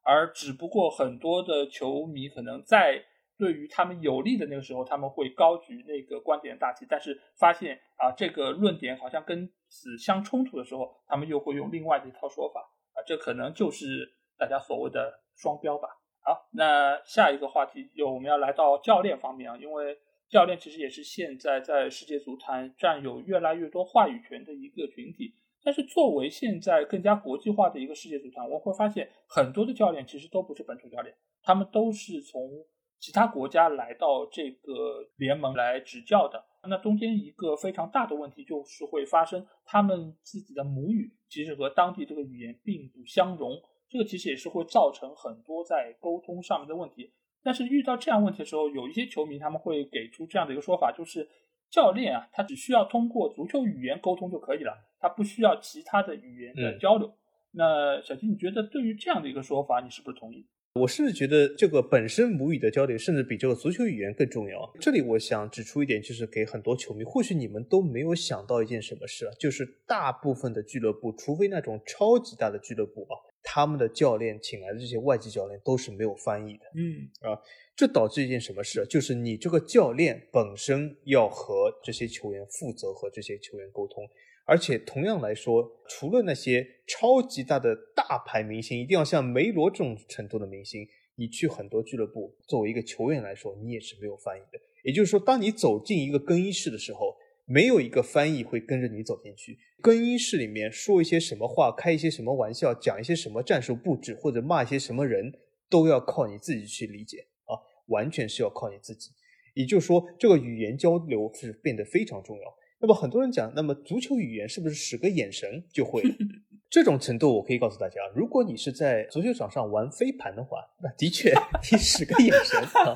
[0.04, 3.04] 而只不过很多的球迷可能在。
[3.38, 12.62] 对于他们有利的那个时候，他们会高举那个观点大旗，但是发现啊，这个论点好像跟此相冲突的时候，他们又会用另外的一套说法
[12.94, 15.90] 啊，这可能就是大家所谓的双标吧。
[16.22, 19.98] 好，那下一个话题就我们要来到教练方面啊，因为
[20.30, 25.36] 教练其实也是现在在世界足坛占有越来越多话语权的一个群体。
[25.62, 32.50] 但是作为现在更加国际化的一个世界足坛，我会发现很多的教练其实都不是本土教练，他们都是从。
[32.98, 43.52] 其他国家来到这个联盟来执教的，那中间一个非常大的问题就是会发生，他们自己的母语其实和当地这个语言并不相容，
[43.90, 47.12] 这个其实也是会造成很多在沟通上面的问题。
[47.44, 51.30] 但是遇到这样问题的时候，有一些球迷他们会给出这样的一个说法，就是
[51.70, 57.14] 教练啊，他只需要通过足球语言沟通就可以了，他不需要其他的语言的交流。
[57.52, 60.48] 那小金，你觉得对于这样的一个说法，你是不是同意？
[60.76, 64.70] 我甚至觉得这个本身母语的交流，甚至比这个足球语言更重要。
[64.82, 76.66] 这里我想指出一点，就是给很多球迷，或许你们都没有想到一件什么事啊，就是大部分的俱乐部，除非那种超级大的俱乐部啊，他们的教练请来的这些外籍教练都是没有翻译的。
[76.76, 77.40] 嗯啊，
[77.74, 78.86] 这导致一件什么事？
[78.90, 84.04] 就是你这个教练本身要和这些球员负责，和这些球员沟通。
[84.46, 94.60] 而且同样来说，除了那些超级大的大牌明星，一定要像梅罗这种程度的明星，你去很多俱乐部，作为一个球员来说，你也是没有翻译的。
[94.84, 99.58] 也就是说，当你走进一个更衣室的时候，没有一个翻译会跟着你走进去。
[99.82, 105.34] 更衣室里面说一些什么话，开一些什么玩笑，讲一些什么战术布置，或者骂一些什么人，
[105.70, 107.58] 都要靠你自己去理解啊，
[107.88, 109.10] 完全是要靠你自己。
[109.56, 112.56] 也就是说，这个语言交流是变得非常重要。
[112.86, 116.04] 那么很多人讲，那么足球语言是不是使个眼神就会？
[116.70, 121.34] 这种程度，我可以告诉大家，如果你是在足球场上玩飞盘的话，那的确
[121.72, 122.94] 你使个眼神啊，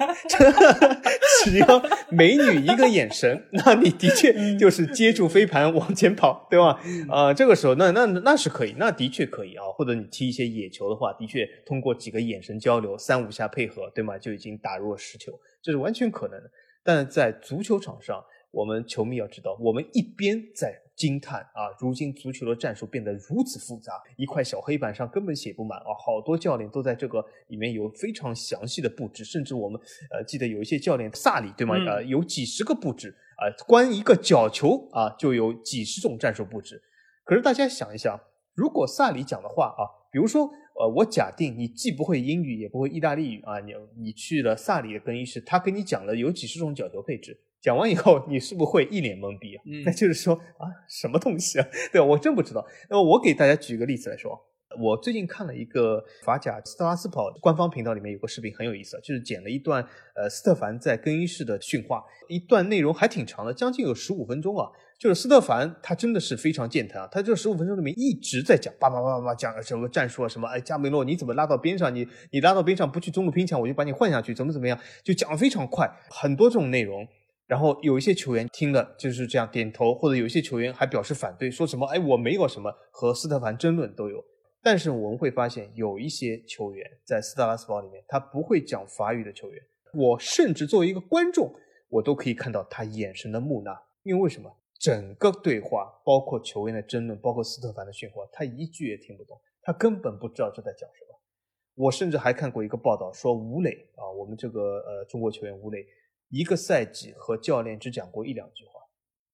[1.43, 6.79] 只要美女一个眼神，那你的确就是接住飞盘往前跑，对吧？
[7.09, 9.63] 啊，这个时候那那那是可以，那的确可以啊。
[9.75, 14.19] 或者你踢一些野球的话，的确通过几个眼神交流，三五下配合，对吗？
[14.19, 15.31] 就已经打入了十球，
[15.63, 16.51] 这是完全可能的。
[16.83, 29.79] 但在足球场上，我们球迷要知道，我们一边在惊叹啊，如今足球的战术变得如此复杂，一块小黑板上根本写不满啊，好多教练都在这个里面有非常详细的布置，甚至我们
[30.11, 31.75] 呃记得有一些教练萨里对吗？
[31.85, 36.81] 呃，有几十个布置啊，关一个角球啊就有几十种战术布置。
[37.23, 38.19] 可是大家想一想，
[38.55, 40.49] 如果萨里讲的话啊，比如说
[40.79, 47.39] 呃，我假定你既不会英语也不会意大利语啊，你你去了萨里的更衣室，他跟你讲了有几十种角球配置。
[47.61, 49.63] 讲完以后，你是不是会一脸懵逼啊？
[49.85, 51.67] 那就是说啊，什么东西啊？
[51.91, 52.05] 对吧？
[52.07, 52.65] 我真不知道。
[52.89, 54.39] 那么我给大家举个例子来说，
[54.79, 64.69] 我最近看了一个法甲斯特拉斯堡官方频道里面有个视频很有意思，就是剪了一段呃斯特凡在更衣室的训话，一段内容还挺长的，将近有十五分钟啊。
[64.97, 71.93] 就是斯特凡他真的是非常健谈啊，他这十五分钟里面一直在讲，叭叭叭叭叭讲什么战术啊，什么哎加梅洛你怎么拉到边上？
[71.93, 74.77] 你你拉到边上不去中路拼抢，我就把你换下去，怎么怎么样？
[75.03, 77.07] 就讲的非常快，很多这种内容。
[77.49, 84.23] 然后有一些球员听了就是这样点头，或者有一些球员还表示反对，说什么“哎，我没有什么和斯特凡争论都有”。
[84.61, 89.59] 但是我们会发现，有一些球员在斯特拉斯堡里面，他不会讲法语的球员，
[89.95, 91.51] 我甚至作为一个观众，
[91.89, 93.75] 我都可以看到他眼神的木讷。
[94.03, 94.55] 因为为什么？
[94.79, 101.19] 整个对话，包括球员的争论，包括斯特凡的训话，他一句也听不懂，他根本不知道这在讲什么。
[101.75, 105.85] 我甚至还看过一个报道，说吴磊啊，我们这个呃中国球员吴磊，
[106.29, 108.79] 一个赛季和教练只讲过一两句话，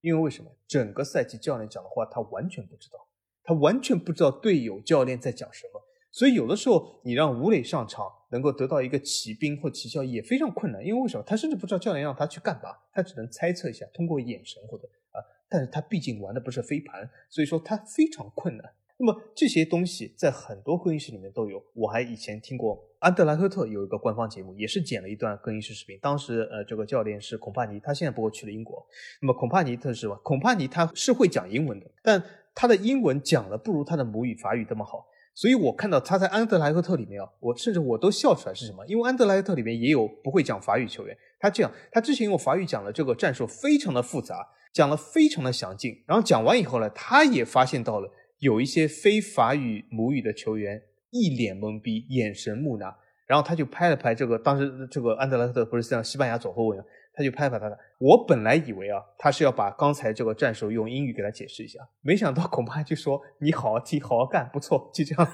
[0.02, 0.50] 因为为什么？
[0.68, 3.08] 整个赛季教练讲的话他完全不知道，
[3.44, 5.82] 他完全不知道队友教练在讲什么，
[6.12, 11.24] 所以有的时候你让吴磊上场，能够得到一个骑兵或骑效也非常困难，因为为什么？
[11.24, 15.20] 他甚至不知道教练让他去干嘛，他只能猜测一下，通过眼神或者啊，
[15.50, 18.74] 但是他毕竟玩的不是飞盘，所以说他非常困难。
[18.98, 21.62] 那么这些东西在很多更衣室里面都有。
[21.74, 25.96] 我还以前听过安德莱赫特有一个官方节目，也是剪了一段更衣室视频。
[26.02, 28.84] 当时呃，这个教练是孔帕尼，他现在不过去了英国。
[29.22, 30.16] 那么孔帕尼他是什么？
[30.24, 32.24] 孔帕尼他是会讲英文的，但
[32.56, 35.06] 他的英文讲的不如他的母语法语这么好。
[35.36, 38.84] 所以我看到他在安德莱赫特里面啊，我甚至我都笑出来是什么？
[38.88, 45.94] 因为安德莱赫特里面也有不会讲法语球员，他这样，他之前用法语讲的这个战术非常的复杂，讲的非常的详尽。
[46.08, 48.12] 然后讲完以后呢，他也发现到了。
[48.40, 50.80] 有一些非法语母语的球员
[51.16, 52.94] 一脸懵逼，眼神木讷，
[53.26, 56.84] 然后他就拍了拍这个，当时这个安德莱特不是像西班牙左后卫吗？
[57.14, 57.80] 他就拍拍他的。
[57.98, 65.32] 我本来以为啊，他是要把刚才这个战术用英语给他解释一下，没想到恐怕就说你好好踢，好好干，不错，就这样。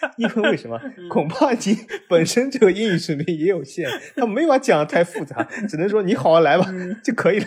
[0.16, 0.80] 因为为什么？
[1.10, 1.76] 恐怕你
[2.08, 6.64] 本身这个英语水平也有限，他没法讲的太复杂，只能说你好好来吧
[7.02, 7.46] 就可以了，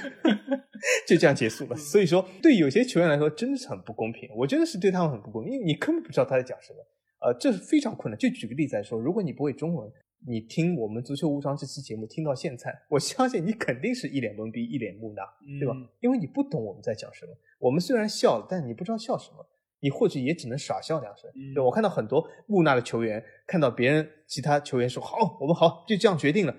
[1.08, 1.78] 就这样结束了。
[1.78, 4.30] 所以说，对有些球员来说，真的是很不公平。
[4.36, 6.80] 我真的是对他们很不公平，因为你根本不知道他在讲什么。
[7.22, 8.18] 呃，这是非常困难。
[8.18, 9.92] 就举个例子来说，如果你不会中文，
[10.28, 15.24] 你听我们足球无双这期节目听到现在，我相信你肯定是一脸懵逼，一脸木讷，
[15.60, 15.74] 对吧？
[16.00, 17.32] 因为你不懂我们在讲什么。
[17.60, 19.48] 我们虽然笑了，但你不知道笑什么。
[19.84, 21.28] 你或许也只能傻笑两声。
[21.56, 26.56] 对我看到很多木讷的球员，看到别人其他球员说好，我们好，就这样决定了，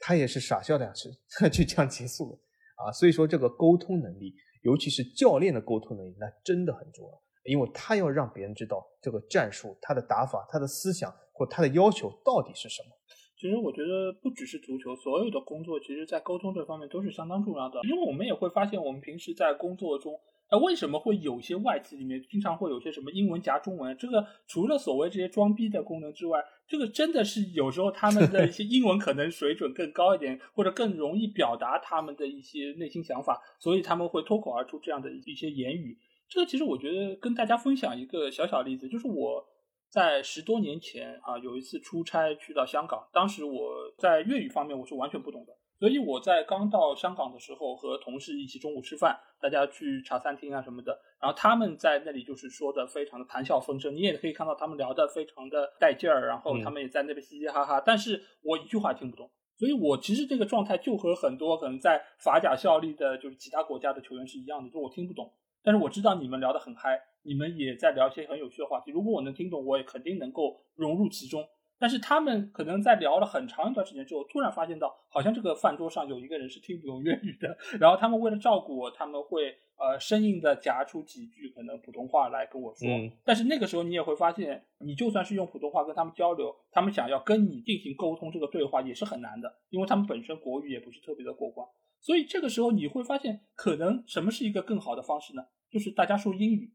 [0.00, 1.12] 他也是傻笑两声，
[1.50, 2.38] 就这样结束了。
[2.74, 12.88] 啊，所以说这个沟通能力，尤其是教练的沟通能力，那真的很重要，因为他要让别人知道这个战术、他的打法、他的思想或他的要求到底是什么。
[13.36, 17.80] 其实我觉得不只是足球，所有的工作，其实在沟通这方面都是相当重要的。
[17.82, 20.18] 因为我们也会发现，我们平时在工作中。
[20.50, 23.96] 那为什么会有些外企里面经常会有些什么英文夹中文？
[23.96, 26.38] 这个除了所谓这些装逼的功能之外，
[26.68, 35.98] 这个真的是有时候他们的一些英文可能水准更高一点，或者更容易表达他们的一些内心想法，所以他们会脱口而出这样的一些言语。
[36.34, 39.46] 这个其实我觉得跟大家分享一个小小例子，就是我
[39.88, 45.52] 在十多年前啊有一次出差去到香港，当时我在粤语方面我是完全不懂的。
[45.78, 65.32] 所以我在刚到香港的时候，和同事一起中午吃饭，大家去茶餐厅啊什么的，然后他们在那里就是说的非常的谈笑风生，你也可以看到他们聊的非常的带劲儿，然后他们也在那边嘻嘻哈哈，但是我一句话听不懂，所以我其实这个状态就和很多可能在法甲效力的，就是其他国家的球员是一样的，就我听不懂，
[65.64, 71.42] 但是我知道你们聊得很嗨，你们也在聊一些很有趣的话题，如果我能听懂，我也肯定能够融入其中。
[71.76, 82.86] 但是他们可能在聊了很长一段时间之后，突然发现到好像这个饭桌上有一个人是听不懂粤语的，然后他们为了照顾我，他们会呃生硬的夹出几句可能普通话来跟我说。
[83.24, 91.66] 但是那个时候你也会发现，你就算是用普通话跟他们交流，他们想要跟你进行沟通这个对话也是很难的，因为他们本身国语也不是特别的过关。
[92.04, 95.42] 所以这个时候你会发现，可能什么是一个更好的方式呢？
[95.70, 96.70] 就是大家说英语。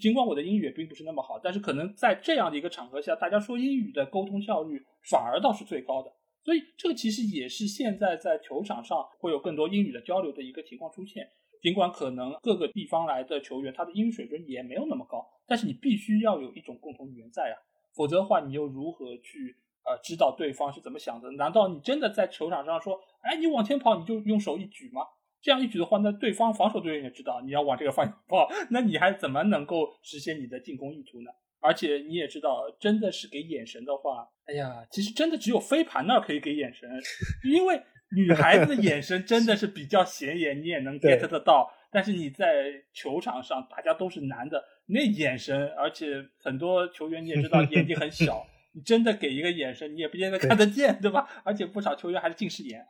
[0.00, 6.10] 尽管我的英语也并不是那么好，但是可能在这样的一个场合下，大家说英语的沟通效率反而倒是最高的。
[6.42, 11.28] 所以这个其实也是现在在球场上会有更多英语的交流的一个情况出现。
[11.60, 17.60] 尽管可能各个地方来的球员他的英语水准也没有那么高，但是你必须要有一种共同语言在啊，
[17.94, 19.54] 否则的话你又如何去
[19.84, 21.30] 呃知道对方是怎么想的？
[21.32, 25.02] 难道你真的在球场上说，哎，你往前跑你就用手一举嘛？
[25.40, 31.30] 这样一举的话，那对方防守队员也知道你要往这个方向跑， 那你还怎么能够实现你的进攻意图呢？
[31.60, 36.88] 而且你也知道，真的是给眼神的话，哎呀，其实真的只有飞盘那儿可以给眼神，
[37.44, 37.80] 因为
[38.14, 41.72] 女孩子的眼神真的是比较显眼，你也能 get 得到。
[41.90, 51.28] 但是你在球场上，大家都是男的，那眼神，而且很多球员你也知道眼睛很小， 你真的给一个眼神，你也不见得看得见，对吧？
[51.44, 52.84] 而且不少球员还是近视眼。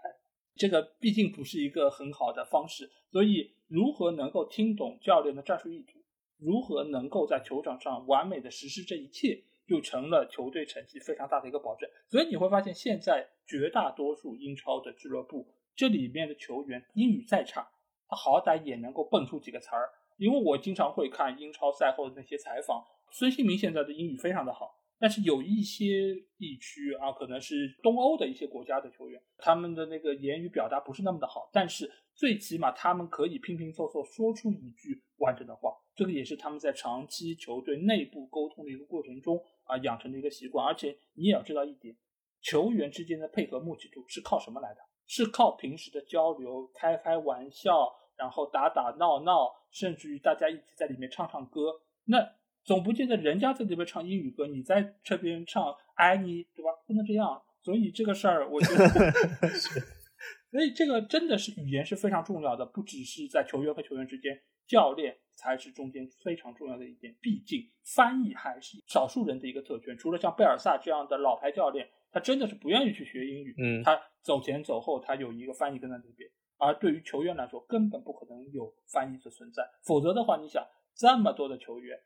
[0.55, 5.99] 这个毕竟不是一个很好的方式，所以如何能够听懂教练的战术意图，
[6.39, 11.89] 如何能够在球场上完美的实施这一切，就成了球队成绩非常大的一个保证。
[12.09, 17.67] 所以你会发现，现在绝大多数英超的俱乐部，这里面的球员英语再差，
[18.07, 19.89] 他好歹也能够蹦出几个词儿。
[20.19, 24.82] 因为我经常会看英超赛后的那些采访，孙兴民现在的英语非常的好。
[25.03, 35.77] 但是有一些地区啊，可能是东欧的一些国家的球员，他们的那个言语表达不是那么的好，但是最起码他们可以拼拼凑凑说出一句完整的话。
[35.97, 40.65] 这个也是他们在长期球队内部沟通的一个过程中啊养成的一个习惯。
[40.65, 41.97] 而且你也要知道一点，
[42.41, 44.81] 球员之间的配合默契度是靠什么来的？
[45.09, 51.81] 是靠平时的交流、开开玩笑，然后打打闹闹，甚至于大家一起在里面唱唱歌。
[52.05, 52.19] 那
[52.65, 56.71] 总不见得人家在那边唱英语歌，你在这边唱爱你，对吧？
[56.87, 57.43] 不能这样。
[57.63, 58.89] 所以这个事儿，我觉得，
[60.51, 67.15] 所以这个真的是语言是非常重要的，不只是在球员和球员之间，教练才是中间非常重要的一点。
[67.21, 76.29] 毕竟翻译还是少数人的一个特权，除了像贝尔萨这样的老牌教练，他真的是不愿意去学英语，嗯，他走前走后，他有一个翻译跟在那边。
[76.59, 80.65] 而对于球员来说，根本不可能有翻译的存在，否则的话，你想
[80.97, 81.99] 这么多的球员。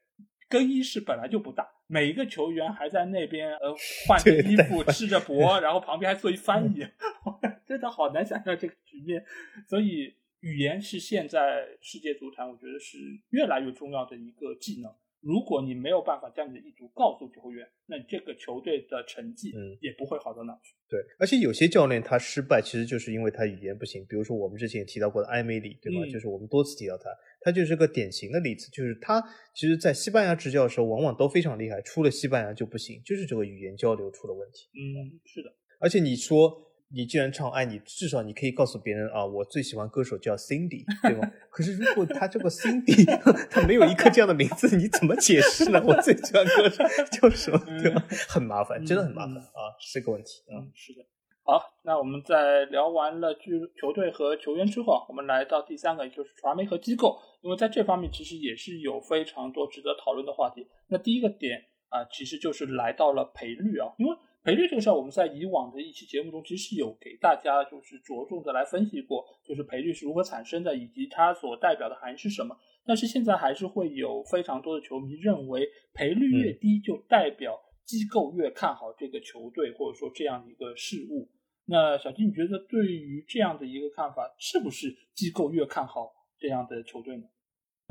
[0.49, 3.75] 更衣室本来就不大，每一个球员还在那边呃
[4.07, 6.87] 换着衣服、吃着馍，然后旁边还做一翻译，
[7.67, 9.25] 真的好难想象这个局面。
[9.67, 12.99] 所以语言是现在世界足坛我觉得是
[13.31, 14.95] 越来越重要的一个技能。
[15.27, 19.51] 如果你没有办法将你的意图告诉球员，那这个球队的成绩
[19.81, 20.77] 也不会好到哪去。
[20.89, 24.07] 对，而且有些教练他失败，其实就是因为他语言不行。
[24.09, 26.07] 比如说我们之前也提到过的埃梅里，对吧？
[26.13, 28.71] 就是我们多次提到他，他就是个典型的例子。
[28.71, 29.21] 就是他
[29.53, 34.69] 其实，在西班牙执教的时候，往往都非常厉害，出了西班牙就不行，就是这个语言交流出了问题。
[34.79, 35.53] 嗯，是的。
[35.81, 36.63] 而且你说。
[36.89, 41.29] 你既然唱爱你，至少你可以告诉别人啊，我最喜欢歌手叫 Cindy，对吗？
[41.51, 43.05] 可是如果他这个 Cindy
[43.51, 45.83] 他没有一个这样的名字，你怎么解释呢？
[45.85, 47.59] 我最喜欢歌手 叫什么？
[47.83, 48.05] 对吧？
[48.29, 50.63] 很麻烦，真的很麻烦啊，是个问题啊。
[50.75, 51.05] 是的。
[51.43, 53.51] 好，那我们在聊完了俱
[53.81, 60.67] 球队和球员之后，我们来到第三个，也就是传媒和机构，因为在这方面其实也是有非常多值得讨论的话题。
[60.89, 61.59] 那第一个点
[61.89, 64.17] 啊，其实就是来到了赔率啊，因为。
[64.47, 72.57] 赔率这个事儿，我们在以往的一期节目中，其实有给大家就是着重的来分析过，就是赔率是如何产生的，以及它所代表的含义是什么。
[72.85, 81.29] 但是现在还是会有非常多的球迷认为，赔率越低就代表机构越看好这个球队，或者说这样一个事物。
[81.65, 87.25] 那小金，你觉得对于这样的一个看法，是不是机构越看好这样的球队呢？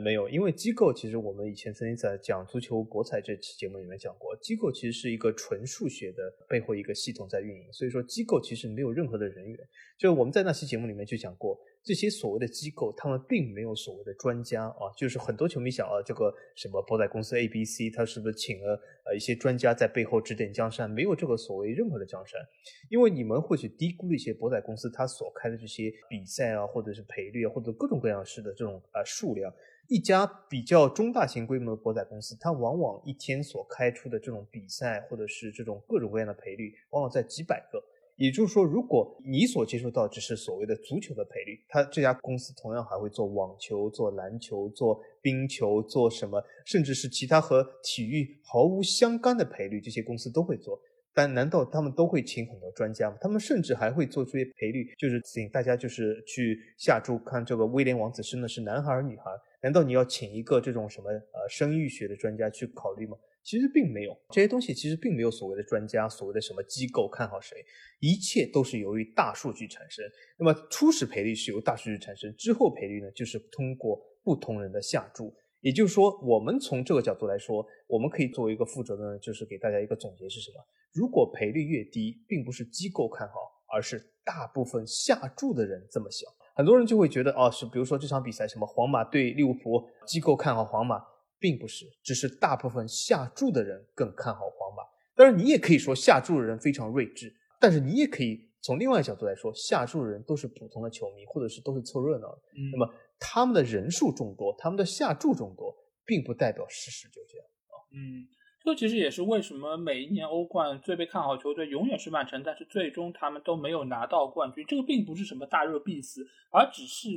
[0.03, 9.57] 没有，因为机构其实我们以前曾经在讲足球博彩这期节目里面讲过，机构其实是一个纯数学的背后一个系统在运营，所以说机构其实没有任何的人员。
[9.97, 20.91] 就我们在那期节目里面就讲过，这些所谓的机构，他们并没有所谓的专家啊，就是很多球迷想啊，这个什么博彩公司 A、B、C，他是不是请了呃一些专家在背后指点江山？
[20.91, 22.41] 没有这个所谓任何的江山，
[22.89, 29.53] 因为你们或许低估了一些博彩公司他所开的这些比赛啊，或者是赔率啊，或者各种各样式的这种啊数量。
[29.87, 37.83] 一家比较中大型规模的博彩公司，它往往一天所开出的这种比赛，或者是这种各种各样的赔率，往往在几百个。
[38.17, 50.79] 也就是说，如果你所接触到只是所谓的足球的赔率，它这家公司同样还会做网球、做篮球、做冰球、做什么，甚至是其他和体育毫无相干的赔率，这些公司都会做。
[51.13, 53.17] 但难道他们都会请很多专家吗？
[53.19, 59.39] 他们甚至还会做出一些赔率，就是请大家就是去下注看这个威廉王子生的是男孩儿女孩儿。
[59.65, 63.17] 难道你要请一个这种什么呃生育学的专家去考虑吗？
[63.43, 67.57] 其实并没有，这些东西其实并没有所谓的专家，所谓的什么机构看好谁，
[67.99, 70.05] 一切都是由于大数据产生。
[70.37, 75.35] 那么初始赔率是由大数据产生，之后赔率呢，就是通过不同人的下注。
[75.61, 80.63] 也就是说，我们从这个角度来说，我们可以作为一个负责的呢，就是给大家一个总结是什么？
[80.93, 83.33] 如果赔率越低，并不是机构看好，
[83.73, 86.31] 而是大部分下注的人这么想。
[86.55, 90.99] 很多人就会觉得，哦，是比如说这场比赛什么皇马对利物浦，机构看好皇马，
[91.37, 94.83] 并不是，只是大部分下注的人更看好皇马。
[95.15, 102.41] 当然，你也可以说下注的人非常睿智，但是你也可以从另外一个角度来说，下注的人都是普通的球迷，或者是都是凑热闹的。
[102.71, 102.91] 那么。
[103.17, 105.73] 他们的人数众多，他们的下注众多，
[106.03, 107.75] 并不代表事实就这样啊。
[107.93, 108.27] 嗯，
[108.65, 114.65] 这其实也是为什么每一年欧冠最被看好球队永远是曼城，但是最终他们都没有拿到冠军。
[114.67, 117.07] 这个并不是什么大热必死，而只是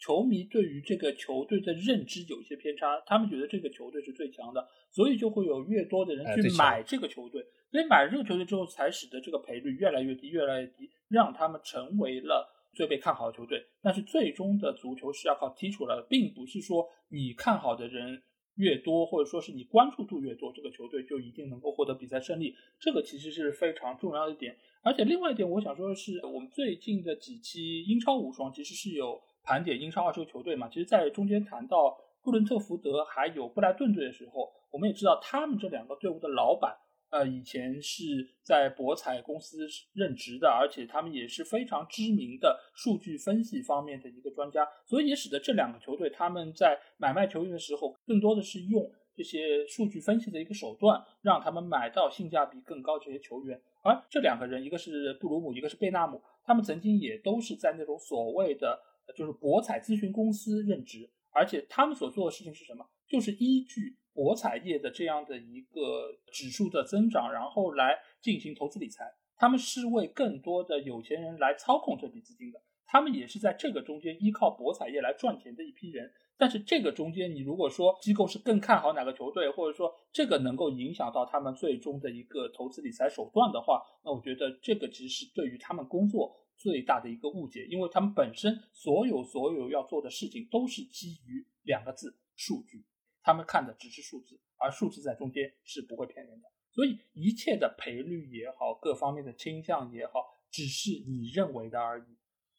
[0.00, 7.40] 球迷对于这个球队的认知有一些偏差，他们觉得这个球队是最强的，所以就会有越多的人去买这个球队。
[7.70, 12.54] 所以买了这个球队之后，才使得这个赔率越来越低，越来越低，让他们成为了。
[12.74, 18.22] 最被看好的球队，但是最终的足球是要靠踢出来的，并不是说你看好的人
[18.58, 22.54] 越多，或者说是你关注度越多，这个球队就一定能够获得比赛胜利。
[22.78, 24.56] 这个其实是非常重要的一点。
[24.82, 30.68] 而且另外一点，我想说的是，我们最近的几期英超无双其实是有盘点英超二十个球队嘛。
[30.68, 36.76] 其实，在中间谈到布伦特福德还有布莱顿队的时候，我们也知道他们这两个队伍的老板
[37.10, 38.04] 呃，以前是
[38.42, 53.60] 在博彩公司任职的，而且他们也是非常知名的数据分析方面的一个专家，所以也使得这两个球队他们在买卖球员的时候，更多的是用这些数据分析的一个手段，让他们买到性价比更高这些球员。
[53.82, 58.78] 而这两个人，一个是布鲁姆，一个是贝纳姆，他们曾经也都是在那种所谓的
[59.16, 62.86] 就是博彩咨询公司任职，而且他们所做的事情是什么？
[63.08, 63.97] 就是依据。
[64.12, 69.04] 博彩业的这样的一个指数的增长，然后来进行投资理财，
[69.36, 76.12] 他们是为更多的有钱人来操控这笔资金的，他们也是在这个中间依靠博彩业来赚钱的一批人。
[76.40, 92.84] 但是这个中间，你如果说机构是更看好哪个球队，或者说这个能够影响到他们最终的一个投资理财手段的话，那我觉得这个其实是对于他们工作最大的一个误解，因为他们本身所有所有要做的事情都是基于两个字：数据。
[93.28, 96.48] 他们看的只是数字，而数字在中间是不会骗人的。
[96.72, 102.16] 所以一切的赔率也好，各方面的倾向也好，只是你认为的而已。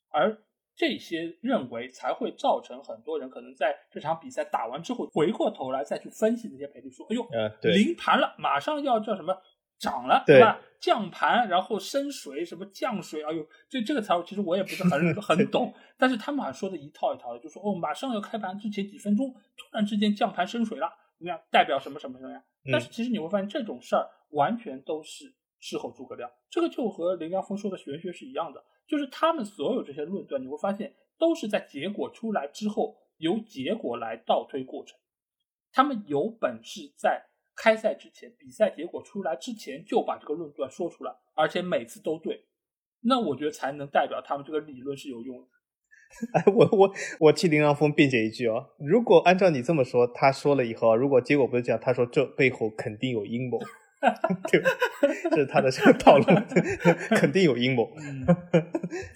[0.10, 0.44] 而
[0.76, 7.28] 这些认为才会造成很多人可能在这场比赛打完之后，回过头来再去分析那些赔率，说：“哎呦，
[7.64, 9.36] 临盘了，马上要叫什么？”
[9.80, 10.60] 涨了，对吧？
[10.80, 13.24] 降盘，然后升水，什么降水？
[13.24, 14.92] 哎呦，这这个词其实我也不是很
[15.22, 21.40] 很懂，但是他们好像说的一套一套的，就说哦，马上要开盘之前几分钟，突然之间降盘升水了，怎么样？
[21.52, 22.44] 代表什么什么什么呀？
[22.72, 34.98] 但是其实你会发现这种事儿完全都是事后诸葛亮，这个就和林良峰说的玄学是一样的，就是他们所有这些论断，你会发现都是在结果出来之后，由结果来倒推过程，
[35.74, 37.26] 他们有本事在。
[37.62, 42.46] 开赛之前，比赛结果出来之前就把这个论断说出来，而且每次都对，
[43.02, 45.48] 那我觉得才能代表他们这个理论是有用的。
[46.34, 53.60] 哎，我我我替林良峰辩解一句哦，如果按照你这么说，他说了以后，如果结果不是这样，他说这背后肯定有阴谋，
[54.50, 54.70] 对吧？
[55.30, 56.26] 这是他的这个套路，
[57.16, 57.94] 肯定有阴谋。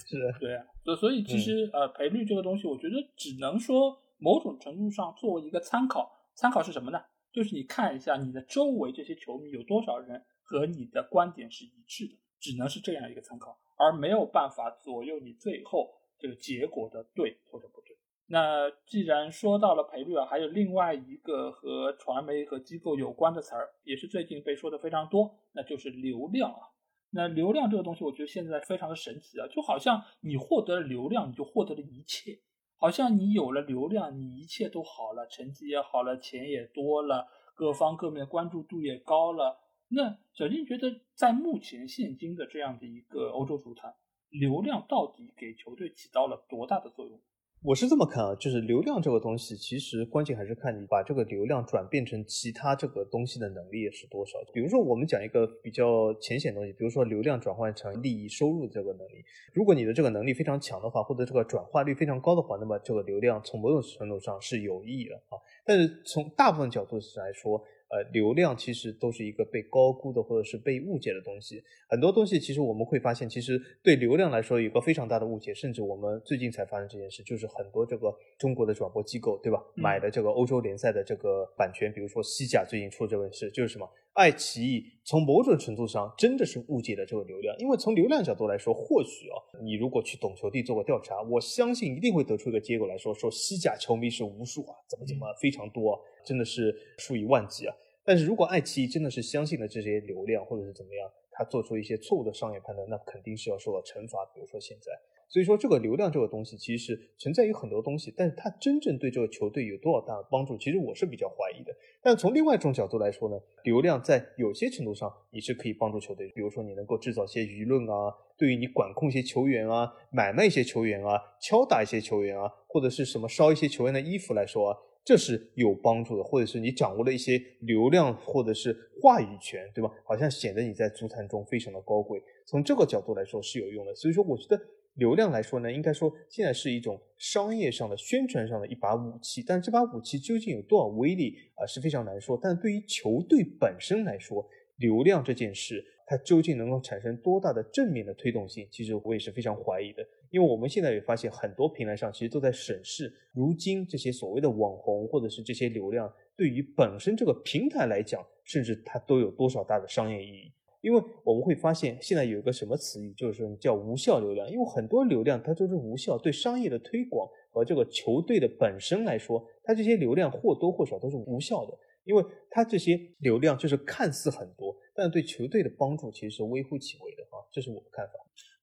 [0.05, 6.99] 是，对啊，所所以其实呃赔率这个东西，我觉得只能说某种程度上作为一个参考，参考是什么呢？
[7.33, 15.89] 就是你看一下你的周围这些球迷有多少人和你的观点是一致的，只能是这样一个参考，而没有办法左右你最后
[16.19, 17.97] 这个结果的对或者不对。
[18.27, 26.69] 那既然说到了赔率啊，还有另外一个和传媒和机构有关的词儿，也是最近被说的非常多，那就是流量啊。
[27.09, 32.39] 那流量这个东西，我觉得现在非常的神奇啊，就好像你获得了流量，你就获得了一切。
[32.77, 39.59] 好像你有了流量，你一切都好了，成绩也好了，钱也多了，各方各面关注度也高了。
[39.87, 43.93] 那小金觉得，在目前现今的这样的一个欧洲足坛，
[44.29, 47.21] 流量到底给球队起到了多大的作用？
[47.65, 54.37] 我是这么看啊，就是流量这个东西，其实关键还是看你把这个流量转变成其他这个东西的能力是多少。
[54.53, 59.23] 比如说，我们讲一个比较浅显的东西，比如说流量转换成利益收入这个能力。
[59.53, 65.39] 如果你的这个能力非常强的话，或者这个转化率非常高的话，那么这个流量从某种程度上是有意义的啊。
[65.65, 67.63] 但是从大部分角度来说，
[67.93, 71.61] 呃，流量其实都是一个被高估的或者是被误解的东西。
[71.87, 79.63] 很多东西其实我们会发现，其实对流量来说有个非常大的误解，甚至我们最近才发生这件事，就是很多这个中国的转播机构，对吧？
[79.75, 83.87] 买的这个欧洲联赛的这个版权，比如说西甲最近出这件事，就是什么？
[84.13, 97.75] 爱奇艺从某种程度上真的是误解了这个流量，因为从流量角度来说，或许啊，你如果去懂球帝做过调查，我相信一定会得出一个结果来说，说西甲球迷是无数啊，怎么怎么非常多，啊真的是数以万计啊。
[98.05, 104.25] 但是如果爱奇艺真的是相信了这些流量，或者是怎么样，他做出一些错误的商业判断，那肯定是要受到惩罚。
[104.33, 104.91] 比如说现在，
[105.29, 111.73] 所以说这个流量这个东西其实是存在于很多东西，但是它真正对这个球队有多少大的帮助，其实我是比较怀疑的。
[112.01, 124.77] 但从另外一种角度来说呢，流量在有些程度上你是可以帮助球队，比如说你能够制造一些舆论啊，对于你管控一些球员啊，买卖一些球员啊，敲打一些球员啊，或者是什么烧一些球员的衣服来说啊。
[125.05, 129.91] 这是有帮助的，或者是你掌握了一些流量，或者是话语权，对吧？
[130.05, 132.21] 好像显得你在足坛中非常的高贵。
[132.45, 133.93] 从这个角度来说是有用的。
[133.93, 134.57] 所以说，我觉得
[134.95, 139.43] 流量来说呢，应该说现在是一种商业上的、宣传上的一把武器。
[139.45, 142.39] 但这把武器究竟有多少威力啊，是非常难说。
[142.41, 144.47] 但对于球队本身来说，
[144.77, 150.05] 流量这件事，它究竟能够产生多大的正面的推动性，其实我也是非常怀疑的。
[150.29, 160.51] 因为我们现在也发现，很多平台上其实都在审视，如今这些所谓的网红或者是这些流量，对于本身这个平台来讲，甚至它都有多少大的商业意义。
[160.81, 164.49] 因为我们会发现，现在有一个什么词语，就是叫无效流量。
[164.51, 171.77] 因为很多流量它都是无效，对商业的推广和这个球队的本身来说，它这些流量或多或少都是无效的。
[172.03, 178.13] 因为它这些流量就是看似很多，但对球队的帮助其实是微乎其微的啊，这是我的看法。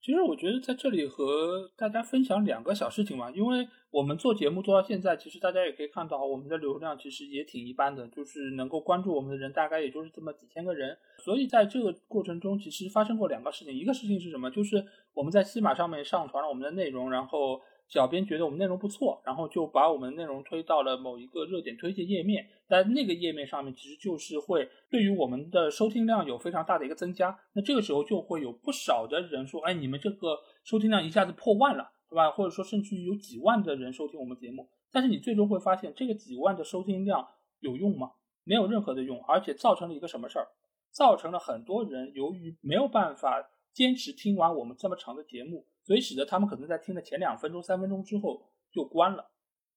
[0.03, 10.97] 其实我觉得在这里和大家分享两个小事情嘛，因为我们做节目做到现在，其实大家也可以看到我们的流量其实也挺一般的，就是能够关注我们的人大概也就是这么几千个人。
[11.19, 14.51] 所以在这个过程中，其实发生过两个事情，一个事情是什么？
[14.51, 14.83] 就是
[15.13, 17.61] 我们在西马上面上传了我们的内容，然后。
[17.91, 27.37] 小编觉得我们内容不错，然后就把我们内容推到了某一个热点推荐页面，在那个页面上面，其实就是会对于我们的收听量有非常大的一个增加。
[27.53, 34.69] 那这个时候就会有不少的人说：“哎，你们这个收听量一下子破万了，对吧？”或者说甚至于有几万的人收听我们节目。
[34.93, 37.27] 但是你最终会发现，这个几万的收听量
[37.59, 38.13] 有用吗？
[38.45, 40.47] 没有任何的用，而且造成了一个什么事儿？
[40.93, 45.67] 造成了很多人由于没有办法坚持听完我们这么长的节目。
[45.83, 49.33] 所以使得他们可能在听的前两分钟、三分钟之后就关了，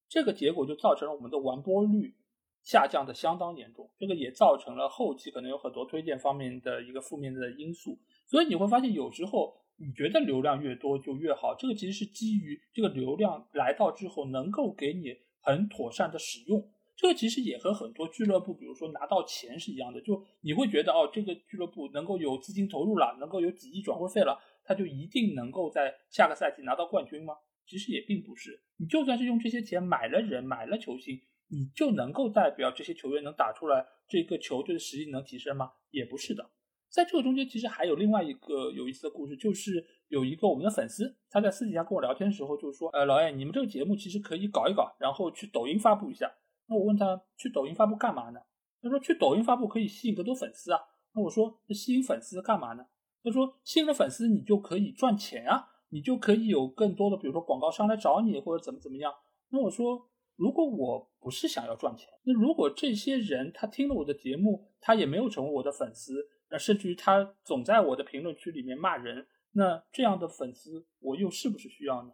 [0.08, 2.14] 这个结果就造成了我们的完播率
[2.62, 3.90] 下降的相当严重。
[3.98, 7.98] 这个也造成了后期可能有很多推荐方面的一个负面的因素。
[8.28, 16.70] 所以你会发现，有时候你觉得流量越多就越好，这个其实是基于这个流量来到之后能够给你很妥善的使用。
[17.04, 24.40] 这个其实也和很多俱乐部，比如说拿到钱是一样的，就你会觉得哦，这个俱乐部能够有资金投入了，能够有几亿转会费了。
[24.64, 27.34] 他就一定能够在下个赛季拿到冠军吗？
[27.66, 28.64] 其实也并不是。
[28.78, 31.20] 你就算是用这些钱买了人、买了球星，
[31.50, 35.72] 你就能够代表这些球员能打出来这个球队的实力能提升吗？
[35.92, 36.52] 也不是的。
[36.88, 46.34] 在这个中间，其实还有另外一个有意思的故事，就是有一个我们的粉丝，他在私底下跟我聊天的时候就说：“呃，老艾，你们这个节目其实可以搞一搞，然后去抖音发布一下。”
[46.74, 48.40] 那我问他去抖音发布干嘛呢？
[48.82, 50.80] 他说去抖音发布可以吸引更多粉丝啊。
[51.14, 52.84] 那我说那吸引粉丝干嘛呢？
[53.24, 59.14] 他说：“吸引的粉丝你就可以赚钱啊，你就可以有更多的，比如说广告商来找你或者怎么怎么样。”
[59.50, 72.10] 那我说：“如果我不是想要赚钱，那如果这些人他听了我的节目，他也没有成为我的粉丝，那甚至于他总在我的评论区里面骂人，那这样的粉丝我又是不是需要呢？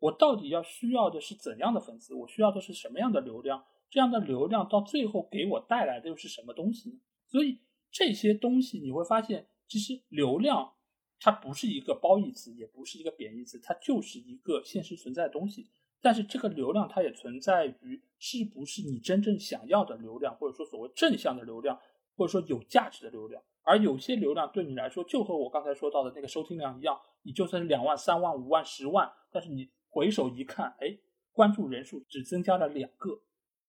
[0.00, 2.14] 我到底要需要的是怎样的粉丝？
[2.14, 3.62] 我需要的是什么样的流量？
[3.90, 6.96] 这样的流量到最后给我带来的又是什么东西呢？
[7.26, 7.58] 所以
[7.90, 10.72] 这些东西你会发现。”其实流量
[11.20, 15.70] 它不是一个褒义词，也不是一个贬义词，它就是一个现实存在的东西。
[16.00, 21.78] 但是这个流量它也存在于是不是你真正想要的流量，或者说所谓正向的流量，
[22.16, 23.40] 或者说有价值的流量。
[23.62, 30.98] 而有些流量对你来说，就和我刚才说到的那个收听量一样，你就算是两万、三万、五万、十万，但是你回首一看，哎，
[31.30, 33.20] 关注人数只增加了两个，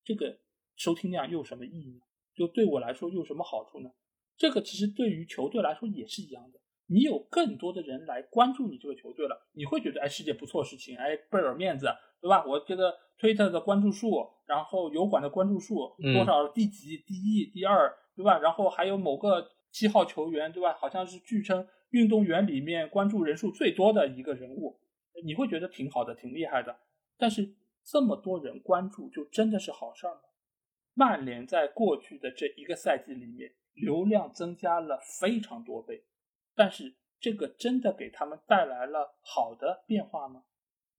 [0.04, 0.40] 这个
[0.76, 2.02] 收听量又有什么意义呢？
[2.34, 3.92] 就对我来说又有什么好处呢？
[4.38, 11.88] 这个其实对于球队来说也是一样的，你有更多的人来关注你这个球队了，你会觉得哎是件不错事情，哎倍儿有面子，
[12.20, 12.44] 对吧？
[12.46, 18.40] 我这个推特的关注数，然后油管的关注数多少第几、第一、第二，对吧？
[18.40, 20.74] 然后还有某个七号球员，对吧？
[20.74, 24.80] 好像是据称运动员里面关注人数最多的一个人物，
[25.24, 26.76] 你会觉得挺好的，挺厉害的。
[27.18, 27.54] 但是
[27.84, 30.22] 这么多人关注，就真的是好事儿吗？
[30.94, 33.54] 曼联在过去的这一个赛季里面。
[33.74, 36.04] 流量增加了非常多倍，
[36.54, 40.44] 但是这个真的给他们带来了好的变化吗？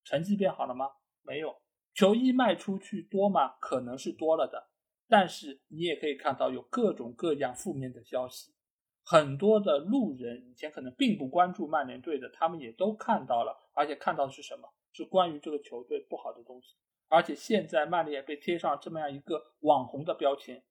[0.03, 0.89] 成绩变好了吗？
[1.21, 1.55] 没有。
[1.93, 3.57] 球衣卖出去多吗？
[3.61, 4.69] 可能是多了的，
[5.07, 8.55] 但是你也可以看到有各种各样负面的消息。
[9.03, 14.67] 很多的路人以前可能并不关注曼联队的，他们也都看到了，而且看到的是什么？
[14.93, 16.75] 是关于这个球队不好的东西。
[17.09, 20.63] 而且现在曼联也被贴上这么样一个网红的标签。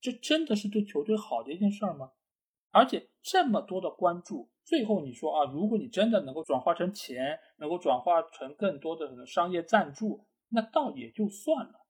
[0.00, 2.12] 这真的是对球队好的一件事儿吗？
[2.70, 11.86] 而且这么多的关注，最后你说啊，如果你真的能够转化成钱，能够转化成更多的什么商业赞助，那倒也就算了。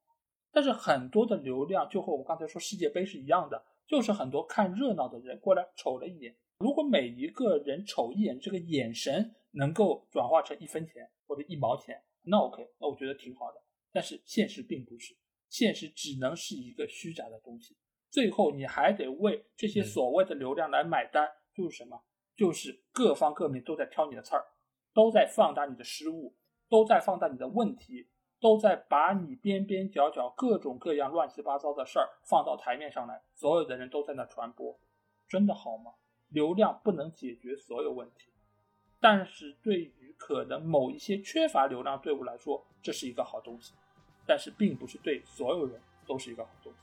[0.51, 6.37] 但是很多的流量，就和我们刚才说世界杯是一样的，就是很多看热闹的人过来瞅了一眼。
[6.61, 13.63] 如果每一个人瞅一眼，这个眼神能够转化成一分钱或者一毛钱，那 OK，那我觉得挺好的。
[13.91, 15.17] 但是现实并不是，
[15.49, 17.79] 现实只能是一个虚假的东西。
[18.11, 21.99] 最后你还得为这些所谓的流量来买单，就是什么？
[22.37, 24.45] 就是各方各面都在挑你的刺儿，
[24.93, 26.37] 都在放大你的失误，
[26.69, 34.79] 都在放大你的问题，都在把你边边角角各种各样乱七八糟的事儿放到台面上来，所有的人都在那传播，
[35.27, 35.93] 真的好吗？
[36.31, 38.31] 流量不能解决所有问题，
[39.01, 43.75] 但是对于可能某一些缺乏流量队伍来说，这是一个好东西，
[44.27, 46.79] 但是并不是对所有人都是一个好东西。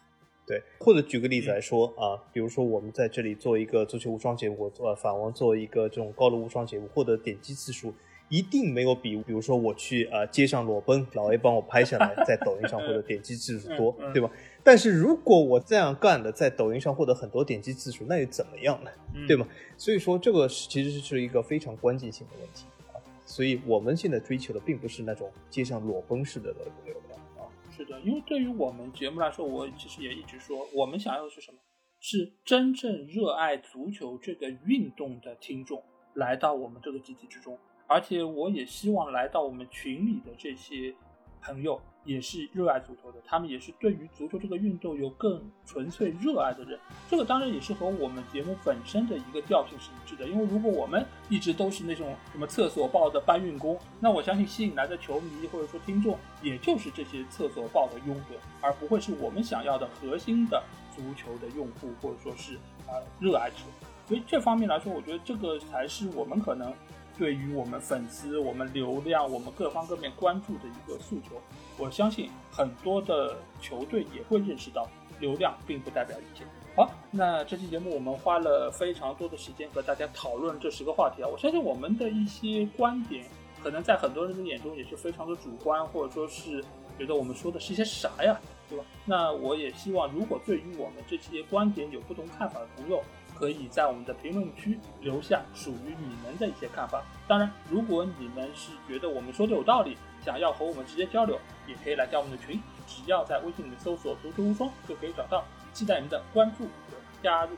[0.45, 7.93] 对，或者举个例子来说啊，比如说我们在这里做一个足球无双节目，做法王做一个这种高楼无双节目，获得点击次数
[8.29, 14.29] 一定没有比，比如说我去呃街上裸奔，老 A 帮我拍下来，在抖音上获得点击次数多，对吧？
[14.63, 18.91] 但是如果我这样干的，在抖音上获得很多点击次数，那又怎么样呢？
[19.27, 19.47] 对吗？
[19.77, 22.99] 所以说这个其实是一个非常关键性的问题啊。
[23.25, 26.53] 所以我们现在追求的并不是那种街上裸奔式的
[26.85, 27.47] 流量啊。
[27.75, 31.57] 是的，因为对于我们节目来说，我其实也一直说，我们想要的是什么？
[31.99, 35.81] 是真正热爱足球这个运动的听众
[36.13, 37.57] 来到我们这个集体之中。
[37.87, 40.93] 而且我也希望来到我们群里的这些
[41.41, 46.77] 朋友，也是热爱足球的，他们也是对于足球这个运动有更纯粹热爱的人。
[47.09, 50.27] 这个当然也是和我们节目本身的一个调性是一致的。
[50.27, 60.61] 因为如果我们一直都是那种什么厕所报的搬运工，那我相信吸引来的球迷或者说听众，也就是这些厕所报的拥趸，而不会是我们想要的核心的
[60.93, 62.55] 足球的用户或者说是
[62.87, 63.57] 啊热爱者。
[64.05, 66.73] 所以这方面来说，我觉得这个才是我们可能。
[67.17, 71.41] 对于我们粉丝、我们流量、我们各方各面关注的一个诉求，
[71.77, 74.87] 我相信很多的球队也会认识到，
[75.19, 76.45] 流量并不代表一切。
[76.75, 83.25] 好，那这期节目我们花了非常多的时间和大家讨论这十个话题啊，我相信我们的一些观点，
[83.63, 86.63] 可能在很多人的眼中也是非常的主观，或者说是
[86.99, 88.39] 觉得我们说的是一些啥呀，
[88.69, 88.85] 对吧？
[89.05, 93.01] 那我也希望，如果对于我们这些观点有不同看法的朋友，
[93.37, 97.03] 可以在我们的评论区留下属于你们的一些看法。
[97.27, 102.59] 当然，如果你们是觉得我们说的有道理，想要和我们直接交流，也可以来加我们的群。
[102.87, 105.43] 只要在微信里面搜索“足球无双”就可以找到。
[105.73, 107.51] 期待你们的关注和加入。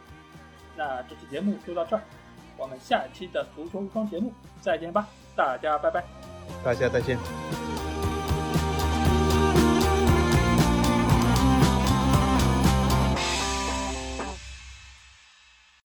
[0.76, 2.02] 那这期节目就到这儿，
[2.58, 6.04] 我们下期的足球无双节目再见吧，大家拜拜，
[6.64, 7.89] 大家再见。